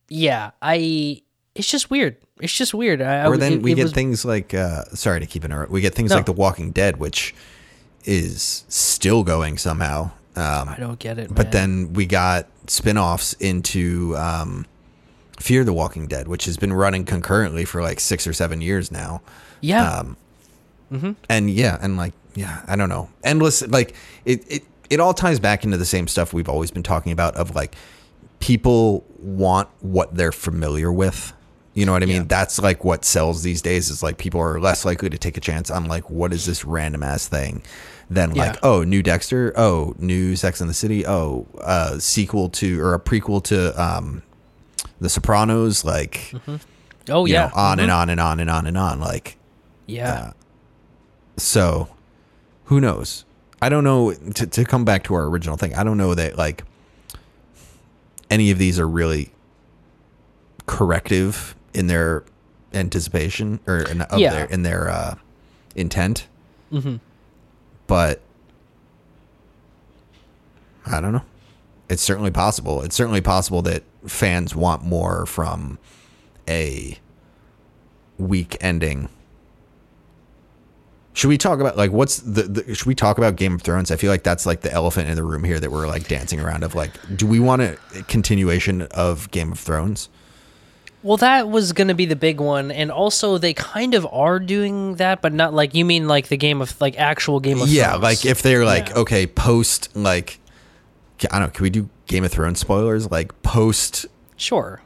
yeah. 0.08 0.50
I. 0.60 1.22
It's 1.54 1.68
just 1.68 1.90
weird. 1.90 2.16
It's 2.40 2.52
just 2.56 2.72
weird. 2.74 3.02
I, 3.02 3.26
Or 3.26 3.36
then 3.36 3.54
it- 3.54 3.62
we 3.62 3.72
it 3.72 3.76
get 3.76 3.82
was- 3.84 3.92
things 3.92 4.24
like, 4.24 4.54
uh, 4.54 4.84
sorry 4.94 5.20
to 5.20 5.26
keep 5.26 5.44
interrupting. 5.44 5.72
We 5.72 5.80
get 5.80 5.94
things 5.94 6.10
No. 6.10 6.16
like 6.16 6.26
The 6.26 6.32
Walking 6.32 6.70
Dead, 6.70 6.96
which 6.98 7.34
is 8.04 8.64
still 8.68 9.22
going 9.22 9.58
somehow. 9.58 10.10
Um, 10.34 10.68
I 10.70 10.76
don't 10.80 10.98
get 10.98 11.18
it. 11.18 11.28
but 11.34 11.46
man. 11.46 11.50
then 11.52 11.92
we 11.92 12.06
got 12.06 12.46
spin-offs 12.66 13.34
into 13.34 14.16
um, 14.16 14.64
Fear 15.38 15.64
the 15.64 15.74
Walking 15.74 16.06
Dead, 16.06 16.26
which 16.26 16.46
has 16.46 16.56
been 16.56 16.72
running 16.72 17.04
concurrently 17.04 17.64
for 17.66 17.82
like 17.82 18.00
six 18.00 18.26
or 18.26 18.32
seven 18.32 18.60
years 18.62 18.90
now. 18.90 19.20
yeah, 19.60 19.98
um, 20.90 21.16
And 21.28 21.50
yeah, 21.50 21.78
and 21.82 21.96
like 21.98 22.12
yeah, 22.34 22.62
I 22.66 22.76
don't 22.76 22.88
know, 22.88 23.10
endless. 23.22 23.60
Like 23.66 23.94
it, 24.24 24.42
it, 24.50 24.62
it 24.88 25.00
all 25.00 25.12
ties 25.14 25.38
back 25.38 25.64
into 25.64 25.76
the 25.76 25.84
same 25.84 26.08
stuff 26.08 26.32
we've 26.32 26.48
always 26.48 26.70
been 26.70 26.82
talking 26.82 27.12
about. 27.12 27.34
Of 27.36 27.54
like 27.54 27.74
people 28.40 29.04
want 29.18 29.68
what 29.80 30.14
they're 30.14 30.32
familiar 30.32 30.90
with. 30.90 31.32
You 31.74 31.86
know 31.86 31.92
what 31.92 32.02
I 32.02 32.06
mean? 32.06 32.22
Yeah. 32.22 32.28
That's 32.28 32.58
like 32.58 32.84
what 32.84 33.04
sells 33.04 33.42
these 33.42 33.62
days. 33.62 33.88
Is 33.88 34.02
like 34.02 34.18
people 34.18 34.40
are 34.40 34.60
less 34.60 34.84
likely 34.84 35.08
to 35.08 35.16
take 35.16 35.36
a 35.36 35.40
chance 35.40 35.70
on 35.70 35.86
like 35.86 36.10
what 36.10 36.32
is 36.32 36.44
this 36.44 36.64
random 36.64 37.02
ass 37.02 37.28
thing 37.28 37.62
than 38.10 38.34
like 38.34 38.58
oh 38.62 38.84
new 38.84 39.02
Dexter, 39.02 39.54
oh 39.56 39.94
new 39.98 40.36
Sex 40.36 40.60
in 40.60 40.68
the 40.68 40.74
City, 40.74 41.06
oh 41.06 41.46
uh, 41.60 41.98
sequel 41.98 42.50
to 42.50 42.80
or 42.80 42.92
a 42.92 43.00
prequel 43.00 43.42
to 43.44 43.82
um, 43.82 44.22
The 45.00 45.08
Sopranos, 45.08 45.82
like 45.82 46.34
oh 47.08 47.24
you 47.24 47.34
yeah, 47.34 47.46
know 47.46 47.52
on 47.54 47.80
and 47.80 47.90
on 47.90 48.10
and 48.10 48.20
on 48.20 48.38
and 48.38 48.50
on 48.50 48.66
and 48.66 48.76
on 48.76 49.00
like 49.00 49.38
yeah. 49.86 50.32
so 51.38 51.88
who 52.64 52.80
knows? 52.80 53.24
I 53.62 53.70
don't 53.70 53.84
know 53.84 54.12
to, 54.12 54.46
to 54.46 54.64
come 54.64 54.84
back 54.84 55.04
to 55.04 55.14
our 55.14 55.24
original 55.24 55.56
thing. 55.56 55.74
I 55.74 55.84
don't 55.84 55.96
know 55.96 56.14
that 56.14 56.36
like 56.36 56.64
any 58.28 58.50
of 58.50 58.58
these 58.58 58.78
are 58.78 58.88
really 58.88 59.32
corrective 60.66 61.54
in 61.74 61.86
their 61.86 62.24
anticipation 62.74 63.60
or 63.66 63.78
in, 63.82 64.00
of 64.02 64.18
Yeah. 64.18 64.30
their 64.32 64.44
in 64.46 64.62
their 64.62 64.88
uh, 64.90 65.14
intent. 65.74 66.26
But 67.86 68.20
I 70.86 71.00
don't 71.00 71.12
know. 71.12 71.22
It's 71.88 72.02
certainly 72.02 72.30
possible. 72.30 72.82
It's 72.82 72.96
certainly 72.96 73.20
possible 73.20 73.60
that 73.62 73.82
fans 74.06 74.54
want 74.56 74.82
more 74.82 75.26
from 75.26 75.78
a 76.48 76.98
weak 78.18 78.56
ending 78.60 79.08
should 81.14 81.28
we 81.28 81.36
talk 81.36 81.60
about 81.60 81.76
like 81.76 81.90
what's 81.92 82.18
the, 82.18 82.42
the 82.44 82.74
should 82.74 82.86
we 82.86 82.94
talk 82.94 83.18
about 83.18 83.36
Game 83.36 83.54
of 83.54 83.60
Thrones? 83.62 83.90
I 83.90 83.96
feel 83.96 84.10
like 84.10 84.22
that's 84.22 84.46
like 84.46 84.62
the 84.62 84.72
elephant 84.72 85.08
in 85.10 85.16
the 85.16 85.22
room 85.22 85.44
here 85.44 85.60
that 85.60 85.70
we're 85.70 85.86
like 85.86 86.08
dancing 86.08 86.40
around 86.40 86.64
of 86.64 86.74
like 86.74 86.90
do 87.16 87.26
we 87.26 87.38
want 87.38 87.60
a 87.62 87.76
continuation 88.08 88.82
of 88.92 89.30
Game 89.30 89.52
of 89.52 89.58
Thrones? 89.58 90.08
Well, 91.02 91.16
that 91.16 91.48
was 91.48 91.72
going 91.72 91.88
to 91.88 91.94
be 91.94 92.06
the 92.06 92.14
big 92.16 92.40
one, 92.40 92.70
and 92.70 92.90
also 92.92 93.36
they 93.36 93.54
kind 93.54 93.94
of 93.94 94.06
are 94.12 94.38
doing 94.38 94.94
that, 94.96 95.20
but 95.20 95.32
not 95.32 95.52
like 95.52 95.74
you 95.74 95.84
mean 95.84 96.06
like 96.06 96.28
the 96.28 96.36
game 96.36 96.60
of 96.62 96.80
like 96.80 96.96
actual 96.98 97.40
Game 97.40 97.54
of 97.54 97.62
Thrones? 97.64 97.74
yeah, 97.74 97.88
Thrones. 97.90 98.02
like 98.04 98.24
if 98.24 98.42
they're 98.42 98.64
like 98.64 98.88
Yeah. 98.90 98.98
okay, 98.98 99.26
post 99.26 99.94
like 99.96 100.38
I 101.30 101.38
don't 101.38 101.48
know, 101.48 101.48
can 101.50 101.62
we 101.64 101.70
do 101.70 101.88
Game 102.06 102.22
of 102.24 102.30
Thrones 102.30 102.60
spoilers 102.60 103.10
like 103.10 103.40
post 103.42 104.06
sure, 104.36 104.80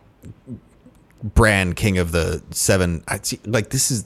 Bran 1.22 1.74
King 1.74 1.98
of 1.98 2.12
the 2.12 2.42
7 2.50 3.02
I 3.09 3.18
see 3.22 3.40
like 3.44 3.70
this 3.70 3.90
is 3.90 4.05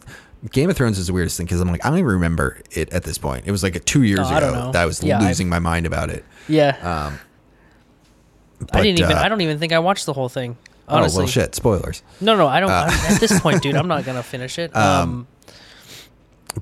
Game 0.50 0.70
of 0.70 0.76
Thrones 0.76 0.98
is 0.98 1.08
the 1.08 1.12
weirdest 1.12 1.36
thing 1.36 1.46
because 1.46 1.60
I'm 1.60 1.68
like 1.68 1.84
I 1.84 1.90
don't 1.90 1.98
even 1.98 2.10
remember 2.10 2.58
it 2.72 2.92
at 2.92 3.04
this 3.04 3.18
point. 3.18 3.46
It 3.46 3.50
was 3.52 3.62
like 3.62 3.84
2 3.84 4.02
years 4.02 4.20
Oh, 4.22 4.36
ago 4.36 4.52
know. 4.52 4.72
that 4.72 4.82
I 4.82 4.86
was 4.86 5.02
Yeah, 5.02 5.18
I've- 5.18 5.26
losing 5.26 5.48
my 5.48 5.58
mind 5.58 5.86
about 5.86 6.10
it. 6.10 6.24
yeah. 6.48 6.76
I 6.82 7.18
but, 8.72 8.82
didn't 8.82 8.98
even. 9.00 9.16
uh, 9.16 9.20
I 9.20 9.28
don't 9.28 9.40
even 9.40 9.58
think 9.58 9.72
I 9.72 9.78
watched 9.78 10.06
the 10.06 10.12
whole 10.12 10.28
thing. 10.28 10.56
Oh 10.90 10.96
Honestly, 10.96 11.20
well 11.20 11.26
shit, 11.28 11.54
spoilers. 11.54 12.02
no, 12.20 12.36
no, 12.36 12.46
I 12.48 12.60
don't. 12.60 12.70
Uh, 12.70 12.86
I, 12.90 13.12
at 13.14 13.20
this 13.20 13.38
point, 13.40 13.62
dude, 13.62 13.76
I'm 13.76 13.88
not 13.88 14.04
gonna 14.04 14.22
finish 14.22 14.58
it. 14.58 14.72
Um, 14.76 15.26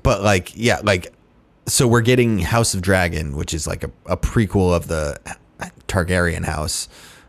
but 0.03 0.21
like 0.21 0.51
yeah 0.55 0.79
like 0.83 1.11
so 1.65 1.87
we're 1.87 2.01
getting 2.01 2.37
house 2.39 2.73
of 2.75 2.81
dragon 2.81 3.35
which 3.35 3.53
is 3.55 3.65
like 3.65 3.83
a, 3.83 3.91
a 4.05 4.15
prequel 4.15 4.75
of 4.75 4.87
the 4.87 5.19
targaryen 5.87 6.45
house 6.45 6.87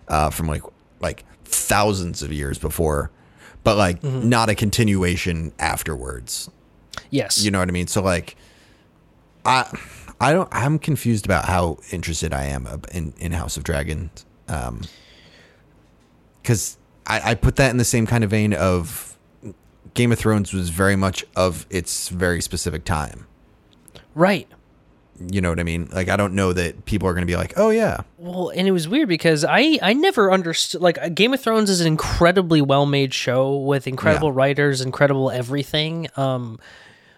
uh 0.08 0.28
from 0.28 0.46
like 0.46 0.62
like 1.00 1.24
thousands 1.44 2.22
of 2.22 2.30
years 2.32 2.58
before 2.58 3.10
but 3.64 3.76
like 3.78 4.02
Mm-hmm. 4.02 4.28
not 4.28 4.50
a 4.50 4.54
continuation 4.54 5.52
afterwards 5.58 6.50
yes, 7.08 7.42
you 7.42 7.50
know 7.50 7.58
what 7.60 7.68
i 7.68 7.72
mean 7.72 7.86
so 7.86 8.02
like 8.02 8.36
i 9.46 9.64
i 10.20 10.32
don't 10.34 10.48
i'm 10.52 10.78
confused 10.78 11.24
about 11.24 11.46
how 11.46 11.78
interested 11.92 12.34
i 12.34 12.44
am 12.44 12.68
in 12.92 13.14
in 13.18 13.32
house 13.32 13.56
of 13.56 13.64
dragon 13.64 14.10
um 14.48 14.82
because 16.42 16.76
I, 17.10 17.30
I 17.30 17.34
put 17.34 17.56
that 17.56 17.70
in 17.70 17.76
the 17.76 17.84
same 17.84 18.06
kind 18.06 18.24
of 18.24 18.30
vein 18.30 18.52
of 18.54 19.16
game 19.94 20.12
of 20.12 20.18
thrones 20.18 20.52
was 20.52 20.70
very 20.70 20.96
much 20.96 21.24
of 21.36 21.66
its 21.70 22.08
very 22.10 22.40
specific 22.40 22.84
time 22.84 23.26
right. 24.14 24.46
you 25.30 25.40
know 25.40 25.50
what 25.50 25.58
i 25.58 25.62
mean 25.64 25.88
like 25.92 26.08
i 26.08 26.16
don't 26.16 26.34
know 26.34 26.52
that 26.52 26.84
people 26.84 27.08
are 27.08 27.12
going 27.12 27.22
to 27.22 27.26
be 27.26 27.36
like 27.36 27.52
oh 27.56 27.70
yeah 27.70 27.98
Well, 28.18 28.50
and 28.50 28.68
it 28.68 28.70
was 28.72 28.86
weird 28.88 29.08
because 29.08 29.44
I 29.44 29.78
I 29.82 29.92
never 29.92 30.30
understood 30.32 30.80
like 30.80 30.96
uh, 30.98 31.08
Game 31.08 31.34
of 31.34 31.40
Thrones 31.40 31.68
is 31.70 31.80
an 31.80 31.86
incredibly 31.88 32.60
well 32.62 32.86
made 32.86 33.12
show 33.12 33.56
with 33.56 33.86
incredible 33.86 34.28
Yeah. 34.28 34.34
writers, 34.36 34.80
incredible 34.80 35.30
everything. 35.30 36.06
Um, 36.16 36.58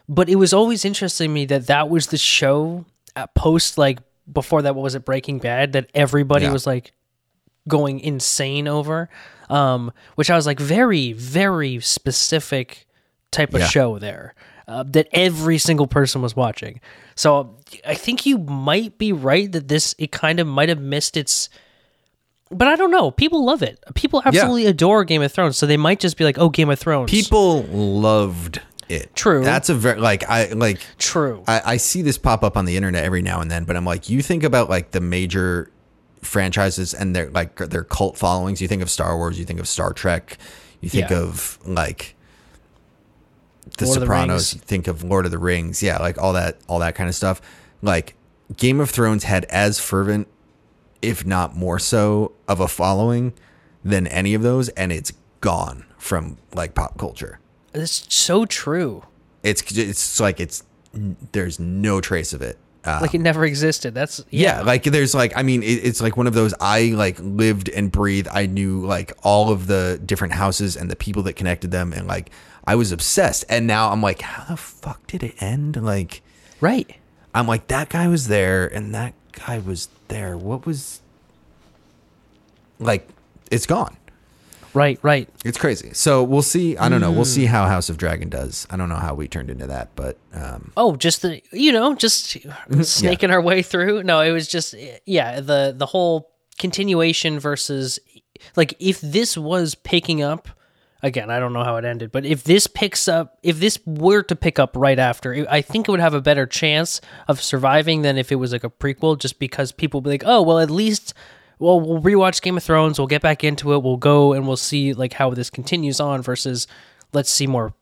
but 0.08 0.28
it 0.28 0.36
was 0.36 0.52
always 0.52 0.84
interesting 0.84 1.28
to 1.28 1.34
me 1.34 1.44
that 1.46 1.66
that 1.66 1.88
was 1.90 2.06
the 2.08 2.18
show 2.18 2.84
at 3.14 3.34
post 3.34 3.76
like 3.78 3.98
before 4.32 4.62
that 4.62 4.74
what 4.74 4.82
was 4.82 4.94
it 4.94 5.04
Breaking 5.04 5.38
Bad 5.38 5.72
that 5.74 5.90
everybody 5.94 6.46
Yeah. 6.46 6.52
was 6.52 6.66
like 6.66 6.92
going 7.68 8.00
insane 8.00 8.66
over, 8.68 9.08
um, 9.52 9.92
which 10.14 10.30
I 10.30 10.36
was 10.36 10.46
like 10.46 10.58
very 10.58 11.12
very 11.12 11.80
specific 11.80 12.86
type 13.30 13.54
of 13.54 13.60
Yeah. 13.60 13.66
show 13.68 13.98
there. 13.98 14.34
Uh, 14.68 14.84
that 14.84 15.08
every 15.12 15.58
single 15.58 15.86
person 15.88 16.22
was 16.22 16.36
watching. 16.36 16.80
So 17.16 17.56
I 17.86 17.94
think 17.94 18.24
you 18.24 18.38
might 18.38 18.96
be 18.96 19.12
right 19.12 19.50
that 19.52 19.66
this 19.68 19.94
it 19.98 20.12
kind 20.12 20.38
of 20.40 20.46
might 20.46 20.68
have 20.68 20.80
missed 20.80 21.16
its 21.16 21.48
but 22.50 22.68
I 22.68 22.76
don't 22.76 22.90
know. 22.90 23.10
People 23.10 23.44
love 23.44 23.62
it. 23.62 23.82
People 23.94 24.22
absolutely 24.24 24.66
adore 24.66 25.04
Game 25.04 25.22
of 25.22 25.32
Thrones, 25.32 25.56
so 25.56 25.66
they 25.66 25.76
might 25.78 25.98
just 26.00 26.16
be 26.18 26.24
like, 26.24 26.38
"Oh, 26.38 26.48
Game 26.50 26.68
of 26.70 26.78
Thrones." 26.78 27.10
people 27.10 27.62
loved 27.64 28.60
it 28.88 29.14
True. 29.14 29.42
that's 29.42 29.68
a 29.70 29.74
very 29.74 29.98
like 30.00 30.22
i 30.28 30.52
like 30.52 30.78
True. 30.98 31.42
I, 31.48 31.62
I 31.64 31.76
see 31.78 32.02
this 32.02 32.18
pop 32.18 32.42
up 32.44 32.56
on 32.56 32.64
the 32.66 32.76
internet 32.76 33.04
every 33.04 33.22
now 33.22 33.40
and 33.40 33.50
then, 33.50 33.64
but 33.64 33.74
I'm 33.76 33.84
like, 33.84 34.08
you 34.10 34.22
think 34.22 34.42
about 34.44 34.68
like 34.70 34.90
the 34.92 35.00
major 35.00 35.70
franchises 36.22 36.94
and 36.94 37.14
their 37.14 37.28
like 37.30 37.56
their 37.56 37.84
cult 37.84 38.16
followings. 38.16 38.60
You 38.62 38.68
think 38.68 38.82
of 38.82 38.90
Star 38.90 39.16
Wars, 39.16 39.38
you 39.38 39.44
think 39.44 39.60
of 39.60 39.68
Star 39.68 39.92
Trek, 39.92 40.38
you 40.80 40.88
think 40.88 41.10
Yeah. 41.10 41.18
of 41.20 41.58
like 41.64 42.14
The 43.76 43.84
Lord 43.86 43.96
of 43.96 44.00
the 44.00 44.06
Sopranos, 44.06 44.54
you 44.54 44.60
think 44.60 44.86
of 44.88 45.02
Lord 45.04 45.24
of 45.24 45.30
the 45.30 45.38
Rings, 45.38 45.82
yeah, 45.82 45.98
like 45.98 46.18
all 46.18 46.32
that, 46.32 46.58
all 46.68 46.78
that 46.80 46.94
kind 46.94 47.08
of 47.08 47.14
stuff. 47.14 47.40
Like 47.82 48.14
Game 48.56 48.80
of 48.80 48.90
Thrones 48.90 49.24
had 49.24 49.44
as 49.46 49.78
fervent, 49.80 50.28
if 51.00 51.24
not 51.26 51.56
more 51.56 51.78
so, 51.78 52.32
of 52.48 52.60
a 52.60 52.68
following 52.68 53.32
than 53.84 54.06
any 54.06 54.34
of 54.34 54.42
those, 54.42 54.68
and 54.70 54.92
it's 54.92 55.12
gone 55.40 55.84
from 55.98 56.36
like 56.54 56.74
pop 56.74 56.98
culture. 56.98 57.40
It's 57.74 58.06
so 58.14 58.44
true. 58.46 59.04
It's 59.42 59.62
it's 59.76 60.20
like 60.20 60.38
it's 60.38 60.62
there's 61.32 61.58
no 61.58 62.00
trace 62.00 62.32
of 62.32 62.42
it. 62.42 62.58
Uh, 62.84 62.98
Like 63.00 63.14
it 63.14 63.20
never 63.20 63.44
existed. 63.44 63.94
That's 63.94 64.24
yeah. 64.30 64.58
yeah. 64.58 64.62
like 64.62 64.84
there's 64.84 65.14
like 65.14 65.32
I 65.36 65.42
mean 65.42 65.62
it, 65.62 65.84
it's 65.84 66.00
like 66.00 66.16
one 66.16 66.26
of 66.26 66.34
those 66.34 66.52
I 66.60 66.92
like 66.96 67.16
lived 67.20 67.68
and 67.68 67.92
breathed. 67.92 68.28
I 68.28 68.46
knew 68.46 68.84
like 68.84 69.12
all 69.22 69.50
of 69.50 69.66
the 69.66 70.00
different 70.04 70.34
houses 70.34 70.76
and 70.76 70.90
the 70.90 70.96
people 70.96 71.22
that 71.24 71.34
connected 71.34 71.70
them, 71.70 71.92
and 71.92 72.06
like 72.08 72.30
I 72.64 72.74
was 72.74 72.92
obsessed. 72.92 73.44
And 73.48 73.66
now 73.66 73.90
I'm 73.90 74.02
like, 74.02 74.22
how 74.22 74.44
the 74.44 74.56
fuck 74.56 75.06
did 75.06 75.22
it 75.22 75.40
end? 75.40 75.76
Like 75.82 76.22
Right. 76.60 76.96
I'm 77.34 77.46
like 77.46 77.68
that 77.68 77.88
guy 77.88 78.08
was 78.08 78.28
there 78.28 78.66
and 78.66 78.94
that 78.94 79.14
guy 79.32 79.58
was 79.58 79.88
there. 80.08 80.36
What 80.36 80.66
was 80.66 81.00
like? 82.78 83.08
It's 83.50 83.66
gone. 83.66 83.96
Right. 84.74 84.98
Right. 85.02 85.28
It's 85.44 85.58
crazy. 85.58 85.92
So 85.92 86.22
we'll 86.22 86.42
see. 86.42 86.76
I 86.76 86.88
don't 86.88 87.00
know. 87.00 87.12
Mm. 87.12 87.16
We'll 87.16 87.24
see 87.24 87.44
how 87.46 87.66
House 87.66 87.90
of 87.90 87.98
Dragon 87.98 88.28
does. 88.28 88.66
I 88.70 88.76
don't 88.76 88.88
know 88.88 88.96
how 88.96 89.14
we 89.14 89.28
turned 89.28 89.50
into 89.50 89.66
that, 89.66 89.90
but 89.94 90.16
um, 90.32 90.72
Oh, 90.76 90.96
just 90.96 91.22
the 91.22 91.42
you 91.52 91.72
know, 91.72 91.94
just 91.94 92.36
snaking 92.82 93.30
our 93.30 93.40
way 93.40 93.62
through. 93.62 94.02
No, 94.02 94.20
it 94.20 94.32
was 94.32 94.48
just 94.48 94.74
yeah, 95.04 95.40
the 95.40 95.74
the 95.76 95.86
whole 95.86 96.30
continuation 96.58 97.38
versus 97.38 97.98
like 98.56 98.74
if 98.78 99.00
this 99.00 99.36
was 99.36 99.74
picking 99.74 100.22
up 100.22 100.48
again, 101.02 101.30
I 101.30 101.38
don't 101.40 101.52
know 101.52 101.64
how 101.64 101.76
it 101.76 101.84
ended, 101.84 102.12
but 102.12 102.24
if 102.24 102.44
this 102.44 102.66
picks 102.66 103.08
up 103.08 103.38
if 103.42 103.58
this 103.58 103.78
were 103.84 104.22
to 104.22 104.36
pick 104.36 104.58
up 104.58 104.76
right 104.76 104.98
after, 104.98 105.46
I 105.50 105.60
think 105.60 105.88
it 105.88 105.90
would 105.90 106.00
have 106.00 106.14
a 106.14 106.20
better 106.20 106.46
chance 106.46 107.00
of 107.28 107.42
surviving 107.42 108.02
than 108.02 108.16
if 108.16 108.32
it 108.32 108.36
was 108.36 108.52
like 108.52 108.64
a 108.64 108.70
prequel 108.70 109.18
just 109.18 109.38
because 109.38 109.72
people 109.72 110.00
would 110.00 110.04
be 110.04 110.10
like, 110.10 110.22
"Oh, 110.24 110.40
well, 110.42 110.60
at 110.60 110.70
least 110.70 111.12
well, 111.62 111.80
we'll 111.80 112.00
rewatch 112.02 112.42
Game 112.42 112.56
of 112.56 112.62
Thrones, 112.64 112.98
we'll 112.98 113.06
get 113.08 113.22
back 113.22 113.44
into 113.44 113.72
it, 113.74 113.82
we'll 113.82 113.96
go 113.96 114.32
and 114.32 114.46
we'll 114.46 114.56
see 114.56 114.92
like 114.92 115.12
how 115.12 115.30
this 115.30 115.48
continues 115.50 116.00
on 116.00 116.22
versus 116.22 116.66
let's 117.12 117.30
see 117.30 117.46
more 117.46 117.72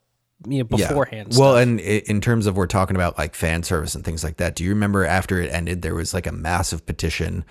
you 0.46 0.58
know 0.58 0.64
beforehand. 0.64 1.34
Well, 1.36 1.52
stuff. 1.52 1.62
and 1.62 1.80
in 1.80 2.20
terms 2.20 2.46
of 2.46 2.56
we're 2.56 2.66
talking 2.66 2.96
about 2.96 3.18
like 3.18 3.34
fan 3.34 3.62
service 3.62 3.94
and 3.94 4.04
things 4.04 4.22
like 4.24 4.36
that. 4.38 4.54
Do 4.54 4.64
you 4.64 4.70
remember 4.70 5.04
after 5.04 5.40
it 5.40 5.52
ended, 5.52 5.82
there 5.82 5.94
was 5.94 6.14
like 6.14 6.26
a 6.26 6.32
massive 6.32 6.86
petition 6.86 7.44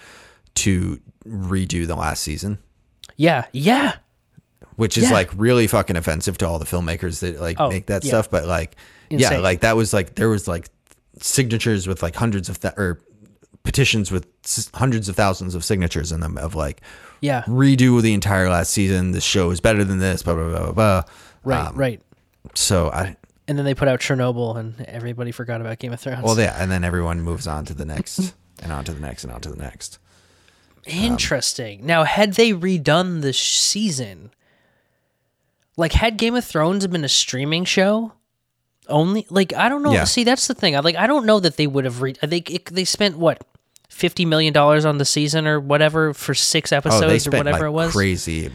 to 0.56 1.00
redo 1.28 1.86
the 1.86 1.96
last 1.96 2.22
season, 2.24 2.58
yeah, 3.16 3.46
yeah. 3.54 3.98
which 4.76 4.98
is 4.98 5.06
Yeah. 5.06 5.14
like 5.14 5.30
really 5.36 5.68
fucking 5.68 5.96
offensive 5.98 6.38
to 6.40 6.48
all 6.48 6.58
the 6.60 6.66
filmmakers 6.66 7.20
that 7.20 7.40
like 7.40 7.60
Oh, 7.60 7.70
make 7.70 7.86
that 7.88 8.04
yeah. 8.04 8.10
stuff. 8.10 8.30
But 8.32 8.46
like, 8.48 8.76
yeah, 9.10 9.38
like 9.38 9.62
that 9.62 9.76
was 9.76 9.94
like 9.94 10.16
there 10.16 10.30
was 10.30 10.48
like 10.48 10.70
signatures 11.22 11.88
with 11.88 12.02
like 12.02 12.16
hundreds 12.16 12.50
of 12.50 12.60
th- 12.60 12.74
or 12.78 13.02
petitions 13.64 14.12
with 14.12 14.28
hundreds 14.74 15.10
of 15.10 15.16
thousands 15.16 15.56
of 15.56 15.64
signatures 15.66 16.12
in 16.12 16.20
them 16.22 16.38
of 16.38 16.56
like 16.56 16.82
Yeah. 17.22 17.44
redo 17.48 18.02
the 18.02 18.14
entire 18.14 18.50
last 18.50 18.72
season. 18.72 19.12
This 19.12 19.24
show 19.24 19.52
is 19.52 19.60
better 19.60 19.84
than 19.84 20.00
this. 20.00 20.24
Blah 20.24 20.34
blah 20.36 20.50
blah 20.50 20.60
blah. 20.64 20.72
blah. 20.72 21.04
Right, 21.44 21.68
Um, 21.68 21.76
right. 21.76 22.02
So 22.56 22.90
I 22.90 23.16
And 23.48 23.58
then 23.58 23.66
they 23.66 23.74
put 23.74 23.88
out 23.88 24.00
Chernobyl, 24.00 24.58
and 24.58 24.80
everybody 24.88 25.32
forgot 25.32 25.60
about 25.62 25.80
Game 25.80 25.92
of 25.94 26.00
Thrones. 26.00 26.24
well 26.24 26.38
yeah, 26.40 26.56
and 26.62 26.72
then 26.72 26.84
everyone 26.84 27.22
moves 27.22 27.48
on 27.48 27.66
to 27.66 27.74
the 27.74 27.86
next 27.86 28.34
and 28.62 28.72
on 28.72 28.84
to 28.86 28.94
the 28.94 29.02
next 29.02 29.24
and 29.24 29.34
on 29.34 29.42
to 29.42 29.50
the 29.50 29.58
next. 29.58 30.00
Interesting. 30.86 31.86
now, 31.86 32.04
had 32.04 32.34
they 32.34 32.52
redone 32.52 33.22
the 33.22 33.34
season, 33.34 34.32
like 35.78 35.94
had 35.94 36.18
Game 36.18 36.36
of 36.36 36.46
Thrones 36.46 36.88
been 36.88 37.04
a 37.04 37.10
streaming 37.10 37.66
show, 37.66 38.14
only 38.90 39.26
like 39.30 39.54
I 39.54 39.70
don't 39.70 39.84
know. 39.84 39.92
Yeah. 39.94 40.04
See, 40.06 40.24
that's 40.24 40.48
the 40.48 40.54
thing. 40.54 40.76
I 40.76 40.80
like 40.80 40.96
I 40.96 41.08
don't 41.08 41.26
know 41.26 41.40
that 41.40 41.58
they 41.58 41.68
would 41.68 41.86
have. 41.86 42.02
Re- 42.02 42.16
I 42.22 42.28
think 42.28 42.50
it, 42.52 42.66
they 42.66 42.86
spent 42.86 43.18
what 43.18 43.44
fifty 43.90 44.24
million 44.26 44.54
dollars 44.54 44.86
on 44.86 44.98
the 44.98 45.06
season 45.06 45.48
or 45.48 45.60
whatever 45.60 46.14
for 46.14 46.34
six 46.34 46.72
episodes 46.72 47.28
Oh, 47.28 47.30
they 47.32 47.38
or 47.38 47.40
whatever 47.40 47.70
like 47.70 47.84
it 47.84 47.86
was. 47.88 47.92
crazy. 47.94 48.50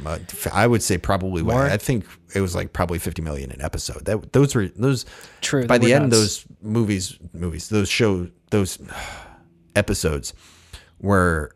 I 0.52 0.66
would 0.66 0.82
say 0.82 0.96
probably. 0.98 1.42
what- 1.42 1.54
More? 1.54 1.66
I 1.66 1.76
think 1.76 2.06
it 2.34 2.40
was 2.40 2.54
like 2.54 2.72
probably 2.72 2.98
fifty 2.98 3.22
million 3.22 3.50
an 3.50 3.60
episode. 3.60 4.04
That 4.04 4.32
those 4.32 4.54
were 4.54 4.68
those. 4.68 5.04
True, 5.40 5.66
By 5.66 5.78
the 5.78 5.92
end, 5.92 6.04
nuts. 6.10 6.16
those 6.16 6.44
movies, 6.62 7.18
movies, 7.32 7.68
those 7.68 7.88
show, 7.88 8.28
those 8.50 8.78
episodes 9.76 10.32
were 11.00 11.50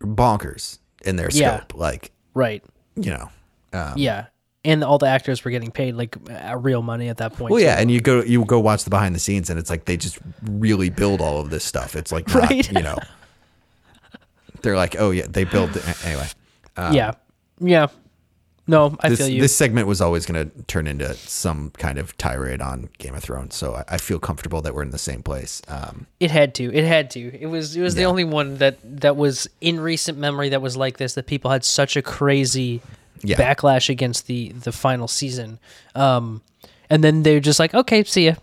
bonkers 0.00 0.78
in 1.04 1.16
their 1.16 1.28
Yeah. 1.30 1.58
scope. 1.58 1.74
Like 1.74 2.12
Right. 2.34 2.64
you 2.96 3.10
know. 3.10 3.30
Um, 3.72 3.94
Yeah. 3.96 4.26
And 4.66 4.82
all 4.84 4.98
the 4.98 5.06
actors 5.06 5.44
were 5.44 5.50
getting 5.50 5.70
paid 5.70 5.94
like 5.94 6.16
uh, 6.28 6.56
real 6.58 6.82
money 6.82 7.08
at 7.08 7.18
that 7.18 7.32
point. 7.34 7.50
well, 7.52 7.60
too. 7.60 7.64
yeah, 7.64 7.78
and 7.80 7.90
you 7.90 8.00
go 8.00 8.22
you 8.22 8.44
go 8.44 8.58
watch 8.60 8.84
the 8.84 8.90
behind 8.90 9.14
the 9.14 9.18
scenes, 9.20 9.48
and 9.48 9.58
it's 9.58 9.70
like 9.70 9.84
they 9.86 9.96
just 9.96 10.18
really 10.42 10.90
build 10.90 11.20
all 11.20 11.38
of 11.40 11.50
this 11.50 11.62
stuff. 11.64 11.94
It's 11.96 12.10
like 12.12 12.26
not, 12.28 12.50
Right. 12.50 12.70
you 12.72 12.82
know. 12.82 12.98
They're 14.62 14.76
like, 14.76 14.96
oh 14.98 15.10
yeah, 15.12 15.26
they 15.28 15.44
build 15.44 15.70
anyway. 16.04 16.26
yeah. 16.76 17.12
Yeah. 17.60 17.86
No, 18.68 18.96
I 18.98 19.10
this, 19.10 19.20
feel 19.20 19.28
you. 19.28 19.40
this 19.40 19.54
segment 19.54 19.86
was 19.86 20.00
always 20.00 20.26
going 20.26 20.50
to 20.50 20.62
turn 20.64 20.88
into 20.88 21.14
some 21.14 21.70
kind 21.78 21.98
of 21.98 22.18
tirade 22.18 22.60
on 22.60 22.88
Game 22.98 23.14
of 23.14 23.22
Thrones, 23.22 23.54
so 23.54 23.76
I, 23.76 23.84
I 23.90 23.96
feel 23.98 24.18
comfortable 24.18 24.60
that 24.62 24.74
we're 24.74 24.82
in 24.82 24.90
the 24.90 24.98
same 24.98 25.22
place. 25.22 25.62
Um, 25.68 26.08
It 26.18 26.32
had 26.32 26.52
to. 26.56 26.74
It 26.74 26.82
had 26.84 27.08
to. 27.12 27.20
It 27.40 27.46
was. 27.46 27.76
It 27.76 27.82
was 27.82 27.94
the 27.94 28.06
only 28.06 28.24
one 28.24 28.56
that 28.58 28.78
that 29.02 29.16
was 29.16 29.46
in 29.60 29.78
recent 29.78 30.18
memory 30.18 30.48
that 30.48 30.60
was 30.60 30.76
like 30.76 30.96
this. 30.96 31.14
That 31.14 31.26
people 31.28 31.52
had 31.52 31.64
such 31.64 31.96
a 31.96 32.02
crazy 32.02 32.82
Yeah. 33.22 33.36
backlash 33.36 33.88
against 33.88 34.26
the 34.26 34.50
the 34.52 34.72
final 34.72 35.08
season, 35.08 35.58
um, 35.94 36.42
and 36.90 37.02
then 37.02 37.22
they're 37.22 37.40
just 37.40 37.58
like, 37.58 37.74
okay, 37.74 38.04
see 38.04 38.26
ya. 38.26 38.34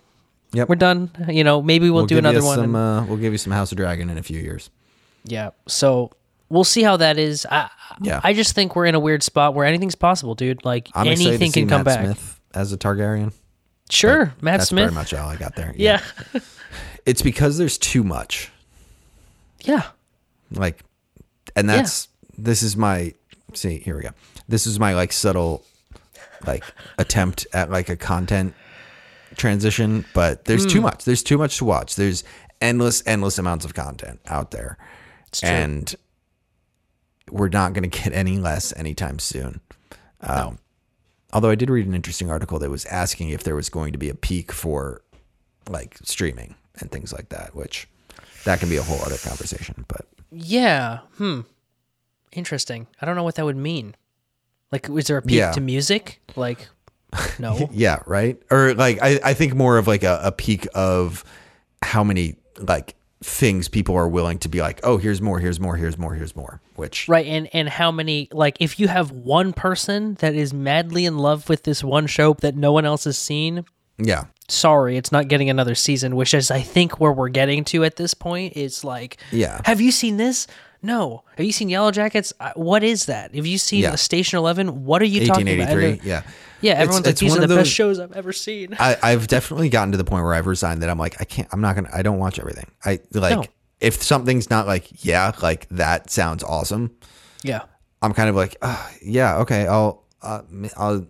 Yep. 0.53 0.69
We're 0.69 0.75
done. 0.75 1.09
You 1.29 1.43
know, 1.43 1.61
maybe 1.63 1.89
we'll, 1.89 2.05
do 2.05 2.15
give 2.15 2.23
you 2.23 2.29
another 2.29 2.45
one. 2.45 2.55
Some, 2.57 2.75
and- 2.75 3.03
uh, 3.03 3.05
we'll 3.07 3.17
give 3.17 3.31
you 3.33 3.37
some 3.39 3.51
House 3.53 3.71
of 3.71 3.77
Dragon 3.77 4.09
in 4.09 4.17
a 4.19 4.23
few 4.23 4.39
years. 4.39 4.69
yeah. 5.25 5.49
So 5.67 6.11
we'll 6.49 6.63
see 6.63 6.83
how 6.83 6.97
that 6.97 7.17
is. 7.17 7.47
I, 7.49 7.69
Yeah. 8.01 8.19
I 8.23 8.33
just 8.33 8.53
think 8.53 8.75
we're 8.75 8.85
in 8.85 8.93
a 8.93 8.99
weird 8.99 9.23
spot 9.23 9.55
where 9.55 9.65
anything's 9.65 9.95
possible, 9.95 10.35
dude. 10.35 10.63
Like 10.63 10.89
I'm 10.93 11.07
anything 11.07 11.51
can 11.51 11.67
come 11.67 11.79
Matt 11.83 11.85
back. 11.85 12.05
Smith 12.05 12.39
as 12.53 12.71
a 12.71 12.77
Targaryen. 12.77 13.33
Sure, 13.89 14.33
Matt 14.41 14.59
That's 14.59 14.69
Smith. 14.69 14.83
pretty 14.85 14.95
much 14.95 15.13
all 15.13 15.27
I 15.29 15.35
got 15.37 15.55
there. 15.55 15.73
yeah. 15.75 16.01
it's 17.05 17.21
because 17.23 17.57
there's 17.57 17.77
too 17.79 18.03
much. 18.03 18.51
yeah. 19.61 19.83
Like, 20.51 20.83
and 21.55 21.67
that's 21.67 22.07
this 22.37 22.61
is 22.61 22.77
my 22.77 23.13
see. 23.55 23.79
Here 23.79 23.95
we 23.95 24.03
go. 24.03 24.09
This 24.47 24.67
is 24.67 24.79
my 24.79 24.93
like 24.93 25.11
subtle, 25.11 25.63
like 26.45 26.63
attempt 26.97 27.47
at 27.53 27.69
like 27.71 27.89
a 27.89 27.95
content 27.95 28.53
transition, 29.35 30.05
but 30.13 30.45
there's 30.45 30.63
Hmm. 30.63 30.69
too 30.69 30.81
much. 30.81 31.05
There's 31.05 31.23
too 31.23 31.37
much 31.37 31.57
to 31.57 31.65
watch. 31.65 31.95
There's 31.95 32.23
endless, 32.61 33.01
endless 33.05 33.37
amounts 33.37 33.65
of 33.65 33.73
content 33.73 34.19
out 34.27 34.51
there, 34.51 34.77
true. 35.31 35.49
and 35.49 35.95
we're 37.31 37.49
not 37.49 37.73
going 37.73 37.89
to 37.89 37.99
get 38.03 38.13
any 38.13 38.37
less 38.37 38.73
anytime 38.75 39.19
soon. 39.19 39.59
Um, 40.21 40.59
Although 41.31 41.49
I 41.49 41.55
did 41.55 41.71
read 41.71 41.87
an 41.87 41.95
interesting 41.95 42.29
article 42.29 42.59
that 42.59 42.69
was 42.69 42.85
asking 42.85 43.29
if 43.29 43.41
there 43.43 43.55
was 43.55 43.67
going 43.69 43.91
to 43.93 43.97
be 43.97 44.07
a 44.07 44.13
peak 44.13 44.51
for 44.51 45.01
like 45.67 45.97
streaming 46.03 46.53
and 46.79 46.91
things 46.91 47.11
like 47.11 47.29
that, 47.29 47.55
which 47.55 47.87
that 48.43 48.59
can 48.59 48.69
be 48.69 48.77
a 48.77 48.83
whole 48.83 49.01
other 49.01 49.17
conversation. 49.17 49.83
But 49.87 50.05
Yeah. 50.31 50.99
Hmm. 51.17 51.41
Interesting. 52.33 52.85
I 53.01 53.07
don't 53.07 53.15
know 53.15 53.23
what 53.23 53.33
that 53.35 53.45
would 53.45 53.57
mean. 53.57 53.95
Like, 54.73 54.89
was 54.89 55.05
there 55.07 55.17
a 55.17 55.21
peak 55.21 55.37
Yeah. 55.37 55.51
to 55.53 55.61
music? 55.61 56.19
Like, 56.35 56.67
no. 57.39 57.69
Yeah, 57.71 57.99
right. 58.07 58.41
Or 58.51 58.73
like 58.73 58.97
I, 59.01 59.19
I 59.23 59.33
think 59.35 59.53
more 59.53 59.77
of 59.77 59.87
like 59.87 60.03
a, 60.03 60.19
a 60.23 60.31
peak 60.31 60.67
of 60.73 61.23
how 61.83 62.03
many 62.03 62.35
like 62.57 62.95
things 63.23 63.67
people 63.69 63.95
are 63.95 64.07
willing 64.09 64.39
to 64.39 64.49
be 64.49 64.61
like, 64.61 64.79
oh, 64.83 64.97
here's 64.97 65.21
more, 65.21 65.39
here's 65.39 65.59
more, 65.59 65.77
here's 65.77 65.97
more, 65.97 66.13
here's 66.15 66.35
more. 66.35 66.59
Which 66.75 67.07
right. 67.07 67.25
And 67.27 67.47
and 67.53 67.69
how 67.69 67.91
many? 67.91 68.29
Like, 68.31 68.57
if 68.59 68.79
you 68.79 68.87
have 68.87 69.11
one 69.11 69.53
person 69.53 70.15
that 70.15 70.33
is 70.33 70.53
madly 70.55 71.05
in 71.05 71.17
love 71.19 71.47
with 71.49 71.63
this 71.63 71.83
one 71.83 72.07
show 72.07 72.33
that 72.41 72.55
no 72.55 72.71
one 72.71 72.83
else 72.83 73.03
has 73.03 73.15
seen, 73.17 73.63
yeah, 73.99 74.23
sorry, 74.47 74.97
it's 74.97 75.11
not 75.11 75.27
getting 75.27 75.51
another 75.51 75.75
season. 75.75 76.15
Which 76.15 76.33
is, 76.33 76.49
I 76.49 76.61
think, 76.61 76.99
where 76.99 77.11
we're 77.13 77.29
getting 77.29 77.63
to 77.65 77.83
at 77.83 77.95
this 77.97 78.15
point. 78.15 78.53
It's 78.55 78.83
like, 78.83 79.17
Yeah. 79.31 79.61
Have 79.65 79.81
you 79.81 79.91
seen 79.91 80.17
this? 80.17 80.47
No. 80.83 81.23
Have 81.37 81.45
you 81.45 81.51
seen 81.51 81.69
Yellowjackets? 81.69 82.33
What 82.55 82.83
is 82.83 83.05
that? 83.07 83.33
Have 83.33 83.45
you 83.47 83.57
seen 83.57 83.81
Yeah. 83.83 83.95
Station 83.95 84.37
Eleven? 84.37 84.83
What 84.85 85.01
are 85.01 85.05
you 85.05 85.25
talking 85.25 85.47
about? 85.47 85.69
1883. 85.69 85.89
And, 85.91 85.99
uh, 85.99 86.03
Yeah, 86.03 86.21
Yeah, 86.61 86.71
It's- 86.73 86.83
everyone's 86.83 87.05
like, 87.05 87.11
it's 87.11 87.19
these 87.21 87.29
one 87.31 87.39
are 87.39 87.41
the 87.41 87.47
those- 87.47 87.57
best 87.65 87.71
shows 87.71 87.99
I've 87.99 88.11
ever 88.13 88.31
seen. 88.31 88.75
I, 88.79 88.97
I've 89.03 89.27
definitely 89.27 89.67
gotten 89.69 89.91
to 89.91 89.97
the 89.97 90.03
point 90.05 90.23
where 90.23 90.33
I've 90.33 90.47
resigned 90.47 90.81
that 90.81 90.89
I'm 90.89 90.97
like, 90.99 91.19
I 91.19 91.25
can't, 91.25 91.47
I'm 91.51 91.59
not 91.61 91.75
gonna, 91.75 91.89
I 91.93 92.01
don't 92.03 92.19
watch 92.19 92.39
everything. 92.39 92.67
I 92.85 92.99
like 93.13 93.35
No. 93.37 93.43
if 93.81 94.01
something's 94.01 94.49
not 94.49 94.65
like, 94.67 95.03
yeah, 95.05 95.33
like 95.41 95.67
that 95.71 96.09
sounds 96.09 96.43
awesome. 96.43 96.91
yeah. 97.43 97.61
I'm 98.01 98.13
kind 98.13 98.29
of 98.29 98.35
like, 98.35 98.55
uh, 98.61 98.89
yeah, 99.01 99.37
okay, 99.39 99.65
I'll, 99.67 100.03
uh, 100.21 100.41
I'll, 100.77 101.05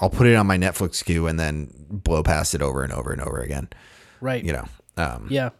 I'll 0.00 0.08
put 0.10 0.26
it 0.26 0.34
on 0.34 0.46
my 0.46 0.56
Netflix 0.58 1.04
queue 1.04 1.26
and 1.26 1.38
then 1.40 1.70
blow 1.90 2.22
past 2.22 2.54
it 2.54 2.60
over 2.62 2.82
and 2.82 2.92
over 2.94 3.12
and 3.12 3.20
over 3.22 3.40
again. 3.40 3.68
Right. 4.22 4.42
You 4.44 4.52
know. 4.54 4.64
Um, 4.98 5.28
Yeah. 5.30 5.50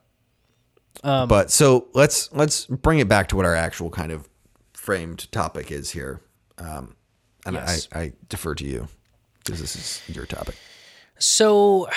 But 1.02 1.50
so 1.50 1.88
let's 1.94 2.32
let's 2.32 2.66
bring 2.66 2.98
it 2.98 3.08
back 3.08 3.28
to 3.28 3.36
what 3.36 3.46
our 3.46 3.54
actual 3.54 3.90
kind 3.90 4.12
of 4.12 4.28
framed 4.72 5.30
topic 5.32 5.70
is 5.70 5.90
here. 5.90 6.20
Um, 6.58 6.96
and 7.46 7.56
Yes. 7.56 7.88
I, 7.92 7.98
I 8.00 8.12
defer 8.28 8.54
to 8.56 8.64
you 8.64 8.88
because 9.38 9.60
this 9.60 9.76
is 9.76 10.14
your 10.14 10.26
topic. 10.26 10.56
So 11.18 11.88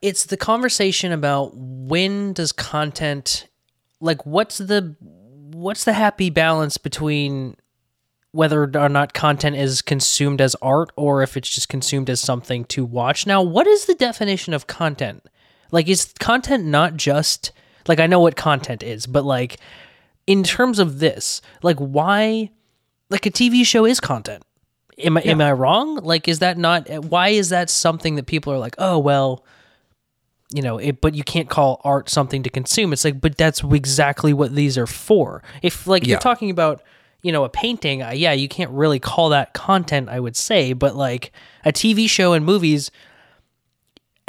it's 0.00 0.26
the 0.26 0.36
conversation 0.36 1.12
about 1.12 1.52
when 1.54 2.32
does 2.32 2.52
content 2.52 3.46
like 4.00 4.24
what's 4.24 4.58
the 4.58 4.96
what's 5.00 5.84
the 5.84 5.92
happy 5.92 6.30
balance 6.30 6.78
between 6.78 7.56
whether 8.32 8.70
or 8.74 8.88
not 8.88 9.12
content 9.12 9.56
is 9.56 9.82
consumed 9.82 10.40
as 10.40 10.54
art 10.62 10.90
or 10.96 11.22
if 11.22 11.36
it's 11.36 11.52
just 11.52 11.68
consumed 11.68 12.08
as 12.08 12.20
something 12.20 12.64
to 12.66 12.84
watch. 12.84 13.26
Now, 13.26 13.42
what 13.42 13.66
is 13.66 13.86
the 13.86 13.94
definition 13.94 14.54
of 14.54 14.66
content? 14.66 15.26
Like 15.72 15.88
is 15.88 16.14
content 16.18 16.64
not 16.64 16.96
just 16.96 17.52
like 17.88 18.00
I 18.00 18.06
know 18.06 18.20
what 18.20 18.36
content 18.36 18.82
is, 18.82 19.06
but 19.06 19.24
like 19.24 19.56
in 20.26 20.42
terms 20.42 20.78
of 20.78 20.98
this, 20.98 21.40
like 21.62 21.78
why 21.78 22.50
like 23.08 23.26
a 23.26 23.30
TV 23.30 23.64
show 23.66 23.84
is 23.84 24.00
content. 24.00 24.44
Am 24.98 25.16
I 25.16 25.20
am 25.22 25.40
I 25.40 25.52
wrong? 25.52 25.96
Like 25.96 26.28
is 26.28 26.40
that 26.40 26.58
not 26.58 26.88
why 27.04 27.28
is 27.28 27.48
that 27.48 27.70
something 27.70 28.16
that 28.16 28.26
people 28.26 28.52
are 28.52 28.58
like, 28.58 28.74
"Oh, 28.78 28.98
well, 28.98 29.44
you 30.52 30.62
know, 30.62 30.78
it, 30.78 31.00
but 31.00 31.14
you 31.14 31.24
can't 31.24 31.48
call 31.48 31.80
art 31.84 32.08
something 32.10 32.42
to 32.42 32.50
consume." 32.50 32.92
It's 32.92 33.04
like, 33.04 33.20
but 33.20 33.36
that's 33.38 33.62
exactly 33.64 34.32
what 34.32 34.54
these 34.54 34.76
are 34.76 34.86
for. 34.86 35.42
If 35.62 35.86
like 35.86 36.02
Yeah. 36.04 36.10
you're 36.10 36.18
talking 36.20 36.50
about, 36.50 36.82
you 37.22 37.32
know, 37.32 37.44
a 37.44 37.48
painting, 37.48 38.02
uh, 38.02 38.10
yeah, 38.10 38.32
you 38.32 38.48
can't 38.48 38.70
really 38.72 38.98
call 38.98 39.30
that 39.30 39.54
content, 39.54 40.08
I 40.08 40.20
would 40.20 40.36
say, 40.36 40.72
but 40.74 40.94
like 40.96 41.32
a 41.64 41.72
TV 41.72 42.08
show 42.08 42.32
and 42.34 42.44
movies 42.44 42.90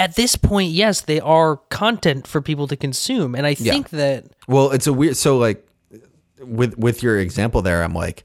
at 0.02 0.16
this 0.16 0.36
point, 0.36 0.72
yes, 0.72 1.02
they 1.02 1.20
are 1.20 1.58
content 1.70 2.26
for 2.26 2.42
people 2.42 2.68
to 2.68 2.76
consume. 2.76 3.36
And 3.36 3.46
I 3.46 3.54
think 3.54 3.90
that 3.92 4.26
Well, 4.48 4.72
it's 4.72 4.88
a 4.88 4.94
weird. 4.94 5.16
So 5.16 5.38
like 5.38 5.68
with 6.40 6.76
with 6.78 7.04
your 7.04 7.20
example 7.20 7.62
there, 7.62 7.84
I'm 7.84 7.94
like, 7.94 8.24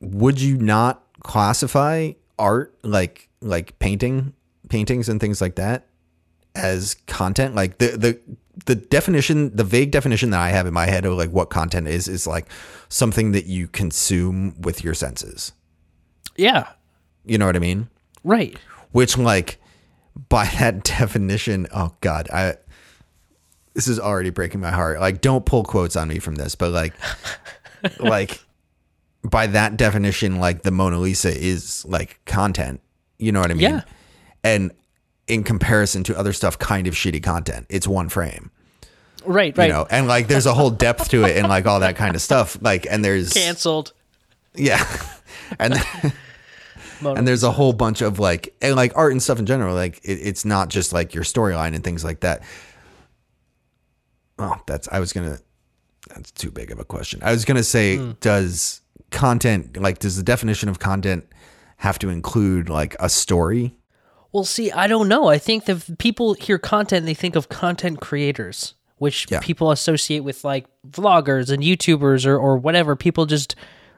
would 0.00 0.40
you 0.40 0.56
not 0.56 1.02
classify 1.22 2.12
art 2.38 2.74
like 2.82 3.28
like 3.40 3.78
painting 3.78 4.32
paintings 4.70 5.10
and 5.10 5.20
things 5.20 5.42
like 5.42 5.56
that 5.56 5.88
as 6.54 6.94
content? 7.06 7.54
Like 7.54 7.76
the 7.76 7.88
the 7.98 8.20
the 8.64 8.76
definition, 8.76 9.54
the 9.54 9.64
vague 9.64 9.90
definition 9.90 10.30
that 10.30 10.40
I 10.40 10.48
have 10.48 10.66
in 10.66 10.72
my 10.72 10.86
head 10.86 11.04
of 11.04 11.18
like 11.18 11.30
what 11.30 11.50
content 11.50 11.86
is 11.86 12.08
is 12.08 12.26
like 12.26 12.46
something 12.88 13.32
that 13.32 13.44
you 13.44 13.68
consume 13.68 14.58
with 14.62 14.82
your 14.82 14.94
senses. 14.94 15.52
yeah, 16.36 16.68
You 17.26 17.36
know 17.36 17.44
what 17.44 17.56
I 17.56 17.58
mean? 17.58 17.90
right. 18.24 18.56
which 18.92 19.18
like 19.18 19.58
by 20.28 20.46
that 20.58 20.82
definition 20.98 21.66
oh 21.74 21.92
god 22.00 22.28
i 22.30 22.54
this 23.76 23.88
is 23.88 24.00
already 24.00 24.30
breaking 24.30 24.60
my 24.60 24.70
heart. 24.70 25.00
Like 25.00 25.20
don't 25.20 25.44
pull 25.44 25.62
quotes 25.62 25.96
on 25.96 26.08
me 26.08 26.18
from 26.18 26.36
this 26.36 26.54
but 26.54 26.70
like 26.70 26.94
like 28.00 28.42
by 29.22 29.46
that 29.48 29.76
definition 29.76 30.36
like 30.40 30.62
the 30.62 30.70
mona 30.70 30.98
lisa 30.98 31.28
is 31.28 31.84
like 31.84 32.18
content. 32.24 32.80
You 33.18 33.32
know 33.32 33.40
what 33.40 33.50
i 33.50 33.54
mean? 33.54 33.70
Yeah. 33.70 33.82
and 34.42 34.72
in 35.28 35.42
comparison 35.44 36.04
to 36.04 36.18
other 36.18 36.32
stuff 36.32 36.58
kind 36.58 36.86
of 36.86 36.94
shitty 36.94 37.22
content. 37.22 37.66
It's 37.68 37.86
one 37.86 38.08
frame. 38.08 38.50
Right, 39.26 39.56
right. 39.58 39.66
you 39.66 39.72
know 39.74 39.86
and 39.90 40.08
like 40.08 40.28
there's 40.28 40.46
a 40.46 40.54
whole 40.54 40.70
depth 40.70 41.10
to 41.10 41.24
it 41.24 41.36
and 41.36 41.48
like 41.48 41.66
all 41.66 41.80
that 41.80 41.96
kind 41.96 42.14
of 42.14 42.22
stuff. 42.22 42.56
Like 42.62 42.86
and 42.90 43.04
there's 43.04 43.34
Cancelled. 43.34 43.92
yeah. 44.54 44.82
And 45.60 45.74
and 47.04 47.26
there's 47.28 47.42
a 47.42 47.50
whole 47.52 47.72
bunch 47.72 48.00
of 48.02 48.18
like 48.18 48.54
and 48.62 48.74
like 48.76 48.92
art 48.96 49.12
and 49.12 49.22
stuff 49.22 49.38
in 49.38 49.46
general 49.46 49.74
like 49.74 49.98
it, 50.04 50.14
it's 50.14 50.44
not 50.44 50.68
just 50.68 50.92
like 50.92 51.14
your 51.14 51.24
storyline 51.24 51.74
and 51.74 51.82
things 51.84 52.04
like 52.04 52.20
that 52.20 52.42
oh 54.38 54.56
that's 54.66 54.88
i 54.92 55.00
was 55.00 55.12
gonna 55.12 55.38
that's 56.14 56.30
too 56.32 56.50
big 56.50 56.70
of 56.70 56.78
a 56.78 56.84
question 56.84 57.20
i 57.22 57.30
was 57.32 57.44
gonna 57.44 57.62
say 57.62 57.96
hmm. 57.96 58.12
does 58.20 58.80
content 59.10 59.76
like 59.80 59.98
does 59.98 60.16
the 60.16 60.22
definition 60.22 60.68
of 60.68 60.78
content 60.78 61.24
have 61.78 61.98
to 61.98 62.08
include 62.08 62.68
like 62.68 62.96
a 63.00 63.08
story 63.08 63.72
Well, 64.32 64.44
see, 64.44 64.70
I 64.72 64.86
don't 64.86 65.08
know. 65.08 65.28
I 65.28 65.38
think 65.38 65.64
that 65.64 65.98
people 65.98 66.34
hear 66.34 66.58
content, 66.58 67.06
they 67.06 67.14
think 67.14 67.36
of 67.36 67.48
content 67.48 68.00
creators, 68.00 68.74
which 68.98 69.26
Yeah. 69.30 69.40
people 69.40 69.70
associate 69.70 70.20
with 70.24 70.44
like 70.44 70.66
vloggers 70.90 71.50
and 71.50 71.62
YouTubers 71.62 72.26
or, 72.26 72.36
or 72.36 72.58
whatever. 72.58 72.96
People 72.96 73.24
just, 73.24 73.54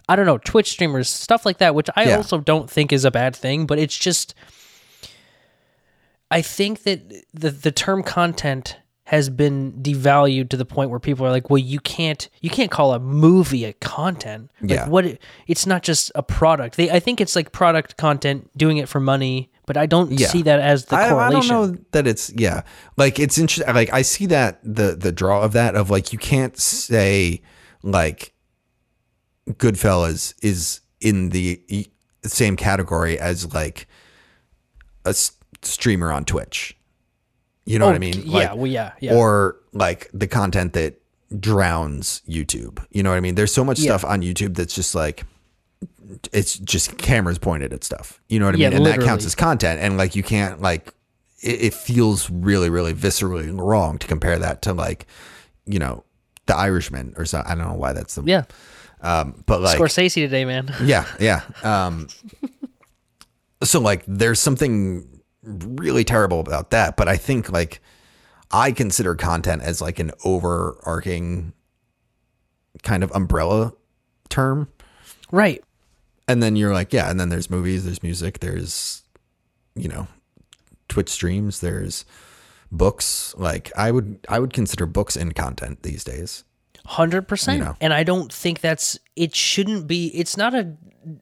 I 0.08 0.16
don't 0.16 0.26
know, 0.26 0.38
Twitch 0.38 0.70
streamers, 0.70 1.08
stuff 1.08 1.44
like 1.44 1.58
that, 1.58 1.74
which 1.74 1.88
I 1.96 2.04
Yeah. 2.04 2.16
also 2.16 2.38
don't 2.38 2.70
think 2.70 2.92
is 2.92 3.04
a 3.04 3.10
bad 3.10 3.36
thing, 3.36 3.66
but 3.66 3.78
it's 3.78 3.96
just, 3.96 4.34
I 6.30 6.42
think 6.42 6.82
that 6.84 7.10
the, 7.32 7.50
the 7.50 7.72
term 7.72 8.02
content 8.02 8.76
has 9.04 9.30
been 9.30 9.72
devalued 9.82 10.50
to 10.50 10.56
the 10.58 10.66
point 10.66 10.90
where 10.90 11.00
people 11.00 11.24
are 11.24 11.30
like, 11.30 11.48
well, 11.48 11.56
you 11.58 11.80
can't, 11.80 12.28
you 12.42 12.50
can't 12.50 12.70
call 12.70 12.92
a 12.92 12.98
movie 12.98 13.64
a 13.64 13.72
content. 13.74 14.50
Like 14.60 14.70
Yeah. 14.70 14.88
what, 14.88 15.06
it- 15.06 15.22
it's 15.46 15.66
not 15.66 15.82
just 15.82 16.12
a 16.14 16.22
product. 16.22 16.76
They, 16.76 16.90
I 16.90 17.00
think 17.00 17.18
it's 17.20 17.34
like 17.34 17.50
product 17.52 17.96
content 17.96 18.50
doing 18.56 18.76
it 18.76 18.86
for 18.86 19.00
money, 19.00 19.50
but 19.64 19.78
I 19.78 19.86
don't 19.86 20.12
Yeah. 20.12 20.28
see 20.28 20.42
that 20.42 20.60
as 20.60 20.84
the 20.86 20.96
I, 20.96 21.06
I 21.06 21.08
correlation. 21.08 21.54
don't 21.54 21.72
know 21.72 21.78
that 21.92 22.06
it's 22.06 22.30
yeah 22.36 22.62
like 22.98 23.18
it's 23.18 23.36
interesting 23.36 23.74
like 23.74 23.92
i 23.92 24.00
see 24.00 24.24
that 24.24 24.58
the 24.64 24.96
the 24.96 25.12
draw 25.12 25.42
of 25.42 25.52
that 25.52 25.74
of 25.74 25.90
like 25.90 26.10
you 26.10 26.18
can't 26.18 26.56
say 26.58 27.42
like 27.82 28.32
goodfellas 29.52 30.34
is 30.42 30.80
in 31.00 31.30
the 31.30 31.60
same 32.24 32.56
category 32.56 33.18
as 33.18 33.52
like 33.54 33.86
a 35.04 35.14
streamer 35.62 36.12
on 36.12 36.24
twitch 36.24 36.76
you 37.64 37.78
know 37.78 37.86
what 37.86 37.92
i 37.94 37.96
Oh, 37.96 38.00
mean 38.00 38.22
yeah, 38.24 38.32
Like, 38.50 38.56
well, 38.56 38.66
yeah, 38.66 38.92
yeah. 39.00 39.14
or 39.14 39.56
like 39.72 40.10
the 40.12 40.26
content 40.26 40.72
that 40.74 41.00
drowns 41.38 42.22
youtube 42.28 42.84
you 42.90 43.02
know 43.02 43.10
what 43.10 43.16
i 43.16 43.20
mean 43.20 43.34
there's 43.34 43.52
so 43.54 43.64
much 43.64 43.78
Yeah. 43.78 43.96
stuff 43.96 44.04
on 44.04 44.22
youtube 44.22 44.54
that's 44.54 44.74
just 44.74 44.94
like 44.94 45.24
it's 46.32 46.58
just 46.58 46.96
cameras 46.96 47.38
pointed 47.38 47.72
at 47.74 47.84
stuff. 47.84 48.18
You 48.28 48.38
know 48.38 48.46
what 48.46 48.54
I 48.54 48.58
Yeah, 48.58 48.70
mean? 48.70 48.78
And 48.78 48.86
that 48.86 49.00
counts 49.02 49.26
as 49.26 49.34
content. 49.34 49.78
And 49.80 49.98
like 49.98 50.16
you 50.16 50.22
can't 50.22 50.60
like 50.62 50.94
it, 51.42 51.60
it 51.62 51.74
feels 51.74 52.30
really, 52.30 52.70
really 52.70 52.94
viscerally 52.94 53.54
wrong 53.56 53.98
to 53.98 54.06
compare 54.06 54.38
that 54.38 54.62
to 54.62 54.72
like, 54.72 55.06
you 55.66 55.78
know, 55.78 56.04
the 56.46 56.56
Irishman 56.56 57.12
or 57.18 57.26
so. 57.26 57.42
I 57.44 57.54
don't 57.54 57.68
know 57.68 57.74
why 57.74 57.92
that's 57.92 58.14
the 58.14 58.22
yeah. 58.24 58.44
Um 59.00 59.42
but 59.46 59.60
like 59.60 59.78
Scorsese 59.78 60.14
today, 60.14 60.44
man. 60.44 60.72
yeah, 60.82 61.06
yeah. 61.20 61.42
Um 61.62 62.08
so 63.62 63.80
like 63.80 64.04
there's 64.06 64.40
something 64.40 65.20
really 65.42 66.04
terrible 66.04 66.40
about 66.40 66.70
that, 66.70 66.96
but 66.96 67.08
I 67.08 67.16
think 67.16 67.50
like 67.50 67.80
I 68.50 68.72
consider 68.72 69.14
content 69.14 69.62
as 69.62 69.80
like 69.80 69.98
an 69.98 70.10
overarching 70.24 71.52
kind 72.82 73.02
of 73.02 73.10
umbrella 73.14 73.72
term. 74.28 74.68
right. 75.30 75.62
And 76.30 76.42
then 76.42 76.56
you're 76.56 76.74
like, 76.74 76.92
yeah, 76.92 77.10
and 77.10 77.18
then 77.18 77.30
there's 77.30 77.48
movies, 77.48 77.86
there's 77.86 78.02
music, 78.02 78.40
there's 78.40 79.02
you 79.74 79.88
know, 79.88 80.08
Twitch 80.88 81.08
streams, 81.08 81.60
there's 81.60 82.04
books. 82.70 83.34
Like 83.38 83.72
I 83.76 83.90
would 83.90 84.18
I 84.28 84.38
would 84.38 84.52
consider 84.52 84.86
books 84.86 85.16
in 85.16 85.32
content 85.32 85.82
these 85.82 86.04
days. 86.04 86.44
Hundred 86.88 87.28
percent. 87.28 87.58
You 87.58 87.64
know. 87.66 87.76
And 87.82 87.92
I 87.92 88.02
don't 88.02 88.32
think 88.32 88.60
that's 88.62 88.98
it 89.14 89.34
shouldn't 89.34 89.86
be 89.86 90.06
it's 90.06 90.38
not 90.38 90.54
a 90.54 90.72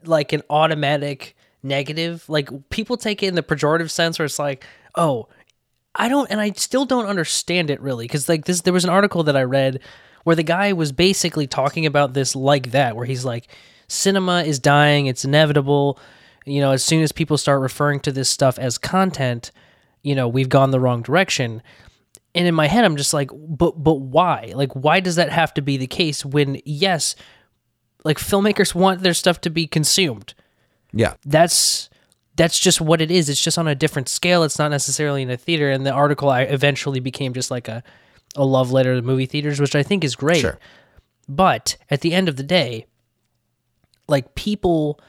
like 0.04 0.32
an 0.32 0.42
automatic 0.48 1.36
negative. 1.60 2.24
Like 2.28 2.48
people 2.70 2.96
take 2.96 3.20
it 3.20 3.26
in 3.26 3.34
the 3.34 3.42
pejorative 3.42 3.90
sense 3.90 4.16
where 4.16 4.26
it's 4.26 4.38
like, 4.38 4.64
oh, 4.94 5.28
I 5.96 6.08
don't 6.08 6.30
and 6.30 6.40
I 6.40 6.52
still 6.52 6.84
don't 6.84 7.06
understand 7.06 7.68
it 7.68 7.80
really. 7.80 8.06
Cause 8.06 8.28
like 8.28 8.44
this 8.44 8.60
there 8.60 8.72
was 8.72 8.84
an 8.84 8.90
article 8.90 9.24
that 9.24 9.36
I 9.36 9.42
read 9.42 9.80
where 10.22 10.36
the 10.36 10.44
guy 10.44 10.72
was 10.72 10.92
basically 10.92 11.48
talking 11.48 11.84
about 11.84 12.14
this 12.14 12.36
like 12.36 12.70
that, 12.70 12.94
where 12.94 13.04
he's 13.04 13.24
like, 13.24 13.48
cinema 13.88 14.44
is 14.44 14.60
dying, 14.60 15.06
it's 15.06 15.24
inevitable. 15.24 15.98
You 16.44 16.60
know, 16.60 16.70
as 16.70 16.84
soon 16.84 17.02
as 17.02 17.10
people 17.10 17.38
start 17.38 17.60
referring 17.60 17.98
to 18.00 18.12
this 18.12 18.30
stuff 18.30 18.56
as 18.56 18.78
content, 18.78 19.50
you 20.04 20.14
know, 20.14 20.28
we've 20.28 20.48
gone 20.48 20.70
the 20.70 20.78
wrong 20.78 21.02
direction 21.02 21.60
and 22.36 22.46
in 22.46 22.54
my 22.54 22.68
head 22.68 22.84
i'm 22.84 22.96
just 22.96 23.12
like 23.14 23.30
but 23.34 23.82
but 23.82 23.94
why? 23.94 24.52
Like 24.54 24.72
why 24.74 25.00
does 25.00 25.16
that 25.16 25.30
have 25.30 25.52
to 25.54 25.62
be 25.62 25.76
the 25.76 25.86
case 25.86 26.24
when 26.24 26.60
yes 26.64 27.16
like 28.04 28.18
filmmakers 28.18 28.74
want 28.74 29.02
their 29.02 29.14
stuff 29.14 29.40
to 29.40 29.50
be 29.50 29.66
consumed? 29.66 30.34
Yeah. 30.92 31.14
that's 31.24 31.90
that's 32.36 32.58
just 32.58 32.80
what 32.80 33.00
it 33.00 33.10
is. 33.10 33.28
It's 33.28 33.42
just 33.42 33.58
on 33.58 33.66
a 33.66 33.74
different 33.74 34.08
scale. 34.10 34.42
It's 34.42 34.58
not 34.58 34.70
necessarily 34.70 35.22
in 35.22 35.30
a 35.30 35.36
theater. 35.38 35.70
And 35.70 35.86
the 35.86 35.90
article 35.90 36.28
i 36.28 36.42
eventually 36.42 37.00
became 37.00 37.32
just 37.32 37.50
like 37.50 37.66
a 37.68 37.82
a 38.36 38.44
love 38.44 38.70
letter 38.70 38.94
to 38.94 39.02
movie 39.02 39.24
theaters 39.26 39.58
which 39.58 39.74
i 39.74 39.82
think 39.82 40.04
is 40.04 40.14
great. 40.14 40.40
Sure. 40.40 40.58
but 41.28 41.76
at 41.90 42.02
the 42.02 42.12
end 42.12 42.28
of 42.28 42.36
the 42.36 42.42
day 42.42 42.86
like 44.08 44.34
people 44.34 45.00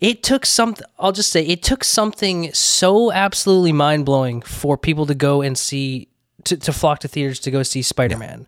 it 0.00 0.22
took 0.22 0.46
something 0.46 0.86
i'll 0.98 1.12
just 1.12 1.30
say 1.30 1.44
it 1.46 1.62
took 1.62 1.84
something 1.84 2.52
so 2.54 3.12
absolutely 3.12 3.72
mind-blowing 3.72 4.40
for 4.42 4.78
people 4.78 5.06
to 5.06 5.14
go 5.14 5.42
and 5.42 5.58
see 5.58 6.08
to, 6.44 6.56
to 6.56 6.72
flock 6.72 7.00
to 7.00 7.08
theaters 7.08 7.38
to 7.40 7.50
go 7.50 7.62
see 7.62 7.82
spider-man 7.82 8.46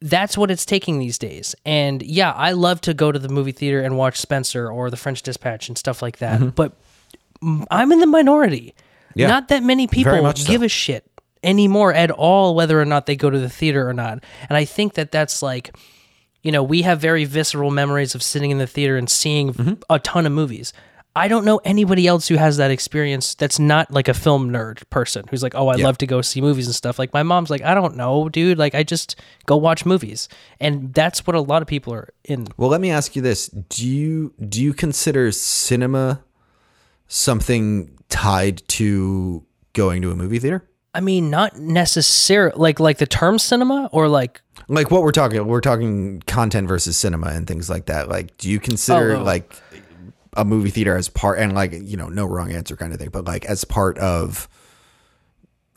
that's 0.00 0.36
what 0.36 0.50
it's 0.50 0.66
taking 0.66 0.98
these 0.98 1.18
days 1.18 1.54
and 1.64 2.02
yeah 2.02 2.30
i 2.32 2.52
love 2.52 2.80
to 2.82 2.92
go 2.92 3.10
to 3.10 3.18
the 3.18 3.28
movie 3.30 3.52
theater 3.52 3.80
and 3.80 3.96
watch 3.96 4.20
spencer 4.20 4.70
or 4.70 4.90
the 4.90 4.96
french 4.96 5.22
dispatch 5.22 5.68
and 5.68 5.78
stuff 5.78 6.02
like 6.02 6.18
that 6.18 6.54
but 6.54 6.72
mm, 7.42 7.64
i'm 7.70 7.90
in 7.92 8.00
the 8.00 8.06
minority 8.06 8.74
Yeah. 9.14 9.28
not 9.28 9.48
that 9.48 9.62
many 9.62 9.86
people 9.86 10.32
so. 10.34 10.46
give 10.46 10.62
a 10.62 10.68
shit 10.68 11.10
anymore 11.42 11.94
at 11.94 12.10
all 12.10 12.54
whether 12.54 12.78
or 12.80 12.84
not 12.84 13.06
they 13.06 13.16
go 13.16 13.30
to 13.30 13.38
the 13.38 13.48
theater 13.48 13.88
or 13.88 13.94
not 13.94 14.22
and 14.50 14.56
i 14.56 14.64
think 14.66 14.94
that 14.94 15.10
that's 15.12 15.42
like 15.42 15.74
you 16.42 16.52
know, 16.52 16.62
we 16.62 16.82
have 16.82 17.00
very 17.00 17.24
visceral 17.24 17.72
memories 17.72 18.14
of 18.14 18.22
sitting 18.22 18.52
in 18.52 18.58
the 18.58 18.68
theater 18.68 18.96
and 18.96 19.10
seeing 19.10 19.52
Mm-hmm. 19.52 19.72
a 19.90 19.98
ton 19.98 20.26
of 20.26 20.32
movies. 20.32 20.72
I 21.16 21.28
don't 21.28 21.46
know 21.46 21.60
anybody 21.64 22.06
else 22.06 22.28
who 22.28 22.36
has 22.36 22.58
that 22.58 22.70
experience 22.70 23.34
that's 23.34 23.58
not 23.58 23.90
like 23.90 24.06
a 24.06 24.12
film 24.14 24.50
nerd 24.50 24.82
person 24.90 25.24
who's 25.30 25.42
like, 25.42 25.54
oh, 25.54 25.68
I 25.68 25.76
Yeah. 25.76 25.86
love 25.86 25.96
to 25.98 26.06
go 26.06 26.20
see 26.20 26.42
movies 26.42 26.66
and 26.66 26.74
stuff. 26.74 26.98
Like 26.98 27.14
my 27.14 27.22
mom's 27.22 27.48
like, 27.48 27.62
I 27.62 27.74
don't 27.74 27.96
know, 27.96 28.28
dude. 28.28 28.58
Like 28.58 28.74
I 28.74 28.82
just 28.82 29.16
go 29.46 29.56
watch 29.56 29.86
movies, 29.86 30.28
and 30.60 30.92
that's 30.92 31.26
what 31.26 31.34
a 31.34 31.40
lot 31.40 31.62
of 31.62 31.68
people 31.68 31.94
are 31.94 32.10
in. 32.24 32.46
Well, 32.58 32.68
let 32.68 32.82
me 32.82 32.90
ask 32.90 33.16
you 33.16 33.22
this: 33.22 33.48
Do 33.48 33.88
you 33.88 34.34
do 34.46 34.62
you 34.62 34.74
consider 34.74 35.32
cinema 35.32 36.22
something 37.08 37.90
tied 38.08 38.62
to 38.68 39.44
going 39.72 40.02
to 40.02 40.10
a 40.10 40.14
movie 40.16 40.38
theater? 40.38 40.68
I 40.94 41.00
mean, 41.00 41.28
not 41.30 41.58
necessarily 41.58 42.56
like 42.58 42.80
like 42.80 42.98
the 42.98 43.06
term 43.06 43.38
cinema 43.38 43.88
or 43.92 44.08
like 44.08 44.40
Like 44.68 44.90
what 44.90 45.02
we're 45.02 45.12
talking, 45.12 45.46
we're 45.46 45.60
talking 45.60 46.22
content 46.26 46.68
versus 46.68 46.96
cinema 46.96 47.28
and 47.28 47.46
things 47.46 47.68
like 47.68 47.86
that. 47.86 48.08
Like, 48.08 48.36
do 48.38 48.48
you 48.50 48.58
consider 48.58 49.16
Oh, 49.16 49.20
oh. 49.20 49.22
like 49.22 49.54
a 50.36 50.44
movie 50.44 50.70
theater 50.70 50.96
as 50.96 51.08
part 51.08 51.38
and 51.38 51.54
like 51.54 51.72
you 51.72 51.96
know 51.96 52.08
no 52.08 52.26
wrong 52.26 52.52
answer 52.52 52.76
kind 52.76 52.92
of 52.92 52.98
thing, 52.98 53.10
but 53.10 53.24
like 53.24 53.44
as 53.46 53.64
part 53.64 53.98
of 53.98 54.48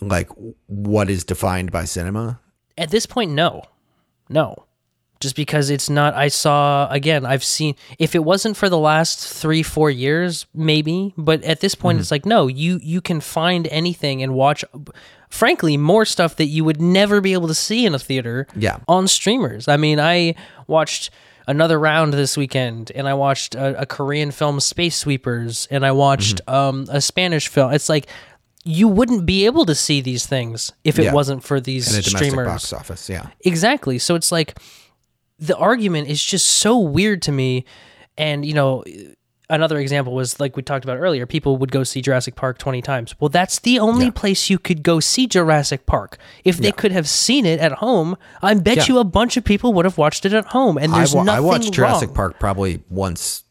like 0.02 0.30
what 0.68 1.10
is 1.10 1.24
defined 1.24 1.72
by 1.72 1.86
cinema? 1.86 2.40
at 2.80 2.90
this 2.90 3.06
point, 3.06 3.32
no, 3.32 3.62
no, 4.30 4.66
just 5.20 5.36
because 5.36 5.70
it's 5.70 5.90
not. 5.90 6.16
I 6.16 6.30
saw 6.30 6.88
again. 6.90 7.26
I've 7.26 7.44
seen 7.44 7.76
if 8.00 8.16
it 8.16 8.24
wasn't 8.24 8.56
for 8.56 8.70
the 8.70 8.78
last 8.78 9.20
three 9.28 9.62
four 9.62 9.92
years, 9.92 10.48
maybe. 10.56 11.14
But 11.18 11.44
at 11.44 11.60
this 11.60 11.76
point, 11.76 11.98
mm-hmm. 11.98 12.02
it's 12.02 12.12
like 12.12 12.26
no. 12.26 12.48
You 12.48 12.80
you 12.82 13.02
can 13.02 13.20
find 13.20 13.68
anything 13.68 14.24
and 14.24 14.34
watch. 14.34 14.64
Frankly, 15.30 15.78
more 15.78 16.06
stuff 16.06 16.38
that 16.38 16.46
you 16.46 16.64
would 16.64 16.82
never 16.82 17.22
be 17.22 17.34
able 17.34 17.50
to 17.50 17.54
see 17.54 17.86
in 17.86 17.94
a 17.94 18.00
theater. 18.00 18.48
Yeah. 18.56 18.80
on 18.88 19.08
streamers. 19.08 19.68
I 19.68 19.78
mean, 19.78 20.00
I 20.00 20.34
watched 20.66 21.12
another 21.50 21.80
round 21.80 22.14
this 22.14 22.38
weekend, 22.38 22.92
and 22.96 23.08
I 23.08 23.14
watched 23.16 23.56
a, 23.56 23.82
a 23.82 23.86
Korean 23.86 24.32
film, 24.32 24.60
Space 24.60 24.96
Sweepers, 24.96 25.68
and 25.72 25.86
I 25.86 25.92
watched 25.92 26.40
um, 26.48 26.86
a 26.90 27.02
Spanish 27.02 27.48
film. 27.48 27.74
It's 27.74 27.90
like 27.90 28.08
you 28.64 28.88
wouldn't 28.88 29.26
be 29.26 29.46
able 29.46 29.66
to 29.66 29.74
see 29.76 30.02
these 30.02 30.26
things 30.26 30.72
if 30.84 31.00
it 31.00 31.06
Yeah. 31.06 31.14
wasn't 31.14 31.44
for 31.44 31.60
these 31.60 31.94
a 31.96 32.04
streamers. 32.04 32.48
box 32.48 32.74
office, 32.74 33.10
yeah. 33.10 33.28
Exactly. 33.42 33.98
So 34.00 34.16
it's 34.16 34.32
like 34.32 34.58
the 35.40 35.56
argument 35.58 36.08
is 36.10 36.24
just 36.24 36.46
so 36.46 36.78
weird 36.78 37.22
to 37.24 37.32
me. 37.32 37.66
And, 38.18 38.46
you 38.46 38.54
know, 38.54 38.84
another 39.50 39.78
example 39.80 40.14
was 40.14 40.40
like 40.40 40.56
we 40.56 40.62
talked 40.64 40.84
about 40.86 40.98
earlier 40.98 41.26
people 41.26 41.58
would 41.58 41.72
go 41.72 41.84
see 41.84 42.02
Jurassic 42.02 42.36
Park 42.36 42.58
20 42.58 42.82
times. 42.82 43.16
Well, 43.20 43.30
that's 43.30 43.60
the 43.60 43.80
only 43.80 44.06
Yeah. 44.06 44.12
place 44.12 44.50
you 44.50 44.60
could 44.60 44.84
go 44.84 45.00
see 45.00 45.28
Jurassic 45.28 45.86
Park. 45.86 46.18
If 46.44 46.58
they 46.58 46.72
could 46.72 46.92
have 46.92 47.08
seen 47.10 47.46
it 47.46 47.60
at 47.60 47.74
home, 47.74 48.16
I 48.42 48.54
bet 48.54 48.78
Yeah. 48.78 48.86
you 48.88 48.98
a 49.00 49.04
bunch 49.04 49.38
of 49.38 49.44
people 49.44 49.74
would 49.74 49.86
have 49.86 49.98
watched 49.98 50.26
it 50.26 50.34
at 50.34 50.46
home. 50.48 50.78
And 50.78 50.94
I, 50.94 50.98
there's 51.00 51.14
wa- 51.16 51.22
I 51.22 51.26
nothing 51.26 51.44
watched 51.46 51.74
Jurassic 51.74 52.10
wrong. 52.10 52.16
Park 52.16 52.40
probably 52.40 52.84
once, 52.90 53.44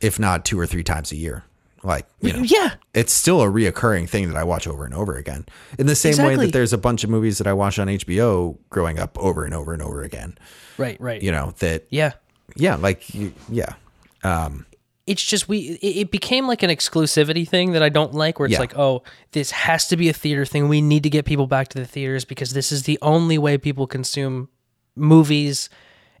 if 0.00 0.18
not 0.18 0.44
two 0.44 0.58
or 0.58 0.66
three 0.66 0.82
times 0.84 1.12
a 1.12 1.16
year. 1.16 1.44
Like, 1.82 2.06
you 2.22 2.32
know, 2.32 2.42
Yeah. 2.42 2.70
it's 2.94 3.12
still 3.12 3.42
a 3.42 3.46
reoccurring 3.46 4.08
thing 4.08 4.28
that 4.28 4.38
I 4.38 4.44
watch 4.44 4.66
over 4.66 4.86
and 4.86 4.94
over 4.94 5.16
again. 5.16 5.44
In 5.78 5.86
the 5.86 5.94
same 5.94 6.16
way 6.24 6.34
that 6.36 6.52
there's 6.54 6.72
a 6.72 6.78
bunch 6.78 7.04
of 7.04 7.10
movies 7.10 7.36
that 7.36 7.46
I 7.46 7.52
watched 7.52 7.78
on 7.78 7.88
HBO 7.90 8.56
growing 8.70 8.98
up 8.98 9.18
over 9.18 9.44
and 9.44 9.52
over 9.52 9.74
and 9.74 9.82
over 9.82 10.02
again. 10.02 10.38
Right, 10.78 10.98
right. 10.98 11.22
You 11.22 11.30
know, 11.30 11.52
that, 11.58 11.84
Yeah. 11.90 12.12
yeah, 12.56 12.76
like, 12.76 13.02
yeah. 13.50 13.74
Um, 14.22 14.64
it's 15.06 15.22
just 15.22 15.48
we 15.48 15.78
it, 15.82 16.10
became 16.10 16.46
like 16.46 16.62
an 16.62 16.70
exclusivity 16.70 17.46
thing 17.46 17.72
that 17.72 17.82
I 17.82 17.88
don't 17.90 18.14
like 18.14 18.38
where 18.38 18.46
it's 18.46 18.54
Yeah. 18.54 18.60
like 18.60 18.76
oh 18.78 19.02
this 19.32 19.50
has 19.50 19.86
to 19.88 19.96
be 19.96 20.08
a 20.08 20.12
theater 20.12 20.44
thing. 20.46 20.68
We 20.68 20.80
need 20.80 21.02
to 21.02 21.10
get 21.10 21.24
people 21.26 21.46
back 21.46 21.68
to 21.68 21.78
the 21.78 21.84
theaters 21.86 22.24
because 22.24 22.52
this 22.54 22.72
is 22.72 22.84
the 22.84 22.98
only 23.02 23.36
way 23.38 23.58
people 23.58 23.86
consume 23.86 24.48
movies. 24.96 25.68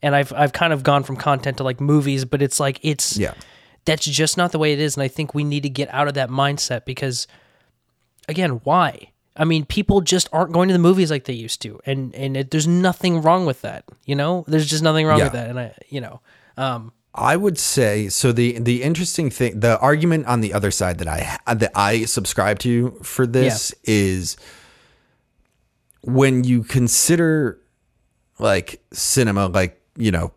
And 0.02 0.14
I've 0.14 0.32
I've 0.34 0.52
kind 0.52 0.72
of 0.72 0.82
gone 0.82 1.02
from 1.02 1.16
content 1.16 1.56
to 1.58 1.64
like 1.64 1.80
movies 1.80 2.24
but 2.24 2.42
it's 2.42 2.60
like 2.60 2.78
it's 2.82 3.16
Yeah. 3.16 3.34
that's 3.86 4.04
just 4.04 4.36
not 4.36 4.52
the 4.52 4.58
way 4.58 4.72
it 4.72 4.80
is. 4.80 4.96
And 4.96 5.02
I 5.02 5.08
think 5.08 5.34
we 5.34 5.44
need 5.44 5.62
to 5.62 5.70
get 5.70 5.92
out 5.92 6.08
of 6.08 6.14
that 6.14 6.28
mindset 6.28 6.84
because 6.84 7.26
again 8.28 8.60
why? 8.64 9.10
I 9.36 9.44
mean 9.44 9.64
people 9.64 10.00
just 10.02 10.28
aren't 10.32 10.52
going 10.52 10.68
to 10.68 10.72
the 10.74 10.78
movies 10.78 11.10
like 11.10 11.24
they 11.24 11.32
used 11.32 11.62
to. 11.62 11.80
And 11.86 12.14
and 12.14 12.36
it, 12.36 12.50
there's 12.50 12.66
nothing 12.68 13.22
wrong 13.22 13.46
with 13.46 13.62
that 13.62 13.84
you 14.04 14.14
know? 14.14 14.44
There's 14.46 14.68
just 14.68 14.82
nothing 14.82 15.06
wrong 15.06 15.18
Yeah. 15.18 15.24
with 15.24 15.32
that. 15.32 15.48
And 15.50 15.58
I 15.58 15.74
you 15.88 16.00
know 16.02 16.20
um 16.58 16.92
I 17.14 17.36
would 17.36 17.58
say 17.58 18.08
so. 18.08 18.32
The 18.32 18.58
the 18.58 18.82
interesting 18.82 19.30
thing, 19.30 19.60
the 19.60 19.78
argument 19.78 20.26
on 20.26 20.40
the 20.40 20.52
other 20.52 20.72
side 20.72 20.98
that 20.98 21.06
I 21.06 21.38
that 21.54 21.70
I 21.74 22.06
subscribe 22.06 22.58
to 22.60 22.90
for 23.02 23.24
this 23.24 23.72
is 23.84 24.36
when 26.02 26.42
you 26.42 26.64
consider 26.64 27.60
like 28.40 28.82
cinema, 28.92 29.46
like 29.46 29.80
you 29.96 30.10
know, 30.10 30.32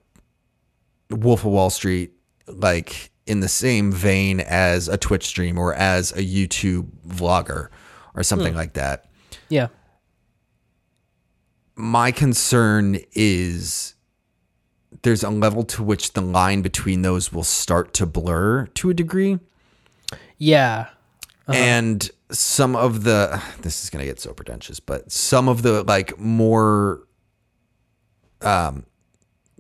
Wolf 1.10 1.44
of 1.44 1.52
Wall 1.52 1.72
Street, 1.72 2.12
like 2.48 3.12
in 3.26 3.40
the 3.40 3.50
same 3.50 3.92
vein 3.92 4.40
as 4.40 4.88
a 4.88 4.98
Twitch 4.98 5.26
stream 5.26 5.58
or 5.58 5.74
as 5.74 6.12
a 6.12 6.22
YouTube 6.22 6.90
vlogger 7.08 7.70
or 8.16 8.24
something 8.24 8.54
hmm. 8.54 8.60
like 8.60 8.74
that. 8.74 9.06
yeah 9.50 9.68
My 11.76 12.12
concern 12.12 13.00
is 13.14 13.96
there's 15.08 15.24
a 15.24 15.30
level 15.30 15.64
to 15.64 15.82
which 15.82 16.12
the 16.12 16.22
line 16.22 16.62
between 16.62 17.02
those 17.02 17.32
will 17.32 17.46
start 17.46 17.94
to 17.94 18.06
blur 18.06 18.66
to 18.74 18.90
a 18.90 18.94
degree. 18.94 19.40
yeah. 20.38 20.88
Uh-huh. 21.48 21.54
And 21.58 22.12
some 22.30 22.76
of 22.76 23.06
the 23.06 23.42
this 23.62 23.86
is 23.86 23.90
going 23.90 24.04
to 24.04 24.06
get 24.06 24.20
so 24.20 24.34
pretentious, 24.34 24.82
but 24.82 25.10
some 25.10 25.48
of 25.48 25.62
the 25.62 25.84
like 25.84 26.20
more 26.20 27.08
um 28.42 28.86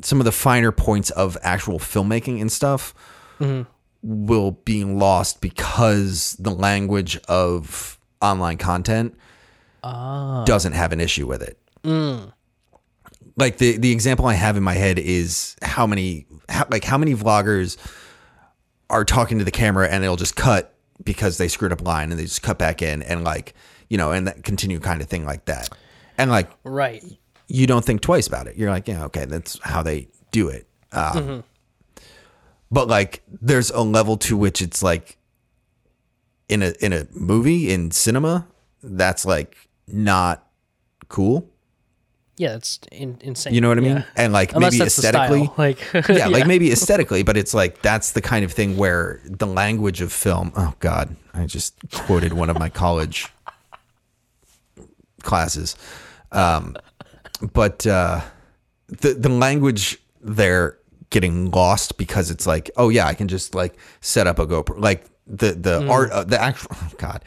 some 0.01 0.19
of 0.19 0.25
the 0.25 0.33
finer 0.33 0.73
points 0.73 1.11
of 1.11 1.37
actual 1.41 1.79
filmmaking 1.79 2.41
and 2.41 2.51
stuff 2.51 2.93
mm-hmm. 3.39 3.63
will 4.03 4.51
be 4.51 4.83
lost 4.83 5.39
because 5.39 6.35
the 6.41 6.51
language 6.51 7.17
of 7.29 7.97
online 8.21 8.57
content 8.57 9.17
ah. 9.81 10.43
doesn't 10.43 10.73
have 10.73 10.91
an 10.91 10.99
issue 10.99 11.25
with 11.25 11.41
it. 11.41 11.57
Mm. 11.85 12.33
Like 13.37 13.57
the 13.57 13.77
the 13.77 13.91
example 13.91 14.25
I 14.25 14.33
have 14.33 14.57
in 14.57 14.63
my 14.63 14.73
head 14.73 14.99
is 14.99 15.55
how 15.61 15.87
many 15.87 16.25
how, 16.49 16.67
like 16.69 16.83
how 16.83 16.97
many 16.97 17.13
vloggers 17.15 17.77
are 18.89 19.05
talking 19.05 19.37
to 19.37 19.45
the 19.45 19.51
camera 19.51 19.87
and 19.87 20.03
it'll 20.03 20.15
just 20.15 20.35
cut 20.35 20.73
because 21.03 21.37
they 21.37 21.47
screwed 21.47 21.71
up 21.71 21.81
line 21.81 22.11
and 22.11 22.19
they 22.19 22.23
just 22.23 22.41
cut 22.41 22.57
back 22.57 22.81
in 22.81 23.03
and 23.03 23.23
like 23.23 23.53
you 23.89 23.97
know 23.97 24.11
and 24.11 24.27
that 24.27 24.43
continue 24.43 24.79
kind 24.79 25.01
of 25.01 25.07
thing 25.07 25.23
like 25.23 25.45
that. 25.45 25.69
And 26.17 26.31
like 26.31 26.49
right. 26.63 27.03
you 27.47 27.67
don't 27.67 27.85
think 27.85 28.01
twice 28.01 28.25
about 28.25 28.47
it. 28.47 28.57
You're 28.57 28.71
like 28.71 28.87
yeah 28.87 29.05
okay 29.05 29.25
that's 29.25 29.59
how 29.61 29.83
they 29.83 30.07
do 30.31 30.49
it. 30.49 30.67
Um, 30.91 31.43
but 32.71 32.87
like 32.87 33.21
there's 33.27 33.69
a 33.69 33.81
level 33.81 34.17
to 34.17 34.35
which 34.35 34.61
it's 34.61 34.81
like 34.81 35.17
in 36.49 36.63
a 36.63 36.73
in 36.79 36.93
a 36.93 37.07
movie 37.11 37.71
in 37.71 37.91
cinema 37.91 38.47
that's 38.81 39.25
like 39.25 39.55
not 39.87 40.47
cool 41.07 41.49
Yeah, 42.37 42.53
that's 42.53 42.79
in, 42.91 43.17
insane. 43.21 43.53
you 43.55 43.61
know 43.61 43.69
what 43.69 43.79
i 43.79 43.81
mean 43.81 43.97
Yeah. 43.97 44.03
and 44.15 44.31
like 44.31 44.53
Unless 44.53 44.73
maybe 44.73 44.85
aesthetically 44.85 45.49
like 45.57 45.79
yeah, 46.07 46.27
like 46.27 46.45
maybe 46.45 46.71
aesthetically, 46.71 47.23
but 47.23 47.35
it's 47.35 47.53
like 47.53 47.81
that's 47.81 48.11
the 48.11 48.21
kind 48.21 48.45
of 48.45 48.51
thing 48.51 48.77
where 48.77 49.19
the 49.25 49.47
language 49.47 50.01
of 50.01 50.11
film. 50.13 50.51
Oh 50.55 50.73
God, 50.79 51.15
I 51.33 51.45
just 51.47 51.73
quoted 51.91 52.33
one 52.33 52.49
of 52.51 52.59
my 52.59 52.69
college 52.69 53.27
classes, 55.23 55.75
um, 56.31 56.75
but 57.53 57.85
uh, 57.87 58.21
the 58.87 59.13
the 59.13 59.29
language 59.29 59.97
there 60.21 60.77
getting 61.09 61.49
lost 61.51 61.97
because 61.97 62.29
it's 62.29 62.45
like, 62.45 62.69
oh 62.77 62.89
yeah, 62.89 63.07
I 63.07 63.13
can 63.13 63.27
just 63.27 63.55
like 63.55 63.75
set 64.01 64.27
up 64.27 64.39
a 64.39 64.45
GoPro, 64.45 64.79
like 64.79 65.05
the 65.25 65.53
the 65.53 65.87
art, 65.87 66.11
uh, 66.11 66.23
the 66.23 66.39
actual. 66.39 66.69
Oh 66.81 66.91
God. 66.97 67.23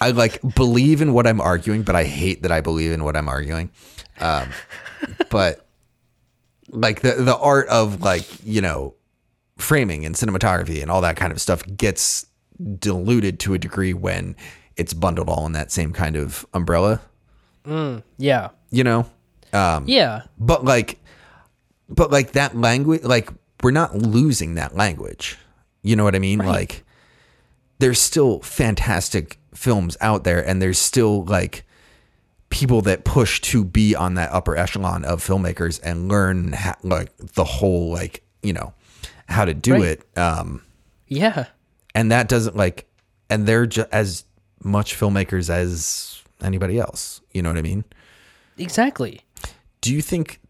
I 0.00 0.10
like 0.10 0.40
believe 0.54 1.02
in 1.02 1.12
what 1.12 1.26
I'm 1.26 1.40
arguing, 1.40 1.82
but 1.82 1.96
I 1.96 2.04
hate 2.04 2.42
that 2.42 2.52
I 2.52 2.60
believe 2.60 2.92
in 2.92 3.04
what 3.04 3.16
I'm 3.16 3.28
arguing. 3.28 3.70
Um, 4.20 4.48
but 5.30 5.66
like 6.68 7.00
the 7.00 7.12
the 7.14 7.36
art 7.36 7.68
of 7.68 8.02
like 8.02 8.26
you 8.44 8.60
know 8.60 8.94
framing 9.58 10.04
and 10.04 10.14
cinematography 10.14 10.82
and 10.82 10.90
all 10.90 11.00
that 11.02 11.16
kind 11.16 11.32
of 11.32 11.40
stuff 11.40 11.62
gets 11.76 12.26
diluted 12.78 13.38
to 13.40 13.54
a 13.54 13.58
degree 13.58 13.92
when 13.92 14.36
it's 14.76 14.94
bundled 14.94 15.28
all 15.28 15.46
in 15.46 15.52
that 15.52 15.70
same 15.70 15.92
kind 15.92 16.16
of 16.16 16.46
umbrella. 16.54 17.00
Yeah, 18.18 18.50
you 18.70 18.84
know? 18.84 19.06
Um 19.52 19.84
yeah, 19.86 20.22
but 20.38 20.64
like 20.64 20.98
but 21.88 22.10
like 22.10 22.32
that 22.32 22.56
language 22.56 23.02
like 23.04 23.30
we're 23.62 23.70
not 23.70 23.96
losing 23.96 24.54
that 24.54 24.74
language. 24.74 25.38
You 25.82 25.96
know 25.96 26.04
what 26.04 26.14
i 26.14 26.18
mean? 26.18 26.38
Like 26.38 26.84
there's 27.78 28.00
still 28.00 28.40
fantastic 28.40 29.38
films 29.54 29.96
out 30.00 30.24
there 30.24 30.46
and 30.46 30.60
there's 30.62 30.78
still 30.78 31.24
like 31.24 31.64
people 32.48 32.82
that 32.82 33.04
push 33.04 33.40
to 33.40 33.64
be 33.64 33.94
on 33.94 34.14
that 34.14 34.30
upper 34.32 34.56
echelon 34.56 35.04
of 35.04 35.22
filmmakers 35.24 35.80
and 35.82 36.08
learn 36.08 36.52
ha- 36.52 36.76
like 36.82 37.14
the 37.18 37.44
whole 37.44 37.90
like 37.90 38.22
you 38.42 38.52
know 38.52 38.72
how 39.28 39.44
to 39.44 39.54
do 39.54 39.72
Right. 39.74 39.82
it 39.82 40.18
um 40.18 40.62
yeah. 41.06 41.46
and 41.94 42.10
that 42.12 42.28
doesn't 42.28 42.56
like 42.56 42.86
and 43.30 43.46
they're 43.46 43.66
just 43.66 43.88
as 43.92 44.24
much 44.62 44.94
filmmakers 44.98 45.48
as 45.50 46.22
anybody 46.42 46.78
else 46.78 47.20
you 47.32 47.42
know 47.42 47.48
what 47.50 47.58
i 47.58 47.62
mean 47.62 47.84
Exactly. 48.58 49.22
do 49.80 49.92
you 49.94 50.02
think 50.02 50.40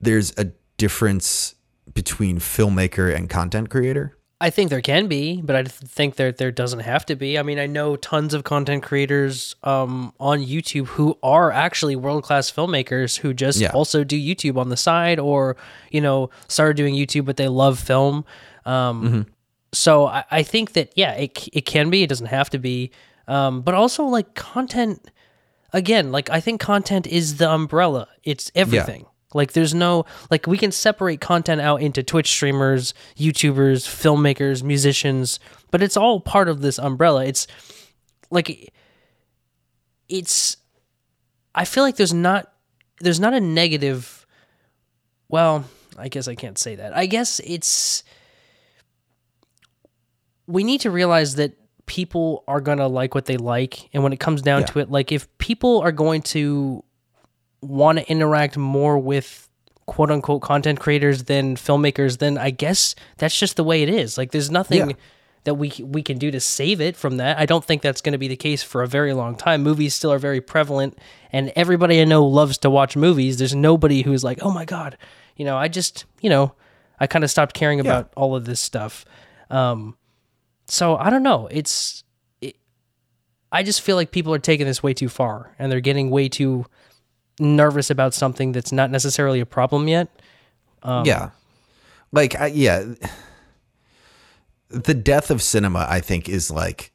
there's 0.00 0.32
a 0.38 0.50
difference 0.76 1.54
between 1.92 2.38
filmmaker 2.38 3.14
and 3.14 3.28
content 3.30 3.70
creator? 3.70 4.16
I 4.46 4.50
think 4.50 4.68
there 4.68 4.82
can 4.82 5.06
be, 5.08 5.40
but 5.42 5.56
I 5.56 5.62
think 5.64 6.16
that 6.16 6.36
there 6.36 6.52
doesn't 6.52 6.80
have 6.80 7.06
to 7.06 7.16
be. 7.16 7.38
I 7.38 7.42
mean, 7.42 7.58
I 7.58 7.66
know 7.66 7.96
tons 7.96 8.34
of 8.34 8.44
content 8.44 8.82
creators 8.82 9.56
um, 9.62 10.12
on 10.20 10.40
YouTube 10.44 10.86
who 10.88 11.18
are 11.22 11.50
actually 11.50 11.96
world 11.96 12.24
class 12.24 12.50
filmmakers 12.50 13.16
who 13.18 13.32
just 13.32 13.58
Yeah. 13.58 13.70
also 13.72 14.04
do 14.04 14.16
YouTube 14.16 14.58
on 14.58 14.68
the 14.68 14.76
side, 14.76 15.18
or 15.18 15.56
you 15.90 16.00
know, 16.02 16.28
started 16.48 16.76
doing 16.76 16.94
YouTube, 16.94 17.24
but 17.24 17.36
they 17.38 17.48
love 17.48 17.78
film. 17.78 18.24
Um, 18.66 19.26
So 19.72 20.06
I, 20.06 20.24
I 20.30 20.42
think 20.42 20.74
that 20.74 20.92
yeah, 20.94 21.12
it 21.14 21.48
it 21.52 21.64
can 21.64 21.90
be. 21.90 22.02
It 22.02 22.08
doesn't 22.08 22.26
have 22.38 22.50
to 22.50 22.58
be, 22.58 22.90
um, 23.26 23.62
but 23.62 23.74
also 23.74 24.04
like 24.04 24.34
content. 24.34 25.10
Again, 25.72 26.12
like 26.12 26.28
I 26.30 26.40
think 26.40 26.60
content 26.60 27.06
is 27.06 27.38
the 27.38 27.50
umbrella. 27.50 28.06
It's 28.22 28.52
everything. 28.54 29.06
Like 29.34 29.52
there's 29.52 29.74
no 29.74 30.06
like 30.30 30.46
we 30.46 30.56
can 30.56 30.70
separate 30.72 31.20
content 31.20 31.60
out 31.60 31.82
into 31.82 32.02
Twitch 32.02 32.28
streamers, 32.30 32.94
YouTubers, 33.16 33.84
filmmakers, 33.86 34.62
musicians, 34.62 35.38
but 35.70 35.82
it's 35.82 35.96
all 35.96 36.20
part 36.20 36.48
of 36.48 36.60
this 36.62 36.78
umbrella. 36.78 37.24
It's 37.26 37.46
like 38.30 38.72
it's 40.08 40.56
I 41.54 41.64
feel 41.64 41.82
like 41.82 41.96
there's 41.96 42.14
not 42.14 42.50
there's 43.00 43.20
not 43.20 43.34
a 43.34 43.40
negative 43.40 44.24
well, 45.28 45.64
I 45.98 46.08
guess 46.08 46.28
I 46.28 46.36
can't 46.36 46.56
say 46.58 46.76
that. 46.76 46.96
I 46.96 47.06
guess 47.06 47.40
it's 47.44 48.04
we 50.46 50.62
need 50.64 50.82
to 50.82 50.90
realize 50.90 51.36
that 51.36 51.52
people 51.86 52.44
are 52.48 52.60
going 52.60 52.78
to 52.78 52.86
like 52.86 53.14
what 53.14 53.26
they 53.26 53.36
like 53.36 53.88
and 53.92 54.02
when 54.02 54.12
it 54.12 54.20
comes 54.20 54.42
down 54.42 54.60
Yeah. 54.60 54.66
to 54.66 54.78
it 54.80 54.90
like 54.90 55.12
if 55.12 55.26
people 55.38 55.80
are 55.80 55.92
going 55.92 56.22
to 56.22 56.82
want 57.64 57.98
to 57.98 58.10
interact 58.10 58.56
more 58.56 58.98
with 58.98 59.48
quote 59.86 60.10
unquote 60.10 60.42
content 60.42 60.80
creators 60.80 61.24
than 61.24 61.56
filmmakers, 61.56 62.18
then 62.18 62.38
I 62.38 62.50
guess 62.50 62.94
that's 63.18 63.38
just 63.38 63.56
the 63.56 63.64
way 63.64 63.82
it 63.82 63.88
is. 63.88 64.16
Like 64.16 64.30
there's 64.32 64.50
nothing 64.50 64.90
Yeah. 64.90 64.96
that 65.44 65.54
we 65.54 65.72
we 65.82 66.02
can 66.02 66.16
do 66.18 66.30
to 66.30 66.40
save 66.40 66.80
it 66.80 66.96
from 66.96 67.18
that. 67.18 67.38
I 67.38 67.44
don't 67.46 67.64
think 67.64 67.82
that's 67.82 68.00
going 68.00 68.12
to 68.12 68.18
be 68.18 68.28
the 68.28 68.36
case 68.36 68.62
for 68.62 68.82
a 68.82 68.86
very 68.88 69.12
long 69.12 69.36
time. 69.36 69.62
Movies 69.62 69.94
still 69.94 70.12
are 70.12 70.18
very 70.18 70.40
prevalent 70.40 70.98
and 71.32 71.52
everybody 71.54 72.00
I 72.00 72.04
know 72.04 72.24
loves 72.24 72.56
to 72.58 72.70
watch 72.70 72.96
movies. 72.96 73.36
There's 73.38 73.54
nobody 73.54 74.02
who's 74.02 74.24
like, 74.24 74.38
"Oh 74.42 74.50
my 74.50 74.64
god." 74.64 74.96
You 75.36 75.44
know, 75.44 75.56
I 75.56 75.68
just, 75.68 76.04
you 76.20 76.30
know, 76.30 76.54
I 76.98 77.06
kind 77.06 77.24
of 77.24 77.30
stopped 77.30 77.54
caring 77.54 77.80
about 77.80 78.10
all 78.16 78.34
of 78.36 78.44
this 78.46 78.60
stuff. 78.60 79.04
Um 79.50 79.96
so 80.66 80.96
I 80.96 81.10
don't 81.10 81.22
know. 81.22 81.46
It's 81.50 82.04
it, 82.40 82.56
I 83.52 83.62
just 83.62 83.82
feel 83.82 83.96
like 83.96 84.10
people 84.12 84.32
are 84.32 84.38
taking 84.38 84.64
this 84.66 84.82
way 84.82 84.94
too 84.94 85.10
far 85.10 85.54
and 85.58 85.70
they're 85.70 85.80
getting 85.80 86.08
way 86.08 86.30
too 86.30 86.64
nervous 87.38 87.90
about 87.90 88.14
something 88.14 88.52
that's 88.52 88.72
not 88.72 88.90
necessarily 88.90 89.40
a 89.40 89.46
problem 89.46 89.88
yet. 89.88 90.08
Um, 90.82 91.04
yeah. 91.06 91.30
Like, 92.12 92.34
I, 92.38 92.46
yeah. 92.46 92.94
The 94.68 94.94
death 94.94 95.30
of 95.30 95.42
cinema, 95.42 95.86
I 95.88 96.00
think, 96.00 96.28
is 96.28 96.50
like 96.50 96.92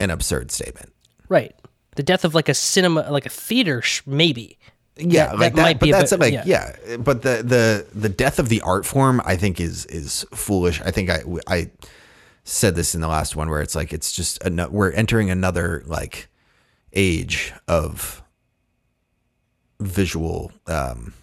an 0.00 0.10
absurd 0.10 0.50
statement. 0.50 0.92
Right. 1.28 1.54
The 1.96 2.02
death 2.02 2.24
of 2.24 2.34
like 2.34 2.48
a 2.48 2.54
cinema, 2.54 3.10
like 3.10 3.26
a 3.26 3.30
theater, 3.30 3.82
sh- 3.82 4.02
maybe. 4.06 4.58
Yeah, 4.96 5.26
that 5.28 5.38
like 5.38 5.54
that. 5.54 5.62
might 5.62 5.78
but 5.78 5.86
be 5.86 5.92
that's 5.92 6.10
bit- 6.10 6.20
like 6.20 6.32
yeah. 6.32 6.42
yeah. 6.44 6.96
But 6.96 7.22
the 7.22 7.42
the 7.42 7.86
the 7.94 8.08
death 8.08 8.38
of 8.40 8.48
the 8.48 8.60
art 8.62 8.84
form, 8.84 9.20
I 9.24 9.36
think, 9.36 9.60
is 9.60 9.86
is 9.86 10.24
foolish. 10.34 10.80
I 10.82 10.90
think 10.90 11.08
I 11.10 11.22
I 11.46 11.70
said 12.44 12.74
this 12.74 12.94
in 12.96 13.00
the 13.00 13.06
last 13.08 13.36
one 13.36 13.48
where 13.48 13.60
it's 13.60 13.76
like 13.76 13.92
it's 13.92 14.10
just 14.10 14.42
ano- 14.44 14.68
we're 14.70 14.90
entering 14.92 15.30
another 15.30 15.82
like 15.86 16.28
age 16.92 17.52
of 17.68 18.22
visual 19.80 20.52
um, 20.66 21.14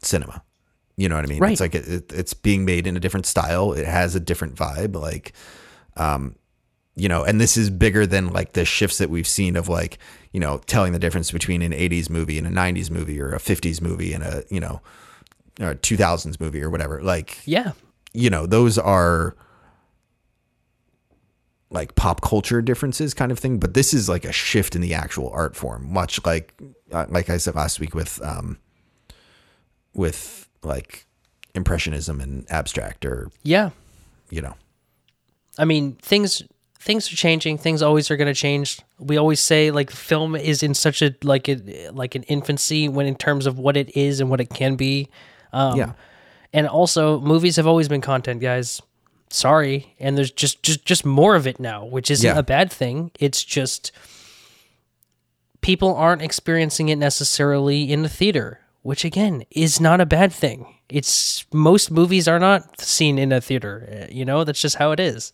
cinema. 0.00 0.42
You 0.96 1.08
know 1.08 1.16
what 1.16 1.24
I 1.24 1.28
mean? 1.28 1.40
Right. 1.40 1.52
It's 1.52 1.60
like 1.60 1.74
it, 1.74 1.88
it, 1.88 2.12
it's 2.12 2.34
being 2.34 2.64
made 2.64 2.86
in 2.86 2.96
a 2.96 3.00
different 3.00 3.26
style. 3.26 3.72
It 3.72 3.84
has 3.86 4.14
a 4.14 4.20
different 4.20 4.54
vibe. 4.54 4.94
Like, 4.94 5.32
um, 5.96 6.36
you 6.94 7.08
know, 7.08 7.24
and 7.24 7.40
this 7.40 7.56
is 7.56 7.68
bigger 7.70 8.06
than 8.06 8.32
like 8.32 8.52
the 8.52 8.64
shifts 8.64 8.98
that 8.98 9.10
we've 9.10 9.26
seen 9.26 9.56
of 9.56 9.68
like, 9.68 9.98
you 10.32 10.38
know, 10.38 10.58
telling 10.66 10.92
the 10.92 10.98
difference 11.00 11.32
between 11.32 11.62
an 11.62 11.72
80s 11.72 12.08
movie 12.08 12.38
and 12.38 12.46
a 12.46 12.50
90s 12.50 12.90
movie 12.90 13.20
or 13.20 13.32
a 13.32 13.38
50s 13.38 13.80
movie 13.80 14.12
and 14.12 14.22
a, 14.22 14.44
you 14.50 14.60
know, 14.60 14.80
or 15.60 15.70
a 15.70 15.74
2000s 15.76 16.38
movie 16.40 16.62
or 16.62 16.70
whatever. 16.70 17.02
Like, 17.02 17.38
Yeah. 17.44 17.72
you 18.12 18.30
know, 18.30 18.46
those 18.46 18.78
are 18.78 19.34
like 21.70 21.94
pop 21.96 22.20
culture 22.20 22.62
differences 22.62 23.14
kind 23.14 23.32
of 23.32 23.38
thing, 23.38 23.58
but 23.58 23.74
this 23.74 23.92
is 23.92 24.08
like 24.08 24.24
a 24.24 24.32
shift 24.32 24.76
in 24.76 24.80
the 24.80 24.94
actual 24.94 25.30
art 25.30 25.56
form, 25.56 25.92
much 25.92 26.24
like 26.24 26.54
uh, 26.94 27.06
like 27.08 27.28
I 27.28 27.36
said 27.38 27.54
last 27.54 27.80
week 27.80 27.94
with 27.94 28.22
um 28.22 28.58
with 29.94 30.48
like 30.62 31.06
impressionism 31.54 32.20
and 32.20 32.50
abstract 32.50 33.04
or, 33.04 33.30
Yeah. 33.42 33.70
you 34.30 34.40
know. 34.42 34.54
I 35.58 35.64
mean, 35.64 35.92
things 36.02 36.42
things 36.80 37.10
are 37.12 37.16
changing. 37.16 37.56
Things 37.58 37.80
always 37.80 38.10
are 38.10 38.16
going 38.16 38.26
to 38.28 38.34
change. 38.38 38.80
We 38.98 39.16
always 39.16 39.40
say 39.40 39.70
like 39.70 39.90
film 39.90 40.34
is 40.36 40.62
in 40.62 40.74
such 40.74 41.00
a 41.00 41.14
like 41.22 41.48
a 41.48 41.90
like 41.92 42.14
an 42.14 42.24
infancy 42.24 42.88
when 42.88 43.06
in 43.06 43.14
terms 43.14 43.46
of 43.46 43.58
what 43.58 43.76
it 43.76 43.96
is 43.96 44.20
and 44.20 44.28
what 44.30 44.40
it 44.40 44.50
can 44.50 44.74
be. 44.76 45.08
Um, 45.52 45.76
yeah. 45.78 45.92
and 46.52 46.66
also 46.66 47.20
movies 47.20 47.54
have 47.56 47.66
always 47.68 47.86
been 47.88 48.00
content, 48.00 48.40
guys. 48.40 48.82
Sorry, 49.30 49.94
and 50.00 50.18
there's 50.18 50.30
just 50.32 50.62
just 50.64 50.84
just 50.84 51.04
more 51.04 51.36
of 51.36 51.46
it 51.46 51.60
now, 51.60 51.84
which 51.84 52.10
isn't 52.10 52.26
Yeah. 52.28 52.38
a 52.38 52.42
bad 52.42 52.72
thing. 52.72 53.12
It's 53.20 53.44
just 53.44 53.92
people 55.64 55.94
aren't 55.96 56.22
experiencing 56.22 56.88
it 56.90 56.96
necessarily 56.98 57.90
in 57.90 58.02
the 58.02 58.08
theater, 58.08 58.60
which 58.82 59.04
again 59.04 59.44
is 59.50 59.80
not 59.80 60.00
a 60.00 60.06
bad 60.06 60.32
thing. 60.32 60.66
It's 60.88 61.46
most 61.52 61.90
movies 61.90 62.28
are 62.28 62.38
not 62.38 62.80
seen 62.80 63.18
in 63.18 63.32
a 63.32 63.40
theater. 63.40 63.88
eh, 63.90 64.06
You 64.12 64.24
know, 64.24 64.44
that's 64.44 64.60
just 64.60 64.76
how 64.76 64.92
it 64.92 65.00
is. 65.00 65.32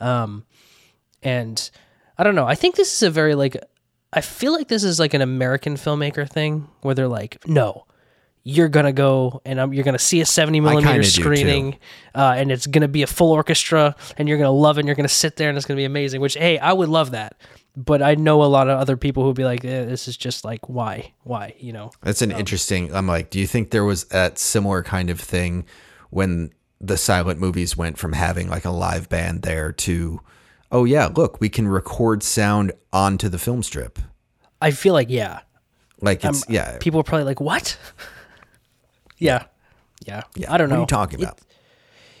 Um, 0.00 0.44
and 1.22 1.70
I 2.16 2.22
don't 2.24 2.34
know. 2.34 2.46
I 2.46 2.54
think 2.54 2.76
this 2.76 2.94
is 2.94 3.02
a 3.02 3.10
very 3.10 3.34
like 3.34 3.56
I 4.12 4.20
feel 4.20 4.52
like 4.52 4.68
this 4.68 4.84
is 4.84 5.00
like 5.00 5.14
an 5.14 5.22
American 5.22 5.74
filmmaker 5.76 6.28
thing 6.28 6.68
where 6.82 6.94
they're 6.94 7.08
like, 7.08 7.38
no, 7.46 7.86
you're 8.44 8.68
gonna 8.68 8.92
go 8.92 9.40
and 9.44 9.58
um, 9.58 9.72
you're 9.72 9.84
gonna 9.84 9.98
see 9.98 10.20
a 10.20 10.26
70 10.26 10.60
millimeter 10.60 10.86
kinda 10.88 11.02
do, 11.02 11.10
too. 11.10 11.22
screening, 11.22 11.78
uh, 12.14 12.34
and 12.36 12.52
it's 12.52 12.66
gonna 12.66 12.88
be 12.88 13.02
a 13.02 13.06
full 13.06 13.32
orchestra, 13.32 13.96
and 14.18 14.28
you're 14.28 14.38
gonna 14.38 14.50
love 14.50 14.76
it. 14.76 14.80
and 14.80 14.86
You're 14.88 14.96
gonna 14.96 15.08
sit 15.08 15.36
there 15.36 15.48
and 15.48 15.56
it's 15.56 15.66
gonna 15.66 15.78
be 15.78 15.84
amazing. 15.86 16.20
Which 16.20 16.34
hey, 16.34 16.58
I 16.58 16.72
would 16.72 16.88
love 16.88 17.12
that. 17.12 17.34
But 17.74 18.02
I 18.02 18.14
know 18.16 18.42
a 18.42 18.46
lot 18.46 18.68
of 18.68 18.78
other 18.78 18.98
people 18.98 19.22
who'd 19.24 19.34
be 19.36 19.44
like, 19.44 19.64
eh, 19.64 19.84
this 19.86 20.06
is 20.06 20.16
just 20.16 20.44
like 20.44 20.68
why, 20.68 21.14
why, 21.22 21.54
you 21.58 21.72
know? 21.72 21.90
That's 22.02 22.20
an 22.20 22.30
interesting. 22.30 22.94
I'm 22.94 23.06
like, 23.06 23.30
do 23.30 23.40
you 23.40 23.46
think 23.46 23.70
there 23.70 23.84
was 23.84 24.04
that 24.06 24.38
similar 24.38 24.82
kind 24.82 25.08
of 25.08 25.18
thing 25.18 25.64
when 26.10 26.52
the 26.80 26.98
silent 26.98 27.40
movies 27.40 27.74
went 27.76 27.96
from 27.96 28.12
having 28.12 28.48
like 28.50 28.66
a 28.66 28.70
live 28.70 29.08
band 29.08 29.40
there 29.42 29.72
to, 29.72 30.20
oh 30.70 30.84
yeah, 30.84 31.08
look, 31.14 31.40
we 31.40 31.48
can 31.48 31.66
record 31.66 32.22
sound 32.22 32.72
onto 32.92 33.30
the 33.30 33.38
film 33.38 33.62
strip. 33.62 33.98
I 34.60 34.70
feel 34.70 34.92
like 34.92 35.08
yeah, 35.08 35.40
Like 36.02 36.22
it's 36.24 36.44
yeah, 36.50 36.76
people 36.78 37.00
are 37.00 37.04
probably 37.04 37.24
like, 37.24 37.40
what? 37.40 37.78
yeah. 39.18 39.44
yeah, 40.06 40.24
yeah. 40.36 40.52
I 40.52 40.58
don't 40.58 40.68
know. 40.68 40.74
What 40.74 40.78
are 40.78 40.82
you 40.82 40.86
talking 41.06 41.20
It- 41.20 41.22
about? 41.22 41.38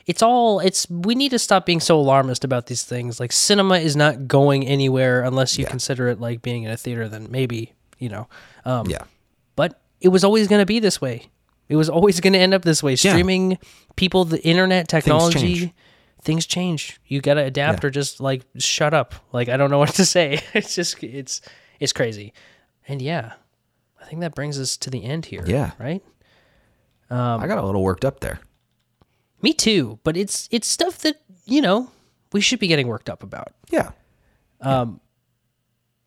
It's 0.06 0.22
all 0.22 0.60
it's 0.60 0.88
we 0.90 1.14
need 1.14 1.30
to 1.30 1.38
stop 1.38 1.64
being 1.66 1.80
so 1.80 1.98
alarmist 1.98 2.44
about 2.44 2.66
these 2.66 2.84
things. 2.84 3.20
Like 3.20 3.32
cinema 3.32 3.76
is 3.78 3.94
not 3.96 4.26
going 4.28 4.66
anywhere 4.66 5.22
unless 5.22 5.58
you 5.58 5.66
consider 5.66 6.08
it 6.08 6.20
like 6.20 6.42
being 6.42 6.64
in 6.64 6.70
a 6.70 6.76
theater 6.76 7.08
then 7.08 7.28
maybe 7.30 7.72
you 7.98 8.08
know 8.08 8.28
um 8.64 8.88
yeah, 8.88 9.04
but 9.56 9.80
it 10.00 10.08
was 10.08 10.24
always 10.24 10.48
going 10.48 10.60
to 10.60 10.66
be 10.66 10.78
this 10.80 11.00
way. 11.00 11.30
It 11.68 11.76
was 11.76 11.88
always 11.88 12.20
going 12.20 12.32
to 12.34 12.38
end 12.38 12.52
up 12.54 12.62
this 12.62 12.82
way. 12.82 12.96
Streaming 12.96 13.58
people 13.96 14.24
the 14.24 14.42
internet 14.44 14.88
technology 14.88 15.38
change. 15.56 15.72
things 16.22 16.44
change. 16.46 17.00
You 17.06 17.20
got 17.20 17.34
to 17.34 17.42
adapt 17.44 17.82
Yeah. 17.82 17.86
or 17.86 17.90
just 17.90 18.20
like 18.20 18.42
shut 18.58 18.92
up. 18.94 19.14
Like 19.32 19.48
i 19.48 19.56
don't 19.56 19.70
know 19.70 19.78
what 19.84 19.94
to 19.94 20.04
say. 20.04 20.40
It's 20.54 20.74
just 20.74 21.02
it's 21.02 21.40
it's 21.80 21.92
crazy. 21.92 22.32
And 22.88 23.00
yeah 23.00 23.34
i 24.00 24.04
think 24.06 24.20
that 24.20 24.34
brings 24.34 24.58
us 24.58 24.76
to 24.78 24.90
the 24.90 25.04
end 25.04 25.26
here 25.26 25.44
Yeah. 25.46 25.70
right? 25.78 26.02
Um, 27.08 27.40
I 27.40 27.46
got 27.46 27.58
a 27.58 27.62
little 27.64 27.82
worked 27.82 28.04
up 28.04 28.20
there. 28.20 28.40
Me 29.42 29.52
too 29.52 29.98
but 30.04 30.16
it's 30.16 30.48
it's 30.50 30.66
stuff 30.68 30.98
that 30.98 31.16
you 31.46 31.60
know 31.60 31.90
we 32.32 32.40
should 32.40 32.58
be 32.58 32.66
getting 32.68 32.86
worked 32.88 33.10
up 33.10 33.22
about 33.22 33.48
Yeah, 33.70 33.90
um, 34.60 35.00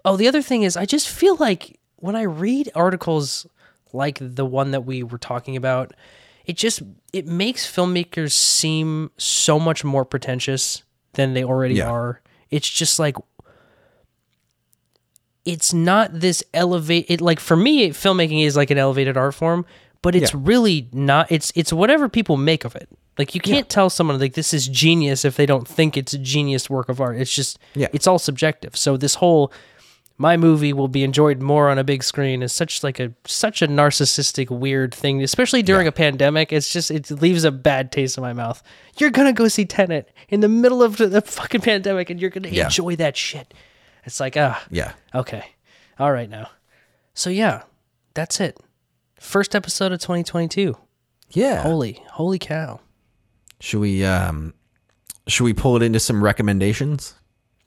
Oh, 0.04 0.18
the 0.18 0.28
other 0.28 0.42
thing 0.44 0.62
is, 0.64 0.78
I 0.78 0.86
just 0.86 1.10
feel 1.10 1.36
like 1.38 1.80
when 1.98 2.16
I 2.16 2.22
read 2.24 2.72
articles 2.76 3.48
like 3.92 4.20
the 4.22 4.46
one 4.46 4.70
that 4.72 4.86
we 4.86 5.02
were 5.04 5.18
talking 5.18 5.56
about, 5.56 5.94
it 6.46 6.58
just 6.58 6.82
it 7.12 7.26
makes 7.26 7.66
filmmakers 7.66 8.34
seem 8.34 9.10
so 9.18 9.60
much 9.60 9.84
more 9.84 10.06
pretentious 10.06 10.84
than 11.14 11.34
they 11.34 11.44
already 11.44 11.76
Yeah. 11.76 11.90
are. 11.90 12.22
It's 12.52 12.70
just 12.70 13.00
like 13.00 13.16
it's 15.44 15.74
not 15.74 16.12
this 16.20 16.44
elevate 16.54 17.06
it 17.10 17.22
like 17.22 17.40
for 17.40 17.56
me 17.56 17.90
filmmaking 17.90 18.44
is 18.46 18.56
like 18.56 18.72
an 18.72 18.78
elevated 18.78 19.16
art 19.18 19.34
form 19.36 19.66
but 20.02 20.16
it's 20.16 20.34
Yeah. 20.34 20.40
really 20.44 20.88
not 20.92 21.32
it's 21.32 21.52
it's 21.56 21.72
whatever 21.74 22.10
people 22.10 22.38
make 22.38 22.66
of 22.66 22.76
it 22.76 22.90
like 23.18 23.34
you 23.36 23.42
can't 23.42 23.70
tell 23.70 23.90
someone 23.90 24.20
like 24.20 24.34
this 24.34 24.54
is 24.54 24.68
genius 24.68 25.24
if 25.26 25.36
they 25.38 25.46
don't 25.46 25.68
think 25.68 25.96
it's 25.98 26.14
a 26.14 26.18
genius 26.18 26.70
work 26.70 26.90
of 26.90 27.00
art. 27.00 27.18
It's 27.18 27.34
just 27.34 27.60
Yeah. 27.74 27.88
it's 27.94 28.08
all 28.08 28.20
subjective. 28.20 28.76
So 28.76 28.98
this 28.98 29.16
whole 29.16 29.52
my 30.18 30.38
movie 30.38 30.72
will 30.72 30.88
be 30.88 31.04
enjoyed 31.04 31.42
more 31.42 31.70
on 31.70 31.78
a 31.78 31.84
big 31.84 32.02
screen 32.02 32.42
is 32.42 32.54
such 32.54 32.84
like 32.84 33.02
a 33.02 33.12
such 33.26 33.62
a 33.62 33.68
narcissistic 33.68 34.50
weird 34.50 34.94
thing 34.94 35.22
especially 35.22 35.62
during 35.62 35.88
a 35.88 35.92
pandemic. 35.92 36.54
It's 36.54 36.72
just 36.72 36.90
it 36.92 37.12
leaves 37.12 37.44
a 37.44 37.52
bad 37.52 37.92
taste 37.92 38.18
in 38.18 38.22
my 38.22 38.32
mouth. 38.34 38.64
You're 38.98 39.10
gonna 39.10 39.34
go 39.34 39.48
see 39.50 39.66
Tenet 39.66 40.10
in 40.30 40.40
the 40.40 40.48
middle 40.50 40.82
of 40.82 40.98
the, 40.98 41.08
the 41.08 41.22
fucking 41.38 41.62
pandemic 41.62 42.10
and 42.10 42.20
you're 42.20 42.30
gonna 42.30 42.48
Yeah. 42.50 42.66
enjoy 42.66 42.96
that 42.98 43.18
shit. 43.18 43.54
It's 44.06 44.20
like 44.20 44.38
ah. 44.38 44.64
Yeah. 44.72 44.94
okay. 45.14 45.44
All 46.00 46.12
right 46.12 46.30
now. 46.30 46.50
So 47.14 47.30
yeah 47.30 47.64
that's 48.14 48.40
it. 48.40 48.58
First 49.20 49.54
episode 49.56 49.92
of 49.92 50.00
2022 50.00 50.78
Yeah. 51.32 51.62
holy 51.62 52.04
holy 52.12 52.40
cow 52.40 52.80
Should 53.60 53.80
we 53.80 54.04
um 54.06 54.54
should 55.28 55.44
we 55.44 55.54
pull 55.54 55.76
it 55.76 55.82
into 55.82 56.00
some 56.00 56.24
recommendations? 56.24 57.16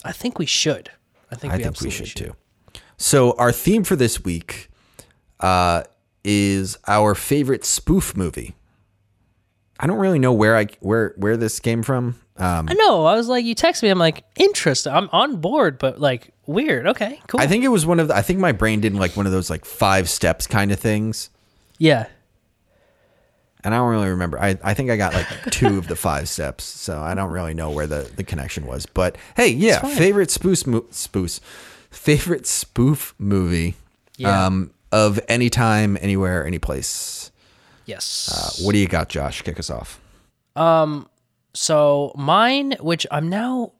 i 0.05 0.13
think 0.13 0.39
we 0.39 0.47
should 0.47 0.91
i 1.33 1.35
think 1.35 1.53
I 1.53 1.57
we 1.57 1.63
think 1.65 1.81
we 1.81 1.91
should 1.91 2.07
too. 2.15 2.37
So 2.97 3.33
our 3.39 3.51
theme 3.53 3.85
for 3.85 3.97
this 3.97 4.23
week 4.25 4.71
uh 5.41 5.83
is 6.25 6.77
our 6.87 7.15
favorite 7.15 7.65
spoof 7.65 8.17
movie. 8.17 8.55
I 9.81 9.87
don't 9.87 9.99
really 9.99 10.19
know 10.19 10.33
where 10.33 10.57
I 10.57 10.67
where 10.81 11.15
where 11.17 11.37
this 11.37 11.61
came 11.61 11.83
from. 11.83 12.17
Um 12.37 12.69
I 12.69 12.75
know. 12.75 13.07
I 13.07 13.15
was 13.15 13.29
like, 13.29 13.45
you 13.45 13.55
text 13.55 13.83
me. 13.83 13.89
I'm 13.89 13.99
like, 13.99 14.25
interested. 14.37 14.93
I'm 14.93 15.09
on 15.13 15.41
board, 15.41 15.79
but 15.79 16.01
like, 16.01 16.33
weird. 16.47 16.87
Okay, 16.89 17.21
cool. 17.29 17.41
I 17.41 17.47
think 17.47 17.65
it 17.65 17.69
was 17.69 17.87
one 17.87 18.01
of 18.01 18.09
the, 18.09 18.17
I 18.17 18.23
think 18.23 18.39
my 18.41 18.53
brain 18.53 18.81
did 18.81 18.95
like 18.95 19.17
one 19.17 19.27
of 19.27 19.33
those 19.33 19.49
like 19.51 19.65
five 19.65 20.09
steps 20.09 20.47
kind 20.47 20.71
of 20.73 20.79
things. 20.81 21.31
yeah. 21.79 22.07
And 23.69 23.75
I 23.75 23.79
don't 23.81 23.91
really 23.91 24.09
remember. 24.09 24.41
I, 24.41 24.57
I 24.65 24.73
think 24.73 24.89
I 24.91 24.97
got 24.97 25.13
like 25.13 25.27
two 25.51 25.77
of 25.77 25.89
the 25.89 25.95
five 25.95 26.27
steps, 26.27 26.65
so 26.65 26.99
I 27.03 27.13
don't 27.13 27.31
really 27.31 27.53
know 27.53 27.71
where 27.71 27.87
the, 27.87 28.11
the 28.17 28.25
connection 28.25 28.65
was. 28.65 28.87
But 28.87 29.17
hey, 29.37 29.49
yeah, 29.49 29.81
favorite 29.81 30.31
spoof 30.31 30.67
mo- 30.67 30.87
spoof 30.91 31.39
favorite 31.91 32.47
spoof 32.47 33.15
movie 33.19 33.75
Yeah. 34.17 34.47
um, 34.47 34.71
of 34.91 35.21
any 35.29 35.51
time, 35.51 35.99
anywhere, 36.01 36.47
any 36.47 36.59
place. 36.59 37.31
Yes. 37.85 38.59
What 38.65 38.73
do 38.73 38.79
you 38.79 38.89
got, 38.89 39.11
Josh? 39.11 39.43
Kick 39.43 39.59
us 39.59 39.69
off. 39.69 40.01
Um. 40.57 41.07
so 41.53 42.13
mine, 42.17 42.75
which 42.81 43.07
I'm 43.11 43.29
now. 43.29 43.73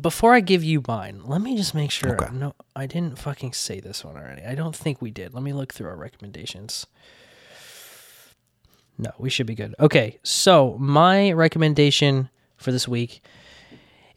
Before 0.00 0.34
I 0.34 0.40
give 0.40 0.64
you 0.64 0.82
mine, 0.88 1.20
let 1.26 1.42
me 1.42 1.56
just 1.56 1.74
make 1.76 1.92
sure. 1.92 2.14
Okay. 2.14 2.34
No, 2.34 2.54
I 2.74 2.86
didn't 2.86 3.18
fucking 3.20 3.52
say 3.52 3.78
this 3.78 4.04
one 4.04 4.16
already. 4.16 4.42
I 4.42 4.56
don't 4.56 4.74
think 4.74 5.00
we 5.00 5.10
did. 5.12 5.32
Let 5.34 5.42
me 5.44 5.52
look 5.52 5.74
through 5.74 5.88
our 5.88 5.96
recommendations. 5.96 6.86
No, 9.00 9.10
we 9.18 9.30
should 9.30 9.46
be 9.46 9.54
good. 9.54 9.74
Okay, 9.80 10.18
so 10.22 10.76
my 10.78 11.32
recommendation 11.32 12.28
for 12.58 12.70
this 12.70 12.86
week 12.86 13.22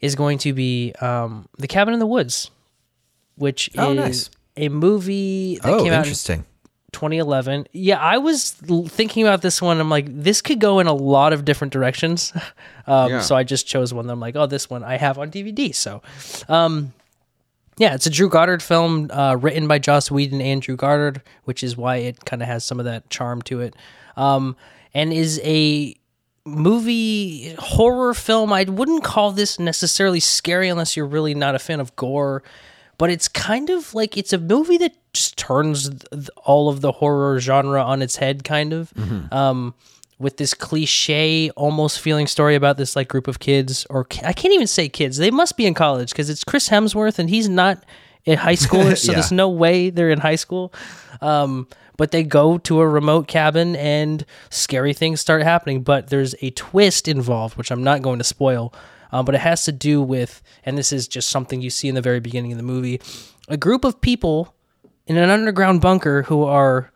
is 0.00 0.14
going 0.14 0.36
to 0.38 0.52
be 0.52 0.92
um, 1.00 1.48
The 1.58 1.66
Cabin 1.66 1.94
in 1.94 2.00
the 2.00 2.06
Woods, 2.06 2.50
which 3.36 3.70
Oh, 3.78 3.92
is 3.92 3.96
nice. 3.96 4.30
a 4.58 4.68
movie 4.68 5.56
that 5.62 5.72
Oh, 5.72 5.78
came 5.82 5.92
out 5.92 6.00
in 6.00 6.02
interesting. 6.02 6.44
2011. 6.92 7.66
Yeah, 7.72 7.98
I 7.98 8.18
was 8.18 8.50
thinking 8.52 9.22
about 9.26 9.40
this 9.40 9.62
one. 9.62 9.80
I'm 9.80 9.88
like, 9.88 10.06
this 10.10 10.42
could 10.42 10.60
go 10.60 10.78
in 10.80 10.86
a 10.86 10.92
lot 10.92 11.32
of 11.32 11.44
different 11.46 11.72
directions. 11.72 12.32
um, 12.86 13.10
Yeah. 13.10 13.20
So 13.20 13.34
I 13.34 13.42
just 13.42 13.66
chose 13.66 13.94
one 13.94 14.06
that 14.06 14.12
I'm 14.12 14.20
like, 14.20 14.36
oh, 14.36 14.44
this 14.46 14.68
one 14.68 14.84
I 14.84 14.98
have 14.98 15.18
on 15.18 15.30
DVD. 15.30 15.74
So, 15.74 16.02
um, 16.48 16.92
yeah, 17.78 17.94
it's 17.94 18.06
a 18.06 18.10
Drew 18.10 18.28
Goddard 18.28 18.62
film 18.62 19.10
uh, 19.10 19.34
written 19.36 19.66
by 19.66 19.78
Joss 19.80 20.10
Whedon 20.10 20.40
and 20.42 20.60
Drew 20.62 20.76
Goddard, 20.76 21.22
which 21.44 21.64
is 21.64 21.74
why 21.76 21.96
it 21.96 22.24
kind 22.26 22.42
of 22.42 22.48
has 22.48 22.64
some 22.64 22.78
of 22.78 22.84
that 22.84 23.08
charm 23.10 23.40
to 23.42 23.60
it. 23.62 23.74
Um, 24.16 24.54
and 24.94 25.12
is 25.12 25.40
a 25.44 25.94
movie 26.46 27.54
horror 27.58 28.14
film. 28.14 28.52
I 28.52 28.64
wouldn't 28.64 29.04
call 29.04 29.32
this 29.32 29.58
necessarily 29.58 30.20
scary 30.20 30.68
unless 30.68 30.96
you're 30.96 31.06
really 31.06 31.34
not 31.34 31.54
a 31.54 31.58
fan 31.58 31.80
of 31.80 31.94
gore, 31.96 32.42
but 32.98 33.10
it's 33.10 33.28
kind 33.28 33.70
of 33.70 33.94
like 33.94 34.16
it's 34.16 34.32
a 34.32 34.38
movie 34.38 34.76
that 34.78 34.92
just 35.12 35.36
turns 35.36 35.88
th- 35.88 36.28
all 36.44 36.68
of 36.68 36.80
the 36.80 36.92
horror 36.92 37.38
genre 37.40 37.82
on 37.82 38.02
its 38.02 38.16
head, 38.16 38.44
kind 38.44 38.72
of. 38.72 38.92
Um, 39.32 39.74
with 40.18 40.36
this 40.36 40.54
cliche, 40.54 41.50
almost 41.50 41.98
feeling 42.00 42.28
story 42.28 42.54
about 42.54 42.76
this 42.76 42.94
like 42.94 43.08
group 43.08 43.26
of 43.26 43.40
kids, 43.40 43.84
or 43.90 44.06
I 44.24 44.32
can't 44.32 44.54
even 44.54 44.68
say 44.68 44.88
kids. 44.88 45.16
They 45.16 45.30
must 45.32 45.56
be 45.56 45.66
in 45.66 45.74
college 45.74 46.10
because 46.10 46.30
it's 46.30 46.44
Chris 46.44 46.68
Hemsworth 46.68 47.18
and 47.18 47.28
he's 47.28 47.48
not 47.48 47.84
in 48.24 48.38
high 48.38 48.54
school, 48.54 48.94
so 48.96 49.12
Yeah. 49.12 49.18
there's 49.18 49.32
no 49.32 49.48
way 49.48 49.90
they're 49.90 50.10
in 50.10 50.20
high 50.20 50.36
school. 50.36 50.72
Um, 51.20 51.66
but 51.96 52.10
they 52.10 52.24
go 52.24 52.58
to 52.58 52.80
a 52.80 52.88
remote 52.88 53.28
cabin 53.28 53.76
and 53.76 54.24
scary 54.50 54.92
things 54.94 55.20
start 55.20 55.42
happening. 55.42 55.82
But 55.82 56.08
there's 56.08 56.34
a 56.42 56.50
twist 56.50 57.06
involved, 57.06 57.56
which 57.56 57.70
I'm 57.70 57.84
not 57.84 58.02
going 58.02 58.18
to 58.18 58.24
spoil. 58.24 58.74
Um, 59.12 59.24
but 59.24 59.36
it 59.36 59.42
has 59.42 59.64
to 59.66 59.72
do 59.72 60.02
with, 60.02 60.42
and 60.64 60.76
this 60.76 60.92
is 60.92 61.06
just 61.06 61.28
something 61.28 61.60
you 61.60 61.70
see 61.70 61.88
in 61.88 61.94
the 61.94 62.02
very 62.02 62.18
beginning 62.18 62.50
of 62.50 62.56
the 62.58 62.64
movie, 62.64 63.00
a 63.48 63.56
group 63.56 63.84
of 63.84 64.00
people 64.00 64.56
in 65.06 65.16
an 65.16 65.30
underground 65.30 65.80
bunker 65.82 66.22
who 66.22 66.42
are, 66.42 66.90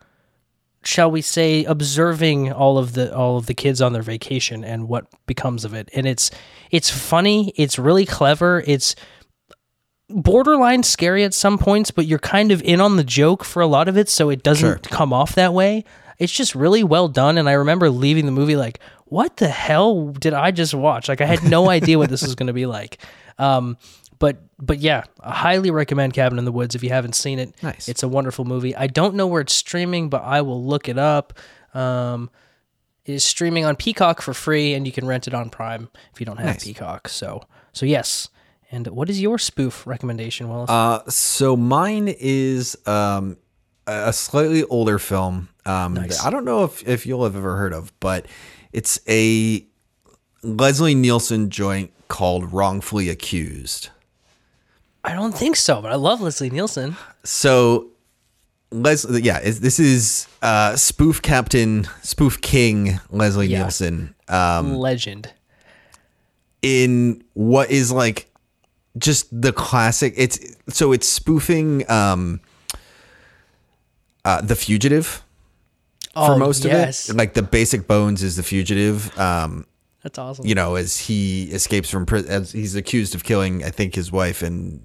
shall 0.83 1.09
we 1.09 1.21
say, 1.21 1.63
observing 1.63 2.51
all 2.51 2.77
of 2.77 2.91
the 2.93 3.15
all 3.15 3.37
of 3.37 3.45
the 3.45 3.53
kids 3.53 3.81
on 3.81 3.93
their 3.93 4.01
vacation 4.01 4.65
and 4.65 4.89
what 4.89 5.05
becomes 5.27 5.63
of 5.63 5.73
it. 5.73 5.87
And 5.93 6.05
it's 6.05 6.29
it's 6.71 6.89
funny, 6.89 7.53
it's 7.55 7.79
really 7.79 8.05
clever, 8.05 8.63
it's 8.67 8.95
borderline 10.09 10.83
scary 10.83 11.23
at 11.23 11.33
some 11.33 11.57
points, 11.57 11.91
but 11.91 12.05
you're 12.05 12.19
kind 12.19 12.51
of 12.51 12.61
in 12.63 12.81
on 12.81 12.95
the 12.97 13.03
joke 13.03 13.43
for 13.43 13.61
a 13.61 13.67
lot 13.67 13.87
of 13.87 13.97
it, 13.97 14.09
so 14.09 14.29
it 14.29 14.43
doesn't 14.43 14.67
Sure. 14.67 14.79
come 14.97 15.13
off 15.13 15.35
that 15.35 15.53
way. 15.53 15.83
It's 16.17 16.33
just 16.33 16.53
really 16.55 16.83
well 16.83 17.07
done, 17.07 17.37
and 17.37 17.47
I 17.47 17.53
remember 17.53 17.89
leaving 17.89 18.25
the 18.25 18.31
movie 18.31 18.55
like, 18.57 18.79
"What 19.05 19.37
the 19.37 19.47
hell 19.47 20.07
did 20.09 20.33
I 20.33 20.51
just 20.51 20.73
watch?" 20.73 21.07
Like 21.07 21.21
I 21.21 21.25
had 21.25 21.43
no 21.43 21.69
idea 21.77 21.97
what 21.97 22.09
this 22.09 22.21
was 22.23 22.35
going 22.35 22.47
to 22.47 22.53
be 22.53 22.65
like. 22.65 22.97
Um, 23.37 23.77
but 24.19 24.41
but 24.59 24.79
yeah, 24.79 25.03
I 25.23 25.31
highly 25.33 25.71
recommend 25.71 26.13
Cabin 26.13 26.37
in 26.37 26.43
the 26.43 26.51
Woods 26.51 26.75
if 26.75 26.83
you 26.83 26.89
haven't 26.89 27.15
seen 27.15 27.39
it. 27.39 27.53
Nice. 27.63 27.87
It's 27.87 28.03
a 28.03 28.07
wonderful 28.09 28.43
movie. 28.43 28.75
I 28.75 28.87
don't 28.87 29.15
know 29.15 29.27
where 29.27 29.39
it's 29.41 29.53
streaming, 29.53 30.09
but 30.09 30.21
I 30.23 30.41
will 30.41 30.61
look 30.61 30.89
it 30.89 30.97
up. 30.97 31.33
Um, 31.73 32.29
it 33.05 33.13
is 33.13 33.23
streaming 33.23 33.63
on 33.63 33.77
Peacock 33.77 34.21
for 34.21 34.33
free, 34.33 34.73
and 34.73 34.85
you 34.85 34.91
can 34.91 35.07
rent 35.07 35.25
it 35.27 35.33
on 35.33 35.49
Prime 35.49 35.87
if 36.13 36.19
you 36.19 36.25
don't 36.25 36.35
have 36.37 36.45
Nice. 36.47 36.65
Peacock. 36.65 37.07
So 37.07 37.43
so 37.71 37.85
yes. 37.85 38.27
And 38.71 38.87
what 38.87 39.09
is 39.09 39.19
your 39.19 39.37
spoof 39.39 39.87
recommendation, 39.87 40.47
Willis? 40.49 40.69
Uh, 40.69 41.01
so 41.09 41.55
mine 41.55 42.07
is 42.19 42.77
um, 42.85 43.37
a 43.87 44.13
slightly 44.13 44.63
older 44.65 44.99
film. 44.99 45.49
Um, 45.65 45.95
that 45.95 46.23
I 46.23 46.29
don't 46.29 46.45
know 46.45 46.63
if, 46.63 46.87
if 46.87 47.05
you'll 47.05 47.23
have 47.23 47.35
ever 47.35 47.55
heard 47.57 47.73
of, 47.73 47.91
but 47.99 48.27
it's 48.71 48.99
a 49.07 49.65
Leslie 50.43 50.95
Nielsen 50.95 51.49
joint 51.49 51.91
called 52.07 52.53
Wrongfully 52.53 53.09
Accused. 53.09 53.89
I 55.03 55.13
don't 55.13 55.33
think 55.35 55.55
so, 55.55 55.81
but 55.81 55.91
I 55.91 55.95
love 55.95 56.21
Leslie 56.21 56.49
Nielsen. 56.49 56.95
So, 57.23 57.87
Leslie, 58.71 59.21
yeah, 59.23 59.39
is- 59.39 59.61
this 59.61 59.79
is 59.79 60.27
uh, 60.43 60.75
spoof 60.75 61.21
captain, 61.21 61.87
spoof 62.03 62.39
king 62.41 62.99
Leslie 63.09 63.47
Yeah. 63.47 63.59
Nielsen 63.59 64.13
um, 64.27 64.75
Legend. 64.75 65.33
in 66.61 67.23
what 67.33 67.71
is 67.71 67.91
like 67.91 68.28
just 68.99 69.27
the 69.41 69.51
classic. 69.53 70.13
It's 70.17 70.39
so 70.69 70.91
it's 70.91 71.07
spoofing 71.07 71.89
um, 71.89 72.41
uh, 74.25 74.41
the 74.41 74.55
fugitive 74.55 75.23
for 76.13 76.33
Oh, 76.33 76.37
most 76.37 76.65
yes. 76.65 77.09
of 77.09 77.15
it. 77.15 77.17
Like 77.17 77.33
the 77.33 77.43
basic 77.43 77.87
bones 77.87 78.23
is 78.23 78.35
the 78.35 78.43
fugitive. 78.43 79.17
Um, 79.17 79.65
That's 80.03 80.17
awesome. 80.17 80.45
you 80.45 80.55
know, 80.55 80.75
as 80.75 80.97
he 80.97 81.45
escapes 81.51 81.89
from 81.89 82.05
prison, 82.05 82.29
as 82.31 82.51
he's 82.51 82.75
accused 82.75 83.15
of 83.15 83.23
killing, 83.23 83.63
I 83.63 83.69
think 83.69 83.95
his 83.95 84.11
wife, 84.11 84.41
and 84.41 84.81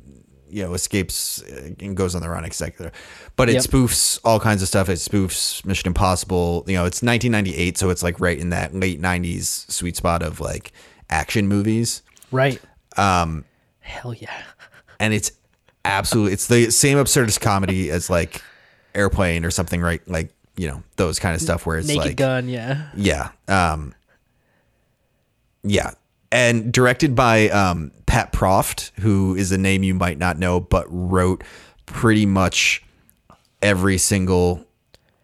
you 0.49 0.63
know, 0.63 0.75
escapes 0.75 1.43
uh, 1.43 1.71
and 1.81 1.97
goes 1.97 2.15
on 2.15 2.23
the 2.23 2.29
run, 2.29 2.45
etc. 2.45 2.93
But 3.35 3.49
it 3.49 3.55
Yep. 3.55 3.63
spoofs 3.65 4.21
all 4.25 4.39
kinds 4.39 4.63
of 4.63 4.69
stuff. 4.69 4.89
It 4.89 4.99
spoofs 4.99 5.65
Mission 5.65 5.89
Impossible. 5.89 6.65
You 6.69 6.75
know, 6.75 6.85
it's 6.85 7.03
1998, 7.03 7.77
so 7.77 7.91
it's 7.91 8.05
like 8.05 8.21
right 8.21 8.39
in 8.39 8.51
that 8.51 8.73
late 8.75 9.01
90s 9.01 9.69
sweet 9.71 9.97
spot 9.97 10.23
of 10.23 10.41
like 10.41 10.73
action 11.11 11.49
movies, 11.49 12.03
Right. 12.31 12.61
Um. 12.97 13.45
Hell 13.85 14.15
yeah. 14.15 14.43
and 14.99 15.15
it's 15.15 15.31
absolutely 15.85 16.33
it's 16.33 16.47
the 16.49 16.71
same 16.71 16.99
absurdist 16.99 17.41
comedy 17.41 17.91
as 17.93 18.11
like 18.11 18.43
Airplane 18.95 19.45
or 19.45 19.51
something, 19.51 19.81
right? 19.81 20.01
Like 20.09 20.31
you 20.57 20.69
know 20.69 20.83
those 20.97 21.19
kind 21.19 21.35
of 21.35 21.41
stuff 21.41 21.67
where 21.67 21.79
it's 21.79 21.89
like 21.89 21.97
Naked 21.97 22.11
like 22.11 22.17
Gun. 22.17 22.49
Yeah. 22.49 22.89
Yeah. 22.97 23.31
Um 23.49 23.95
Yeah. 25.63 25.91
And 26.33 26.73
directed 26.73 27.15
by 27.15 27.49
um 27.51 27.93
Pat 28.07 28.33
Proft, 28.33 28.91
who 29.01 29.35
is 29.35 29.53
a 29.53 29.59
name 29.59 29.83
you 29.83 29.95
might 29.95 30.19
not 30.19 30.39
know, 30.39 30.61
but 30.61 30.87
wrote 30.89 31.43
pretty 31.87 32.27
much 32.27 32.83
every 33.63 33.99
single 33.99 34.65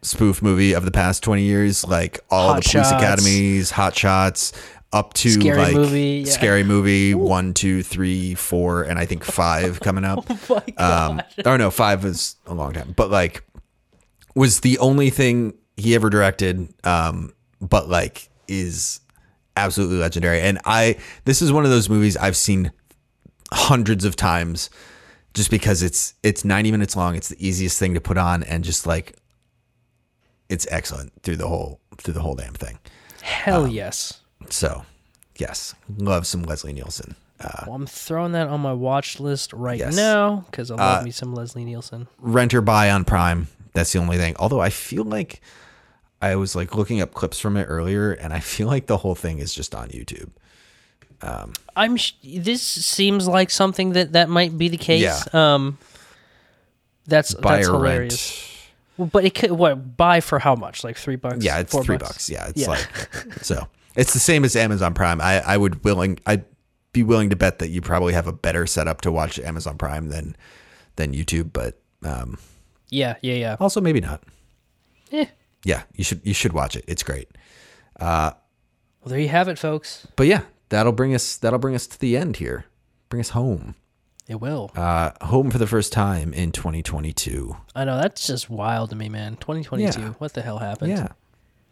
spoof 0.02 0.42
movie 0.42 0.72
of 0.72 0.84
the 0.84 0.90
past 0.90 1.22
20 1.22 1.42
years, 1.42 1.84
like 1.86 2.20
all 2.30 2.54
Hot 2.54 2.62
the 2.64 2.70
police 2.70 2.88
Shots. 2.88 2.92
academies, 3.02 3.70
hot 3.70 3.96
shots, 3.96 4.52
up 4.92 5.14
to 5.14 5.30
Scary 5.30 5.56
like 5.58 5.74
Movie, 5.74 6.24
yeah. 6.26 6.32
scary 6.32 6.64
movie 6.64 7.14
one, 7.14 7.54
two, 7.54 7.82
three, 7.82 8.34
four, 8.34 8.82
and 8.82 8.98
I 8.98 9.06
think 9.06 9.24
five 9.24 9.80
coming 9.80 10.04
up. 10.04 10.24
Oh. 10.50 10.62
Um, 10.78 11.22
or 11.46 11.58
no, 11.58 11.70
five 11.70 12.02
was 12.04 12.36
a 12.46 12.54
long 12.54 12.72
time, 12.72 12.92
but 12.96 13.10
like 13.10 13.44
was 14.34 14.60
the 14.60 14.78
only 14.78 15.10
thing 15.10 15.54
he 15.76 15.94
ever 15.94 16.10
directed. 16.10 16.72
Um, 16.84 17.32
but 17.60 17.88
like 17.88 18.28
is 18.48 19.00
absolutely 19.56 19.98
legendary. 19.98 20.40
And 20.40 20.58
I, 20.64 20.96
this 21.24 21.42
is 21.42 21.52
one 21.52 21.64
of 21.64 21.70
those 21.70 21.88
movies 21.88 22.16
I've 22.16 22.36
seen 22.36 22.72
hundreds 23.52 24.04
of 24.04 24.16
times 24.16 24.70
just 25.34 25.50
because 25.50 25.82
it's 25.82 26.14
it's 26.22 26.44
90 26.44 26.72
minutes 26.72 26.96
long. 26.96 27.14
It's 27.14 27.28
the 27.28 27.46
easiest 27.46 27.78
thing 27.78 27.94
to 27.94 28.00
put 28.00 28.18
on, 28.18 28.42
and 28.42 28.64
just 28.64 28.86
like 28.86 29.16
it's 30.48 30.66
excellent 30.70 31.12
through 31.22 31.36
the 31.36 31.46
whole 31.48 31.80
through 31.98 32.14
the 32.14 32.20
whole 32.20 32.34
damn 32.34 32.54
thing. 32.54 32.78
Hell 33.22 33.64
Um, 33.64 33.70
yes. 33.70 34.19
So, 34.48 34.84
yes, 35.36 35.74
love 35.98 36.26
some 36.26 36.42
Leslie 36.42 36.72
Nielsen. 36.72 37.14
Uh, 37.40 37.64
Well, 37.66 37.76
I'm 37.76 37.86
throwing 37.86 38.32
that 38.32 38.48
on 38.48 38.60
my 38.60 38.72
watch 38.72 39.20
list 39.20 39.52
right 39.52 39.78
Yes. 39.78 39.94
now 39.96 40.44
because 40.50 40.70
I 40.70 40.74
love 40.76 41.00
Uh, 41.02 41.04
me 41.04 41.10
some 41.10 41.34
Leslie 41.34 41.64
Nielsen. 41.64 42.08
rent 42.18 42.52
or 42.54 42.60
buy 42.60 42.90
on 42.90 43.04
Prime. 43.04 43.48
That's 43.72 43.92
the 43.92 43.98
only 43.98 44.16
thing. 44.16 44.34
Although 44.38 44.60
I 44.60 44.70
feel 44.70 45.04
like 45.04 45.40
I 46.20 46.36
was 46.36 46.54
like 46.56 46.74
looking 46.74 47.00
up 47.00 47.14
clips 47.14 47.38
from 47.38 47.56
it 47.56 47.64
earlier, 47.64 48.12
and 48.12 48.32
I 48.34 48.40
feel 48.40 48.66
like 48.66 48.86
the 48.86 48.98
whole 48.98 49.14
thing 49.14 49.38
is 49.38 49.54
just 49.54 49.74
on 49.74 49.88
YouTube. 49.88 50.30
Um, 51.22 51.52
I'm. 51.76 51.96
Sh- 51.96 52.12
this 52.22 52.62
seems 52.62 53.28
like 53.28 53.50
something 53.50 53.92
that 53.92 54.12
that 54.12 54.28
might 54.28 54.56
be 54.58 54.68
the 54.68 54.76
case. 54.76 55.02
Yeah. 55.02 55.20
Um. 55.32 55.78
That's 57.06 57.34
Buy 57.34 57.56
that's 57.56 57.68
hilarious. 57.68 58.12
rent. 58.12 58.46
Well, 58.98 59.10
but 59.12 59.24
it 59.24 59.34
could 59.34 59.52
what 59.52 59.96
buy 59.96 60.20
for 60.20 60.38
how 60.38 60.54
much? 60.56 60.84
Like 60.84 60.96
three 60.96 61.16
bucks? 61.16 61.42
Yeah, 61.44 61.58
it's 61.58 61.72
Four 61.72 61.84
three 61.84 61.96
bucks. 61.96 62.28
Yeah, 62.28 62.48
it's 62.48 62.60
Yeah. 62.62 62.68
like 62.68 62.88
so. 63.42 63.66
It's 63.96 64.12
the 64.12 64.18
same 64.20 64.44
as 64.44 64.54
Amazon 64.56 64.94
Prime. 64.94 65.20
I 65.20 65.40
I 65.40 65.56
would 65.56 65.84
willing 65.84 66.18
I'd 66.26 66.44
be 66.92 67.02
willing 67.02 67.30
to 67.30 67.36
bet 67.36 67.58
that 67.60 67.68
you 67.68 67.80
probably 67.80 68.12
have 68.14 68.26
a 68.26 68.32
better 68.32 68.66
setup 68.66 69.00
to 69.02 69.12
watch 69.12 69.38
Amazon 69.38 69.78
Prime 69.78 70.08
than 70.08 70.36
than 70.96 71.12
YouTube, 71.12 71.52
but 71.52 71.80
um, 72.04 72.38
Yeah, 72.88 73.16
yeah, 73.22 73.34
yeah. 73.34 73.56
also 73.60 73.80
maybe 73.80 74.00
not. 74.00 74.22
Eh. 75.12 75.26
Yeah, 75.64 75.82
you 75.94 76.04
should 76.04 76.20
you 76.24 76.34
should 76.34 76.52
watch 76.52 76.76
it. 76.76 76.84
It's 76.88 77.02
great. 77.02 77.28
Well, 77.98 78.36
there 79.06 79.20
you 79.20 79.28
have 79.28 79.48
it, 79.48 79.58
folks. 79.58 80.06
But 80.16 80.26
yeah, 80.26 80.42
that'll 80.68 80.92
bring 80.92 81.14
us 81.14 81.36
that'll 81.36 81.58
bring 81.58 81.74
us 81.74 81.86
to 81.88 81.98
the 81.98 82.16
end 82.16 82.36
here. 82.36 82.64
Bring 83.08 83.20
us 83.20 83.30
home. 83.30 83.74
It 84.28 84.40
will. 84.40 84.70
Uh, 84.76 85.10
home 85.22 85.50
for 85.50 85.58
the 85.58 85.66
first 85.66 85.92
time 85.92 86.32
in 86.32 86.52
2022. 86.52 87.56
I 87.74 87.84
know 87.84 88.00
that's 88.00 88.26
just 88.28 88.48
wild 88.48 88.90
to 88.90 88.96
me, 88.96 89.08
man. 89.08 89.32
2022. 89.36 90.00
Yeah. 90.00 90.08
What 90.18 90.34
the 90.34 90.42
hell 90.42 90.58
happened? 90.58 90.92
Yeah, 90.92 91.08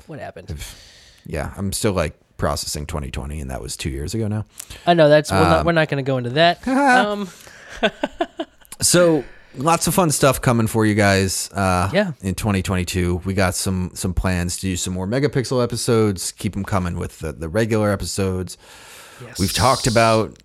What 0.08 0.18
happened? 0.18 0.56
Yeah. 1.28 1.52
I'm 1.56 1.72
still 1.72 1.92
like 1.92 2.18
processing 2.36 2.86
2020, 2.86 3.40
and 3.40 3.50
that 3.50 3.60
was 3.62 3.76
two 3.76 3.90
years 3.90 4.14
ago 4.14 4.26
now. 4.26 4.44
I 4.86 4.94
know 4.94 5.08
that's 5.08 5.30
we're 5.30 5.38
Um, 5.38 5.44
not 5.44 5.66
we're 5.66 5.72
not 5.72 5.88
going 5.88 6.04
to 6.04 6.06
go 6.08 6.18
into 6.18 6.30
that. 6.30 6.66
um. 6.68 7.28
So 8.80 9.24
lots 9.56 9.86
of 9.88 9.94
fun 9.94 10.10
stuff 10.10 10.40
coming 10.40 10.66
for 10.68 10.86
you 10.86 10.94
guys. 10.94 11.50
Uh, 11.52 11.90
Yeah. 11.92 12.12
in 12.20 12.34
2022, 12.34 13.22
we 13.24 13.34
got 13.34 13.54
some 13.54 13.90
some 13.94 14.14
plans 14.14 14.56
to 14.56 14.62
do 14.62 14.76
some 14.76 14.94
more 14.94 15.06
megapixel 15.06 15.62
episodes. 15.62 16.30
Keep 16.32 16.52
them 16.54 16.64
coming 16.64 16.96
with 16.96 17.18
the, 17.18 17.32
the 17.32 17.48
regular 17.48 17.90
episodes. 17.90 18.56
Yes. 19.24 19.38
We've 19.40 19.52
talked 19.52 19.86
about 19.88 20.38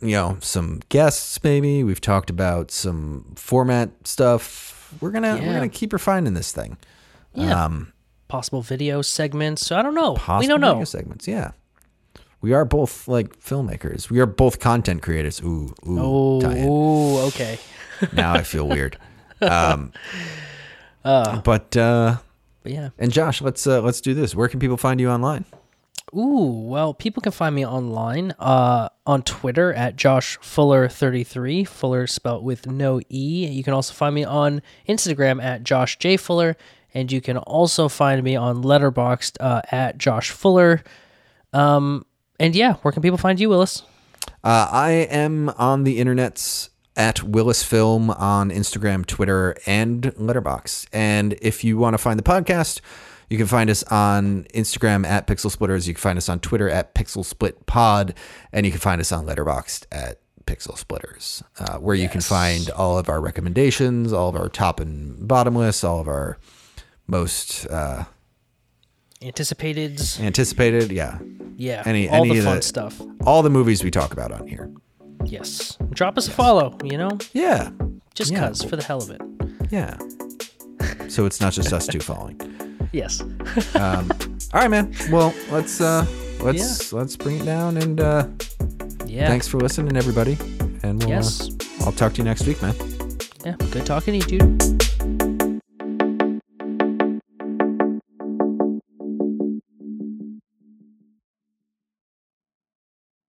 you 0.00 0.10
know 0.12 0.38
some 0.40 0.80
guests 0.88 1.42
maybe. 1.44 1.84
We've 1.84 2.00
talked 2.00 2.30
about 2.30 2.70
some 2.72 3.32
format 3.36 3.90
stuff. 4.04 4.92
We're 5.00 5.12
gonna 5.12 5.36
we're 5.40 5.54
gonna 5.54 5.68
keep 5.68 5.92
refining 5.92 6.34
this 6.34 6.50
thing. 6.52 6.78
Yeah. 7.34 7.64
Um, 7.64 7.91
possible 8.32 8.62
video 8.62 9.02
segments. 9.02 9.66
So 9.66 9.76
I 9.76 9.82
don't 9.82 9.94
know. 9.94 10.12
we 10.40 10.46
don't 10.46 10.60
know. 10.62 10.72
video 10.72 10.84
segments. 10.86 11.28
Yeah. 11.28 11.50
We 12.40 12.54
are 12.54 12.64
both 12.64 13.06
like 13.06 13.38
filmmakers. 13.38 14.08
We 14.10 14.18
are 14.20 14.26
both 14.26 14.58
content 14.58 15.02
creators. 15.02 15.40
Ooh, 15.42 15.72
ooh, 15.86 15.98
Oh, 16.00 16.40
ooh, 16.42 17.18
okay. 17.28 17.58
now 18.12 18.32
I 18.32 18.42
feel 18.42 18.66
weird. 18.66 18.96
Um, 19.42 19.92
Uh. 21.04 21.40
but 21.42 21.76
uh, 21.76 22.16
But 22.62 22.72
yeah. 22.72 22.88
and 22.98 23.12
Josh, 23.12 23.42
let's 23.42 23.66
uh, 23.66 23.80
let's 23.82 24.00
do 24.00 24.14
this. 24.14 24.34
Where 24.34 24.48
can 24.48 24.60
people 24.60 24.76
find 24.76 24.98
you 25.00 25.10
online? 25.10 25.44
Ooh, 26.14 26.64
well, 26.66 26.92
people 26.94 27.22
can 27.22 27.32
find 27.32 27.54
me 27.54 27.64
online 27.66 28.34
uh, 28.38 28.88
on 29.06 29.22
Twitter 29.22 29.72
at 29.72 29.96
Josh 29.96 30.36
Fuller 30.42 30.86
33 30.88 31.64
Fuller 31.64 32.06
spelled 32.06 32.44
with 32.44 32.66
no 32.66 33.00
E. 33.08 33.46
You 33.46 33.62
can 33.64 33.72
also 33.72 33.94
find 33.94 34.14
me 34.14 34.24
on 34.24 34.62
Instagram 34.88 35.42
at 35.42 35.64
Josh 35.64 35.98
J. 35.98 36.16
Fuller. 36.16 36.56
And 36.94 37.10
you 37.10 37.20
can 37.20 37.38
also 37.38 37.88
find 37.88 38.22
me 38.22 38.36
on 38.36 38.62
Letterboxd 38.62 39.36
uh, 39.40 39.62
at 39.70 39.98
Josh 39.98 40.30
Fuller. 40.30 40.82
Um, 41.52 42.04
and 42.38 42.54
yeah, 42.54 42.74
where 42.76 42.92
can 42.92 43.02
people 43.02 43.18
find 43.18 43.40
you, 43.40 43.48
Willis? 43.48 43.82
Uh, 44.44 44.68
I 44.70 44.90
am 44.90 45.50
on 45.50 45.84
the 45.84 46.00
internets 46.00 46.68
at 46.96 47.22
Willis 47.22 47.62
Film 47.62 48.10
on 48.10 48.50
Instagram, 48.50 49.06
Twitter, 49.06 49.56
and 49.66 50.02
Letterboxd. 50.02 50.86
And 50.92 51.34
if 51.40 51.64
you 51.64 51.78
want 51.78 51.94
to 51.94 51.98
find 51.98 52.18
the 52.18 52.24
podcast, 52.24 52.80
you 53.30 53.38
can 53.38 53.46
find 53.46 53.70
us 53.70 53.82
on 53.84 54.44
Instagram 54.54 55.06
at 55.06 55.26
Pixel 55.26 55.50
Splitters. 55.50 55.88
You 55.88 55.94
can 55.94 56.00
find 56.00 56.18
us 56.18 56.28
on 56.28 56.40
Twitter 56.40 56.68
at 56.68 56.94
Pixel 56.94 57.24
Split 57.24 57.64
Pod, 57.66 58.14
and 58.52 58.66
you 58.66 58.72
can 58.72 58.80
find 58.80 59.00
us 59.00 59.10
on 59.10 59.24
Letterboxd 59.24 59.86
at 59.90 60.18
Pixel 60.44 60.76
Splitters, 60.76 61.42
uh, 61.58 61.78
where 61.78 61.94
you 61.94 62.08
can 62.08 62.20
find 62.20 62.68
all 62.70 62.98
of 62.98 63.08
our 63.08 63.20
recommendations, 63.20 64.12
all 64.12 64.28
of 64.28 64.36
our 64.36 64.48
top 64.48 64.80
and 64.80 65.26
bottom 65.26 65.56
lists, 65.56 65.82
all 65.82 66.00
of 66.00 66.08
our 66.08 66.36
most 67.12 67.66
uh, 67.70 68.04
Anticipated. 69.22 70.00
anticipated. 70.20 70.90
Yeah, 70.90 71.18
Yeah. 71.56 71.82
Any- 71.86 72.08
all 72.08 72.24
any 72.24 72.38
the 72.38 72.42
fun 72.44 72.56
the- 72.56 72.62
stuff. 72.62 73.00
all 73.24 73.42
the 73.42 73.50
movies 73.50 73.84
we 73.84 73.90
talk 73.90 74.12
about 74.12 74.32
on 74.32 74.48
here. 74.48 74.68
Yes. 75.24 75.78
Drop 75.90 76.18
us 76.18 76.26
a 76.26 76.32
follow, 76.32 76.76
you 76.82 76.98
know? 76.98 77.12
Yeah, 77.32 77.70
Just 78.14 78.32
Yeah. 78.32 78.48
cuz, 78.48 78.64
for 78.64 78.76
the 78.76 78.82
hell 78.82 79.00
of 79.02 79.10
it. 79.10 79.20
yeah. 79.70 79.96
So 81.08 81.24
it's 81.26 81.40
not 81.40 81.52
just 81.52 81.72
us 81.72 81.86
two 81.86 82.00
following. 82.10 82.36
Yes. 82.92 83.20
All 83.22 84.60
right, 84.60 84.70
man. 84.70 84.92
Well, 85.10 85.32
let's 85.50 85.80
uh 85.80 86.04
let's 86.42 86.92
let's 86.92 87.16
bring 87.16 87.36
it 87.40 87.44
down 87.44 87.76
and 87.76 88.00
uh 88.00 88.26
Yeah. 89.06 89.28
thanks 89.28 89.46
for 89.48 89.58
listening 89.60 89.96
everybody. 89.96 90.36
And 90.82 90.98
we'll 91.04 91.10
Yes. 91.16 91.48
uh, 91.48 91.84
I'll 91.86 91.92
talk 91.92 92.12
to 92.14 92.18
you 92.18 92.24
next 92.24 92.46
week, 92.46 92.60
man. 92.60 92.74
Yeah. 93.46 93.54
Good 93.70 93.86
talking 93.86 94.20
to 94.20 94.34
you, 94.34 94.38
dude. 94.38 94.82